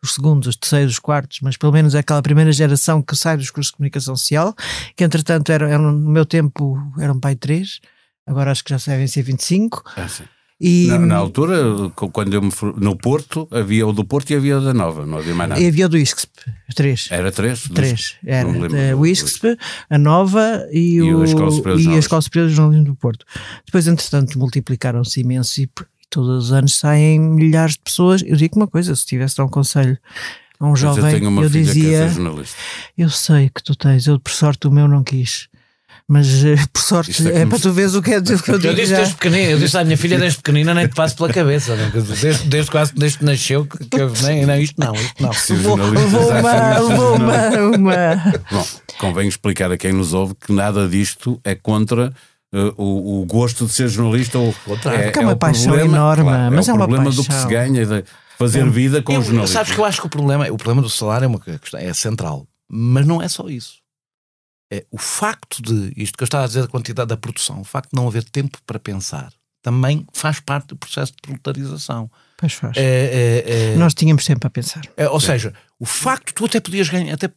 os 0.03 0.15
segundos, 0.15 0.49
os 0.49 0.57
terceiros, 0.57 0.95
os 0.95 0.99
quartos, 0.99 1.39
mas 1.41 1.55
pelo 1.55 1.72
menos 1.72 1.95
é 1.95 1.99
aquela 1.99 2.22
primeira 2.22 2.51
geração 2.51 3.01
que 3.01 3.15
sai 3.15 3.38
dos 3.38 3.49
cursos 3.49 3.72
de 3.72 3.78
comunicação 3.78 4.17
social, 4.17 4.53
que 4.97 5.05
entretanto 5.05 5.49
eram, 5.49 5.93
no 5.93 6.11
meu 6.11 6.26
tempo 6.26 6.78
eram 6.99 7.17
pai 7.17 7.38
três, 7.38 7.80
agora 8.28 8.51
acho 8.51 8.65
que 8.65 8.78
já 8.78 8.91
devem 8.91 9.07
ser 9.07 9.22
25. 9.22 9.82
Ah, 9.95 10.09
sim. 10.09 10.26
E, 10.62 10.88
Na, 10.88 10.99
na 10.99 11.16
altura, 11.16 11.89
quando 12.12 12.34
eu 12.34 12.41
me 12.41 12.51
for- 12.51 12.78
no 12.78 12.93
Porto, 12.97 13.47
havia 13.49 13.88
o 13.88 13.93
do 13.93 14.03
Porto 14.03 14.32
e 14.32 14.36
havia 14.36 14.57
o 14.57 14.62
da 14.62 14.74
Nova, 14.74 15.05
não 15.05 15.20
havia 15.20 15.34
mais 15.34 15.49
nada. 15.51 15.62
e 15.62 15.68
havia 15.68 15.86
o 15.86 15.89
do 15.89 15.97
ISCSP, 15.97 16.32
três. 16.76 17.07
Era 17.10 17.32
três? 17.32 17.64
Três, 17.74 18.16
era 18.26 18.43
Não 18.45 18.53
me 18.55 18.60
lembro. 18.64 18.78
eh, 18.78 18.93
o 18.93 19.05
ISCSP, 19.05 19.57
a 19.89 19.97
Nova 19.97 20.68
e, 20.72 20.95
E 20.95 21.14
o, 21.14 21.22
a 21.22 21.24
Escola 21.26 21.49
Superior 21.51 21.80
e 21.80 21.88
a. 21.95 21.97
Escola 21.97 22.22
Superior 22.22 22.49
de 22.49 22.55
Jornalismo 22.55 22.86
do 22.88 22.95
Porto. 22.95 23.26
Depois, 23.66 23.88
entretanto, 23.88 24.38
multiplicaram-se 24.38 25.22
imenso 25.22 25.62
e, 25.62 25.70
todos 26.10 26.45
os 26.47 26.51
anos 26.51 26.76
saem 26.76 27.18
milhares 27.20 27.74
de 27.76 27.80
pessoas. 27.80 28.22
Eu 28.26 28.36
digo 28.36 28.57
uma 28.57 28.68
coisa: 28.68 28.93
se 28.97 29.05
tivesse 29.05 29.38
dar 29.38 29.45
um 29.45 29.49
conselho 29.49 29.97
a 30.60 30.66
um 30.66 30.72
Mas 30.72 30.82
eu 30.84 30.88
jovem, 30.95 31.24
eu 31.24 31.32
que 31.32 31.45
é 31.45 31.47
dizia. 31.47 32.12
Eu 32.97 33.10
sei 33.10 33.49
que 33.49 33.64
tu 33.64 33.76
tens, 33.78 34.07
eu 34.07 34.20
por 34.20 34.32
sorte 34.34 34.68
o 34.68 34.72
meu 34.72 34.89
não 34.89 35.05
quis. 35.05 35.47
Mas 36.12 36.43
eh, 36.43 36.55
por 36.74 36.82
sorte 36.82 37.12
Isto 37.12 37.28
é 37.28 37.32
é, 37.36 37.39
como 37.41 37.49
para 37.51 37.60
tu 37.60 37.72
veres 37.72 37.93
o 37.93 38.01
que 38.01 38.12
é 38.16 38.20
que 38.22 38.32
eu 38.32 38.55
Eu 38.55 38.60
digo 38.60 38.74
disse 38.74 38.88
já. 38.88 38.95
desde 38.97 39.14
pequenino, 39.14 39.51
eu 39.51 39.60
disse 39.60 39.78
à 39.78 39.84
minha 39.84 39.95
filha 39.97 40.18
desde 40.18 40.38
pequenina, 40.39 40.74
nem 40.74 40.88
te 40.88 40.95
passo 40.95 41.16
pela 41.16 41.32
cabeça. 41.32 41.76
dizer, 41.93 42.16
Desde, 42.20 42.43
desde 42.47 42.72
quase 42.72 42.93
desde 42.95 43.20
que 43.20 43.26
nasceu, 43.26 43.66
que, 43.68 43.86
que 43.86 44.01
eu- 44.01 44.12
nem, 44.24 44.43
nem 44.45 44.64
isto 44.64 44.76
não, 44.80 44.95
isto 44.95 45.22
não. 45.22 45.32
Vou, 45.62 45.78
vou 45.78 46.30
uma, 46.32 46.80
vou 46.82 47.20
não. 47.20 47.26
uma, 47.70 47.78
uma. 47.78 48.34
Bom, 48.51 48.66
convém 48.97 49.28
explicar 49.28 49.72
a 49.72 49.78
quem 49.78 49.93
nos 49.93 50.14
ouve 50.14 50.34
que 50.36 50.51
nada 50.51 50.88
disto 50.89 51.39
é 51.43 51.53
contra 51.53 52.12
eh, 52.51 52.74
o, 52.76 53.22
o 53.22 53.26
gosto 53.28 53.68
de 53.68 53.72
ser 53.72 53.88
jornalista. 53.88 54.39
Ou, 54.39 54.51
Contrário. 54.66 55.03
Porque 55.03 55.20
é 55.20 55.22
uma 55.22 55.34
o 55.34 55.38
paixão 55.38 55.66
problema, 55.74 55.95
enorme, 55.95 56.24
claro, 56.24 56.55
mas 56.55 56.68
é, 56.68 56.72
é 56.72 56.74
o 56.74 56.78
uma 56.78 56.88
problema 56.88 57.12
do 57.12 57.18
que 57.18 57.22
se 57.24 57.30
paixão. 57.30 57.49
ganha, 57.49 57.86
de 57.86 58.03
fazer 58.38 58.68
vida 58.70 59.01
com 59.03 59.14
o 59.14 59.16
Eu- 59.18 59.22
jornalismo. 59.22 59.53
sabes 59.55 59.74
que 59.74 59.80
eu 59.80 59.86
acho 59.86 60.01
que 60.01 60.07
o 60.07 60.10
problema, 60.10 60.45
o 60.49 60.57
problema 60.57 60.82
do 60.82 60.89
salário 60.89 61.26
é 61.26 61.28
uma 61.28 61.39
questão, 61.39 61.80
é 61.80 61.93
central, 61.93 62.47
mas 62.68 63.05
não 63.05 63.22
é 63.22 63.28
só 63.28 63.47
isso. 63.47 63.78
É 64.72 64.86
o 64.91 64.97
facto 64.97 65.61
de, 65.63 65.93
isto 65.97 66.17
que 66.17 66.24
eu 66.24 66.26
estava 66.26 66.43
a 66.43 66.47
dizer 66.47 66.61
da 66.61 66.67
quantidade 66.67 67.07
da 67.09 67.17
produção, 67.17 67.59
o 67.61 67.63
facto 67.63 67.89
de 67.91 67.95
não 67.95 68.07
haver 68.07 68.24
tempo 68.24 68.59
para 68.67 68.80
pensar, 68.80 69.32
também 69.61 70.05
faz 70.13 70.39
parte 70.39 70.67
do 70.67 70.76
processo 70.76 71.11
de 71.11 71.17
proletarização. 71.22 72.09
Pois 72.38 72.53
faz. 72.53 72.78
É, 72.78 72.82
é, 72.82 73.72
é, 73.74 73.76
Nós 73.76 73.93
tínhamos 73.93 74.24
tempo 74.26 74.45
a 74.45 74.49
pensar. 74.49 74.82
é, 74.95 75.09
ou 75.09 75.20
seja, 75.20 75.53
o 75.80 75.86
facto 75.86 76.34
tu 76.34 76.45
até 76.45 76.59
podias 76.59 76.88
ganhar, 76.88 77.13
até, 77.13 77.30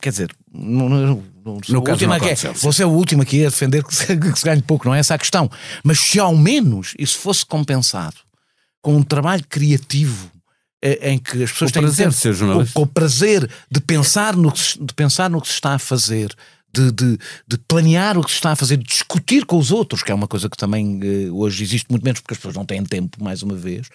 quer 0.00 0.10
dizer, 0.10 0.34
não, 0.52 0.88
não, 0.88 1.22
não, 1.44 1.60
No 1.68 1.78
o 1.78 1.82
caso 1.82 2.04
último 2.04 2.18
não 2.18 2.26
é 2.26 2.32
é, 2.32 2.34
você 2.34 2.82
é 2.82 2.86
o 2.86 2.90
último 2.90 3.22
aqui 3.22 3.46
a 3.46 3.48
defender 3.48 3.84
que 3.84 3.94
se, 3.94 4.06
que 4.18 4.38
se 4.38 4.44
ganhe 4.44 4.60
pouco, 4.62 4.86
não 4.86 4.94
é 4.94 4.98
essa 4.98 5.14
a 5.14 5.18
questão. 5.18 5.50
Mas 5.82 6.00
se 6.00 6.18
ao 6.18 6.36
menos 6.36 6.94
isso 6.98 7.18
fosse 7.18 7.46
compensado 7.46 8.16
com 8.82 8.96
um 8.96 9.02
trabalho 9.02 9.44
criativo 9.48 10.30
eh, 10.82 11.12
em 11.12 11.18
que 11.18 11.44
as 11.44 11.52
pessoas 11.52 11.70
O 11.70 11.74
têm 11.74 11.82
prazer 11.82 12.06
tempo, 12.06 12.16
de 12.16 12.20
ser 12.20 12.32
jornalista. 12.34 12.74
com, 12.74 12.80
com 12.80 12.84
o 12.90 12.92
prazer 12.92 13.48
de 13.70 13.80
pensar 13.80 14.36
no 14.36 14.50
que 14.52 14.58
se, 14.58 14.78
de 14.84 14.92
pensar 14.92 15.30
no 15.30 15.40
que 15.40 15.46
se 15.46 15.54
está 15.54 15.74
a 15.74 15.78
fazer, 15.78 16.34
de, 16.72 16.90
de, 16.92 17.18
de 17.46 17.58
planear 17.68 18.16
o 18.16 18.24
que 18.24 18.30
se 18.30 18.36
está 18.36 18.52
a 18.52 18.56
fazer, 18.56 18.76
de 18.78 18.84
discutir 18.84 19.44
com 19.44 19.58
os 19.58 19.70
outros, 19.70 20.02
que 20.02 20.10
é 20.10 20.14
uma 20.14 20.26
coisa 20.28 20.48
que 20.48 20.56
também 20.56 20.98
eh, 21.02 21.30
hoje 21.30 21.62
existe 21.62 21.90
muito 21.90 22.02
menos 22.02 22.20
porque 22.20 22.34
as 22.34 22.38
pessoas 22.38 22.54
não 22.54 22.64
têm 22.64 22.82
tempo, 22.84 23.22
mais 23.22 23.42
uma 23.42 23.54
vez. 23.54 23.88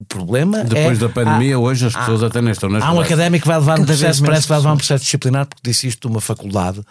O 0.00 0.04
problema 0.04 0.64
Depois 0.64 0.98
é, 0.98 1.00
da 1.00 1.08
pandemia, 1.08 1.58
hoje 1.58 1.86
as 1.86 1.94
há- 1.94 2.00
pessoas 2.00 2.24
até 2.24 2.42
nem 2.42 2.50
estão 2.50 2.68
nas 2.68 2.82
Há 2.82 2.92
um 2.92 3.00
académico 3.00 3.42
que 3.42 3.48
vai 3.48 3.58
levar 3.58 3.78
um 3.78 3.84
processo, 3.86 4.22
parece 4.24 4.42
que 4.42 4.48
vai 4.48 4.58
levar 4.58 4.72
um 4.72 4.76
processo 4.76 5.04
disciplinar 5.04 5.46
porque 5.46 5.60
disse 5.62 5.86
isto 5.86 6.08
de 6.08 6.12
uma 6.12 6.20
faculdade, 6.20 6.82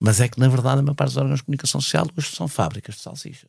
mas 0.00 0.20
é 0.20 0.28
que 0.28 0.38
na 0.38 0.46
verdade 0.46 0.78
a 0.78 0.82
maior 0.82 0.94
parte 0.94 1.10
dos 1.10 1.16
órgãos 1.16 1.40
de 1.40 1.44
comunicação 1.44 1.80
social 1.80 2.06
hoje 2.16 2.28
são 2.32 2.46
fábricas 2.46 2.94
de 2.94 3.00
salsichas. 3.00 3.48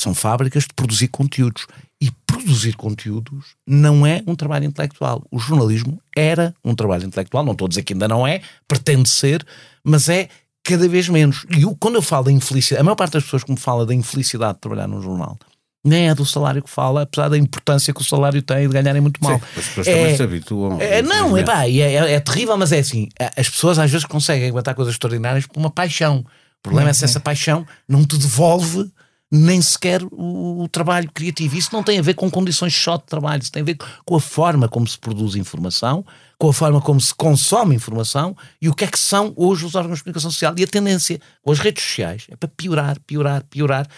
São 0.00 0.14
fábricas 0.14 0.64
de 0.64 0.74
produzir 0.74 1.08
conteúdos. 1.08 1.66
E 2.00 2.10
produzir 2.26 2.74
conteúdos 2.76 3.56
não 3.66 4.06
é 4.06 4.22
um 4.26 4.34
trabalho 4.34 4.64
intelectual. 4.66 5.26
O 5.30 5.38
jornalismo 5.38 6.00
era 6.14 6.54
um 6.64 6.74
trabalho 6.74 7.04
intelectual, 7.04 7.44
não 7.44 7.52
estou 7.52 7.66
a 7.66 7.68
dizer 7.68 7.82
que 7.82 7.94
ainda 7.94 8.06
não 8.06 8.26
é, 8.26 8.42
pretende 8.68 9.08
ser, 9.08 9.46
mas 9.82 10.08
é 10.08 10.28
cada 10.66 10.88
vez 10.88 11.08
menos. 11.08 11.46
E 11.56 11.62
eu, 11.62 11.76
quando 11.78 11.94
eu 11.96 12.02
falo 12.02 12.24
da 12.24 12.32
infelicidade, 12.32 12.80
a 12.80 12.84
maior 12.84 12.96
parte 12.96 13.12
das 13.14 13.24
pessoas 13.24 13.44
que 13.44 13.50
me 13.50 13.58
fala 13.58 13.86
da 13.86 13.94
infelicidade 13.94 14.54
de 14.54 14.60
trabalhar 14.60 14.86
num 14.86 15.00
jornal, 15.00 15.38
nem 15.84 16.08
é 16.08 16.14
do 16.14 16.26
salário 16.26 16.62
que 16.62 16.68
fala, 16.70 17.02
apesar 17.02 17.28
da 17.28 17.38
importância 17.38 17.94
que 17.94 18.00
o 18.00 18.04
salário 18.04 18.42
tem 18.42 18.66
de 18.66 18.74
ganharem 18.74 19.00
muito 19.00 19.22
mal. 19.22 19.38
Sim, 19.38 19.44
as 19.56 19.66
pessoas 19.68 19.86
também 19.86 20.16
se 20.16 20.22
habituam. 20.22 20.80
É, 20.80 21.00
não, 21.02 21.36
é, 21.36 21.44
pá, 21.44 21.66
é, 21.68 21.78
é- 21.78 22.12
é 22.14 22.20
terrível, 22.20 22.56
mas 22.56 22.72
é 22.72 22.80
assim: 22.80 23.08
as 23.36 23.48
pessoas 23.48 23.78
às 23.78 23.90
vezes 23.90 24.04
conseguem 24.04 24.48
aguentar 24.48 24.74
coisas 24.74 24.94
extraordinárias 24.94 25.46
por 25.46 25.58
uma 25.58 25.70
paixão. 25.70 26.24
O 26.58 26.62
problema 26.62 26.90
é 26.90 26.92
se 26.92 27.04
essa 27.04 27.20
paixão 27.20 27.64
não 27.88 28.04
te 28.04 28.18
devolve 28.18 28.90
nem 29.30 29.60
sequer 29.60 30.02
o, 30.04 30.62
o 30.62 30.68
trabalho 30.68 31.10
criativo. 31.12 31.56
Isso 31.56 31.70
não 31.72 31.82
tem 31.82 31.98
a 31.98 32.02
ver 32.02 32.14
com 32.14 32.30
condições 32.30 32.74
só 32.74 32.96
de 32.96 33.04
trabalho, 33.04 33.42
isso 33.42 33.52
tem 33.52 33.62
a 33.62 33.66
ver 33.66 33.76
com 34.04 34.16
a 34.16 34.20
forma 34.20 34.68
como 34.68 34.86
se 34.86 34.98
produz 34.98 35.34
informação, 35.34 36.04
com 36.38 36.48
a 36.48 36.52
forma 36.52 36.80
como 36.80 37.00
se 37.00 37.14
consome 37.14 37.74
informação 37.74 38.36
e 38.60 38.68
o 38.68 38.74
que 38.74 38.84
é 38.84 38.86
que 38.86 38.98
são 38.98 39.32
hoje 39.36 39.64
os 39.64 39.74
órgãos 39.74 39.98
de 39.98 40.04
comunicação 40.04 40.30
social. 40.30 40.54
E 40.56 40.62
a 40.62 40.66
tendência 40.66 41.20
com 41.42 41.50
as 41.50 41.58
redes 41.58 41.82
sociais 41.82 42.26
é 42.30 42.36
para 42.36 42.48
piorar, 42.48 43.00
piorar, 43.00 43.42
piorar. 43.44 43.88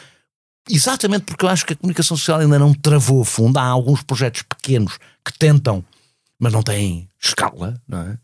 Exatamente 0.71 1.25
porque 1.25 1.45
eu 1.45 1.49
acho 1.49 1.65
que 1.65 1.73
a 1.73 1.77
comunicação 1.77 2.17
social 2.17 2.41
ainda 2.41 2.59
não 2.59 2.75
travou 2.75 3.23
a 3.23 3.25
fundo. 3.25 3.59
Há 3.59 3.65
alguns 3.65 4.03
projetos 4.03 4.43
pequenos 4.43 4.99
que 5.25 5.37
tentam, 5.39 5.85
mas 6.39 6.53
não 6.53 6.63
têm 6.63 7.09
escala, 7.21 7.81
não 7.87 8.01
é? 8.03 8.19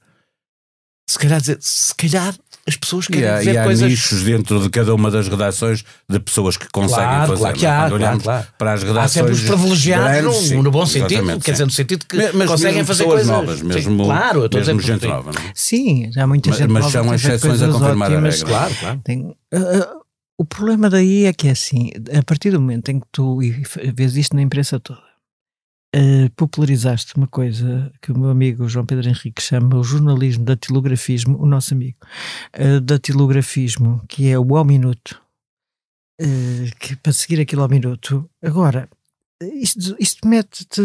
Se 1.06 1.18
calhar, 1.18 1.40
dizer, 1.40 1.58
se 1.60 1.94
calhar 1.94 2.34
as 2.66 2.76
pessoas 2.78 3.04
E 3.04 3.12
querem 3.12 3.28
há, 3.28 3.36
ver 3.40 3.52
e 3.54 3.58
há 3.58 3.64
coisas. 3.64 3.90
nichos 3.90 4.22
dentro 4.22 4.58
de 4.62 4.70
cada 4.70 4.94
uma 4.94 5.10
das 5.10 5.28
redações 5.28 5.84
de 6.08 6.18
pessoas 6.18 6.56
que 6.56 6.66
conseguem 6.72 7.04
Claro, 7.04 7.26
fazer. 7.28 7.40
claro 7.40 7.56
que 7.58 7.66
é? 7.66 7.68
há, 7.68 7.88
Quando 7.90 8.00
claro, 8.00 8.20
claro. 8.20 8.46
para 8.56 8.72
as 8.72 8.82
Há 8.82 8.86
redações. 8.86 9.10
sempre 9.12 9.32
os 9.32 9.40
privilegiados, 9.42 10.06
grandes, 10.08 10.24
no, 10.24 10.48
sim, 10.48 10.62
no 10.62 10.70
bom 10.70 10.86
sentido, 10.86 11.12
exatamente, 11.12 11.44
quer 11.44 11.52
dizer, 11.52 11.62
sim. 11.64 11.66
no 11.66 11.70
sentido 11.72 12.06
que 12.06 12.16
Mas- 12.16 12.34
mas 12.34 12.50
conseguem 12.50 12.84
fazer 12.84 13.04
pessoas 13.04 13.26
coisas. 13.26 13.26
novas, 13.36 13.58
Sim, 13.58 13.64
mesmo, 13.66 14.04
claro, 14.04 14.40
eu 14.40 14.46
estou 14.46 14.60
a 14.60 14.64
mesmo 14.64 14.80
gente 14.80 15.06
nova. 15.06 15.32
não 15.32 15.42
é? 15.42 15.52
Sim, 15.54 16.10
há 16.16 16.26
muita 16.26 16.48
Mas- 16.48 16.58
gente 16.58 16.68
mas 16.70 16.82
nova 16.84 16.92
são 16.92 17.02
que 17.04 17.08
tem 17.10 17.18
feito 17.18 17.34
exceções 17.34 17.62
a 17.62 17.68
confirmar 17.68 18.10
a 18.10 18.14
ótimas. 18.14 18.34
regra. 18.36 18.48
Claro, 18.48 18.74
claro. 18.80 19.00
Tem, 19.04 19.36
ah, 19.52 19.94
o 20.38 20.44
problema 20.46 20.88
daí 20.88 21.26
é 21.26 21.34
que 21.34 21.48
é 21.48 21.50
assim, 21.50 21.90
a 22.18 22.22
partir 22.22 22.50
do 22.50 22.58
momento 22.62 22.88
em 22.88 22.98
que 22.98 23.06
tu 23.12 23.42
e 23.42 23.62
vês 23.94 24.16
isto 24.16 24.34
na 24.34 24.40
imprensa 24.40 24.80
toda, 24.80 25.00
uh, 25.94 26.30
popularizaste 26.36 27.16
uma 27.16 27.26
coisa 27.26 27.92
que 28.02 28.12
o 28.12 28.18
meu 28.18 28.30
amigo 28.30 28.68
João 28.68 28.84
Pedro 28.84 29.08
Henrique 29.08 29.40
chama 29.40 29.76
o 29.76 29.84
jornalismo 29.84 30.44
datilografismo, 30.44 31.40
o 31.40 31.46
nosso 31.46 31.74
amigo, 31.74 31.98
uh, 32.58 32.80
datilografismo, 32.80 34.02
que 34.08 34.28
é 34.28 34.38
o 34.38 34.56
ao 34.56 34.64
minuto, 34.64 35.20
uh, 36.20 36.76
que, 36.78 36.96
para 36.96 37.12
seguir 37.12 37.40
aquilo 37.40 37.62
ao 37.62 37.68
minuto. 37.68 38.28
Agora, 38.42 38.88
isto, 39.42 39.96
isto 39.98 40.26
mete-te. 40.26 40.82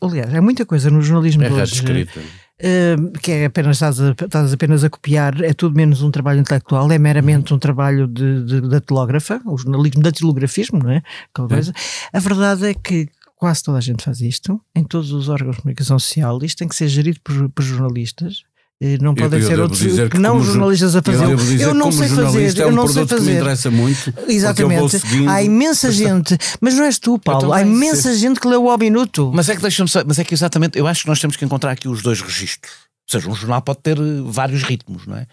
Aliás, 0.00 0.34
há 0.34 0.42
muita 0.42 0.66
coisa 0.66 0.90
no 0.90 1.02
jornalismo 1.02 1.42
é 1.42 1.48
de 1.48 1.54
hoje. 1.54 1.74
escrita. 1.74 2.20
Uh, 2.20 3.10
que 3.20 3.32
é 3.32 3.44
apenas 3.46 3.76
estás, 3.76 3.98
a, 4.02 4.10
estás, 4.10 4.52
apenas 4.52 4.84
a 4.84 4.90
copiar, 4.90 5.42
é 5.42 5.54
tudo 5.54 5.74
menos 5.74 6.02
um 6.02 6.10
trabalho 6.10 6.40
intelectual, 6.40 6.92
é 6.92 6.98
meramente 6.98 7.52
uhum. 7.52 7.56
um 7.56 7.58
trabalho 7.58 8.06
de, 8.06 8.44
de, 8.44 8.60
de 8.60 8.68
datilógrafa, 8.68 9.40
o 9.46 9.56
jornalismo 9.56 10.02
datilografismo, 10.02 10.78
não 10.78 10.90
é? 10.90 11.02
Aquela 11.32 11.48
coisa. 11.48 11.72
A 12.12 12.18
verdade 12.18 12.66
é 12.66 12.74
que 12.74 13.08
quase 13.40 13.62
toda 13.62 13.78
a 13.78 13.80
gente 13.80 14.04
faz 14.04 14.20
isto, 14.20 14.60
em 14.76 14.84
todos 14.84 15.12
os 15.12 15.30
órgãos 15.30 15.56
de 15.56 15.62
comunicação 15.62 15.98
social, 15.98 16.38
isto 16.44 16.58
tem 16.58 16.68
que 16.68 16.76
ser 16.76 16.88
gerido 16.88 17.18
por, 17.24 17.48
por 17.48 17.62
jornalistas, 17.62 18.44
não 19.00 19.14
podem 19.14 19.40
eu, 19.40 19.46
ser 19.46 19.60
outros 19.60 19.80
que, 19.80 20.08
que 20.10 20.18
não 20.18 20.42
jornalistas 20.42 20.94
a 20.94 21.02
fazer. 21.02 21.24
Eu, 21.24 21.68
eu 21.68 21.74
não 21.74 21.90
sei 21.90 22.08
fazer, 22.08 22.58
é 22.58 22.66
um 22.66 22.68
eu 22.68 22.74
não 22.74 22.88
sei 22.88 23.06
fazer. 23.06 23.30
me 23.30 23.36
interessa 23.36 23.70
muito. 23.70 24.14
Exatamente. 24.28 24.96
Há 25.28 25.42
imensa 25.42 25.90
gente, 25.90 26.36
mas 26.60 26.74
não 26.74 26.84
és 26.84 26.98
tu, 26.98 27.18
Paulo. 27.18 27.52
Há 27.52 27.62
imensa 27.62 28.14
gente 28.14 28.38
que 28.38 28.46
leu 28.46 28.68
ao 28.70 28.78
minuto. 28.78 29.30
Mas 29.34 29.48
é 29.48 29.56
que 29.56 29.62
deixa 29.62 29.84
mas 30.06 30.18
é 30.18 30.24
que 30.24 30.34
exatamente, 30.34 30.78
eu 30.78 30.86
acho 30.86 31.02
que 31.02 31.08
nós 31.08 31.20
temos 31.20 31.36
que 31.36 31.44
encontrar 31.44 31.72
aqui 31.72 31.88
os 31.88 32.02
dois 32.02 32.20
registros. 32.20 32.72
Ou 32.72 33.20
seja, 33.20 33.30
um 33.30 33.34
jornal 33.34 33.62
pode 33.62 33.80
ter 33.80 33.98
eh, 33.98 34.22
vários 34.24 34.62
ritmos, 34.62 35.06
não 35.06 35.16
é? 35.16 35.26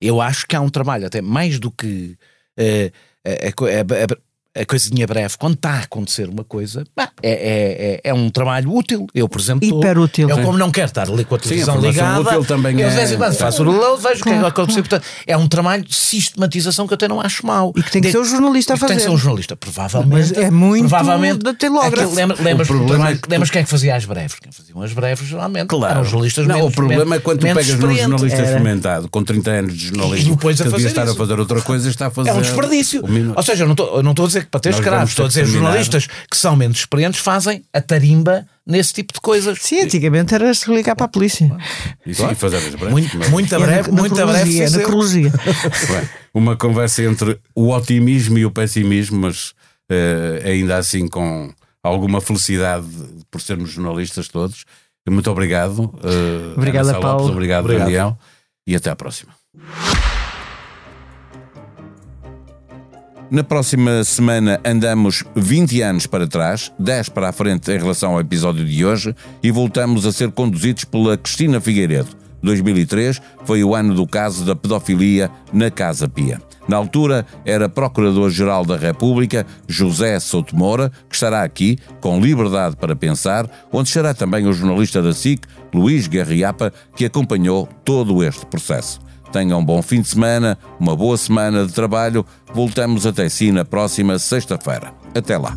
Eu 0.00 0.20
acho 0.20 0.46
que 0.46 0.56
há 0.56 0.60
um 0.60 0.70
trabalho 0.70 1.06
até 1.06 1.20
mais 1.20 1.58
do 1.58 1.70
que 1.70 2.16
uh, 2.58 2.92
a, 3.24 3.30
a, 3.30 4.04
a 4.04 4.27
coisinha 4.66 5.06
breve, 5.06 5.36
quando 5.38 5.54
está 5.54 5.70
a 5.70 5.80
acontecer 5.80 6.28
uma 6.28 6.42
coisa, 6.42 6.84
bah, 6.96 7.10
é, 7.22 7.30
é, 7.30 8.00
é, 8.04 8.10
é, 8.10 8.14
um 8.14 8.28
trabalho 8.30 8.74
útil. 8.74 9.06
Eu, 9.14 9.28
por 9.28 9.40
exemplo, 9.40 9.68
hiper 9.68 9.98
útil. 9.98 10.28
Eu, 10.28 10.42
como 10.42 10.58
não 10.58 10.70
quero 10.70 10.88
estar 10.88 11.08
ali 11.08 11.24
com 11.24 11.34
a 11.34 11.38
televisão 11.38 11.80
Sim, 11.80 11.86
a 11.86 11.90
ligada, 11.90 12.20
útil 12.20 12.44
também 12.44 12.80
eu 12.80 12.88
é... 12.88 13.04
em 13.04 13.34
faço 13.34 13.62
o 13.62 13.70
reload, 13.70 14.02
vejo 14.02 14.20
o 14.20 14.24
que 14.24 14.30
é 14.30 14.38
acontecer. 14.38 14.82
Portanto, 14.82 15.04
é 15.26 15.36
um 15.36 15.46
trabalho 15.46 15.84
de 15.84 15.94
sistematização 15.94 16.86
que 16.86 16.92
eu 16.92 16.96
até 16.96 17.08
não 17.08 17.20
acho 17.20 17.46
mau. 17.46 17.72
E 17.76 17.82
que 17.82 17.90
tem 17.90 18.02
que 18.02 18.08
de... 18.08 18.12
ser 18.12 18.18
o 18.18 18.24
jornalista 18.24 18.74
a 18.74 18.76
fazer. 18.76 18.94
Tem 18.94 18.96
que 18.98 19.02
ser 19.04 19.10
um 19.10 19.18
jornalista, 19.18 19.56
provavelmente. 19.56 20.32
Mas 20.32 20.32
é 20.32 20.50
muito 20.50 20.88
provavelmente, 20.88 21.38
da 21.38 21.54
telógrafo. 21.54 22.14
Lembra, 22.14 22.36
lembras, 22.42 22.68
é 22.68 23.16
que 23.16 23.30
lembras 23.30 23.50
quem 23.50 23.60
é 23.60 23.64
que 23.64 23.70
fazia 23.70 23.94
as 23.94 24.04
breves? 24.04 24.38
Quem 24.40 24.50
faziam 24.50 24.82
as 24.82 24.92
breves, 24.92 25.28
geralmente, 25.28 25.68
claro. 25.68 25.94
eram 25.94 26.04
jornalistas 26.04 26.46
Não, 26.46 26.56
menos, 26.56 26.72
o 26.72 26.74
problema 26.74 27.16
é 27.16 27.18
quando 27.20 27.38
tu 27.40 27.42
pegas 27.42 27.68
num 27.68 27.94
jornalista 27.94 28.38
era... 28.38 28.46
experimentado, 28.46 29.08
com 29.08 29.22
30 29.22 29.50
anos 29.50 29.76
de 29.76 29.86
jornalismo, 29.88 30.32
e 30.32 30.36
depois 30.36 30.60
a 30.60 30.64
que 30.64 30.70
fazer 30.70 30.84
devia 30.84 31.02
estar 31.02 31.12
a 31.12 31.14
fazer 31.14 31.38
outra 31.38 31.60
coisa, 31.60 31.88
está 31.88 32.06
a 32.06 32.10
fazer... 32.10 32.30
É 32.30 32.32
um 32.32 32.40
desperdício. 32.40 33.04
Ou 33.36 33.42
seja, 33.42 33.64
eu 33.64 34.02
não 34.02 34.10
estou 34.10 34.24
a 34.24 34.26
dizer 34.26 34.37
que 34.44 34.50
para 34.50 34.60
ter 34.60 34.70
escravos, 34.70 35.10
estou 35.10 35.24
a 35.24 35.28
dizer 35.28 35.46
jornalistas 35.46 36.06
que 36.06 36.36
são 36.36 36.56
menos 36.56 36.78
experientes 36.78 37.20
fazem 37.20 37.62
a 37.72 37.80
tarimba 37.80 38.46
nesse 38.66 38.92
tipo 38.92 39.14
de 39.14 39.20
coisas. 39.20 39.58
Sim, 39.60 39.80
antigamente 39.80 40.34
era 40.34 40.52
se 40.52 40.70
ligar 40.72 40.94
para 40.94 41.06
a 41.06 41.08
polícia. 41.08 41.50
E 42.04 42.14
sim, 42.14 42.34
fazer 42.34 42.58
as 42.58 42.74
breves. 42.74 42.90
Muito, 42.90 43.30
muito 43.30 43.58
breve, 43.58 43.90
muito 43.90 44.14
breve. 44.14 44.64
Anacrologia. 44.64 45.32
Uma 46.34 46.56
conversa 46.56 47.02
entre 47.02 47.38
o 47.54 47.70
otimismo 47.70 48.38
e 48.38 48.44
o 48.44 48.50
pessimismo, 48.50 49.20
mas 49.20 49.50
uh, 49.90 50.46
ainda 50.46 50.76
assim 50.76 51.08
com 51.08 51.52
alguma 51.82 52.20
felicidade 52.20 52.86
por 53.30 53.40
sermos 53.40 53.70
jornalistas 53.70 54.28
todos. 54.28 54.64
Muito 55.08 55.30
obrigado. 55.30 55.84
Uh, 55.84 56.52
obrigado, 56.54 56.92
Paulo. 57.00 57.22
Lopes, 57.22 57.30
obrigado, 57.30 57.64
obrigado, 57.64 57.86
Daniel. 57.86 58.18
E 58.66 58.76
até 58.76 58.90
à 58.90 58.96
próxima. 58.96 59.32
Na 63.30 63.44
próxima 63.44 64.02
semana 64.04 64.58
andamos 64.64 65.22
20 65.36 65.82
anos 65.82 66.06
para 66.06 66.26
trás, 66.26 66.72
10 66.78 67.10
para 67.10 67.28
a 67.28 67.32
frente 67.32 67.70
em 67.70 67.76
relação 67.76 68.12
ao 68.12 68.20
episódio 68.20 68.64
de 68.64 68.86
hoje 68.86 69.14
e 69.42 69.50
voltamos 69.50 70.06
a 70.06 70.12
ser 70.12 70.32
conduzidos 70.32 70.84
pela 70.84 71.14
Cristina 71.14 71.60
Figueiredo. 71.60 72.08
2003 72.42 73.20
foi 73.44 73.62
o 73.62 73.74
ano 73.74 73.94
do 73.94 74.06
caso 74.06 74.46
da 74.46 74.56
pedofilia 74.56 75.30
na 75.52 75.70
Casa 75.70 76.08
Pia. 76.08 76.40
Na 76.66 76.78
altura 76.78 77.26
era 77.44 77.68
Procurador-Geral 77.68 78.64
da 78.64 78.78
República 78.78 79.44
José 79.66 80.18
Souto 80.20 80.56
Moura, 80.56 80.90
que 81.06 81.14
estará 81.14 81.42
aqui 81.42 81.76
com 82.00 82.18
liberdade 82.18 82.76
para 82.76 82.96
pensar, 82.96 83.46
onde 83.70 83.90
estará 83.90 84.14
também 84.14 84.46
o 84.46 84.54
jornalista 84.54 85.02
da 85.02 85.12
SIC, 85.12 85.46
Luís 85.74 86.06
Garriapa, 86.06 86.72
que 86.96 87.04
acompanhou 87.04 87.68
todo 87.84 88.24
este 88.24 88.46
processo. 88.46 89.06
Tenham 89.32 89.60
um 89.60 89.64
bom 89.64 89.82
fim 89.82 90.00
de 90.00 90.08
semana, 90.08 90.58
uma 90.78 90.96
boa 90.96 91.16
semana 91.16 91.66
de 91.66 91.72
trabalho. 91.72 92.24
Voltamos 92.52 93.06
até 93.06 93.28
si 93.28 93.52
na 93.52 93.64
próxima 93.64 94.18
sexta-feira. 94.18 94.92
Até 95.14 95.36
lá. 95.36 95.56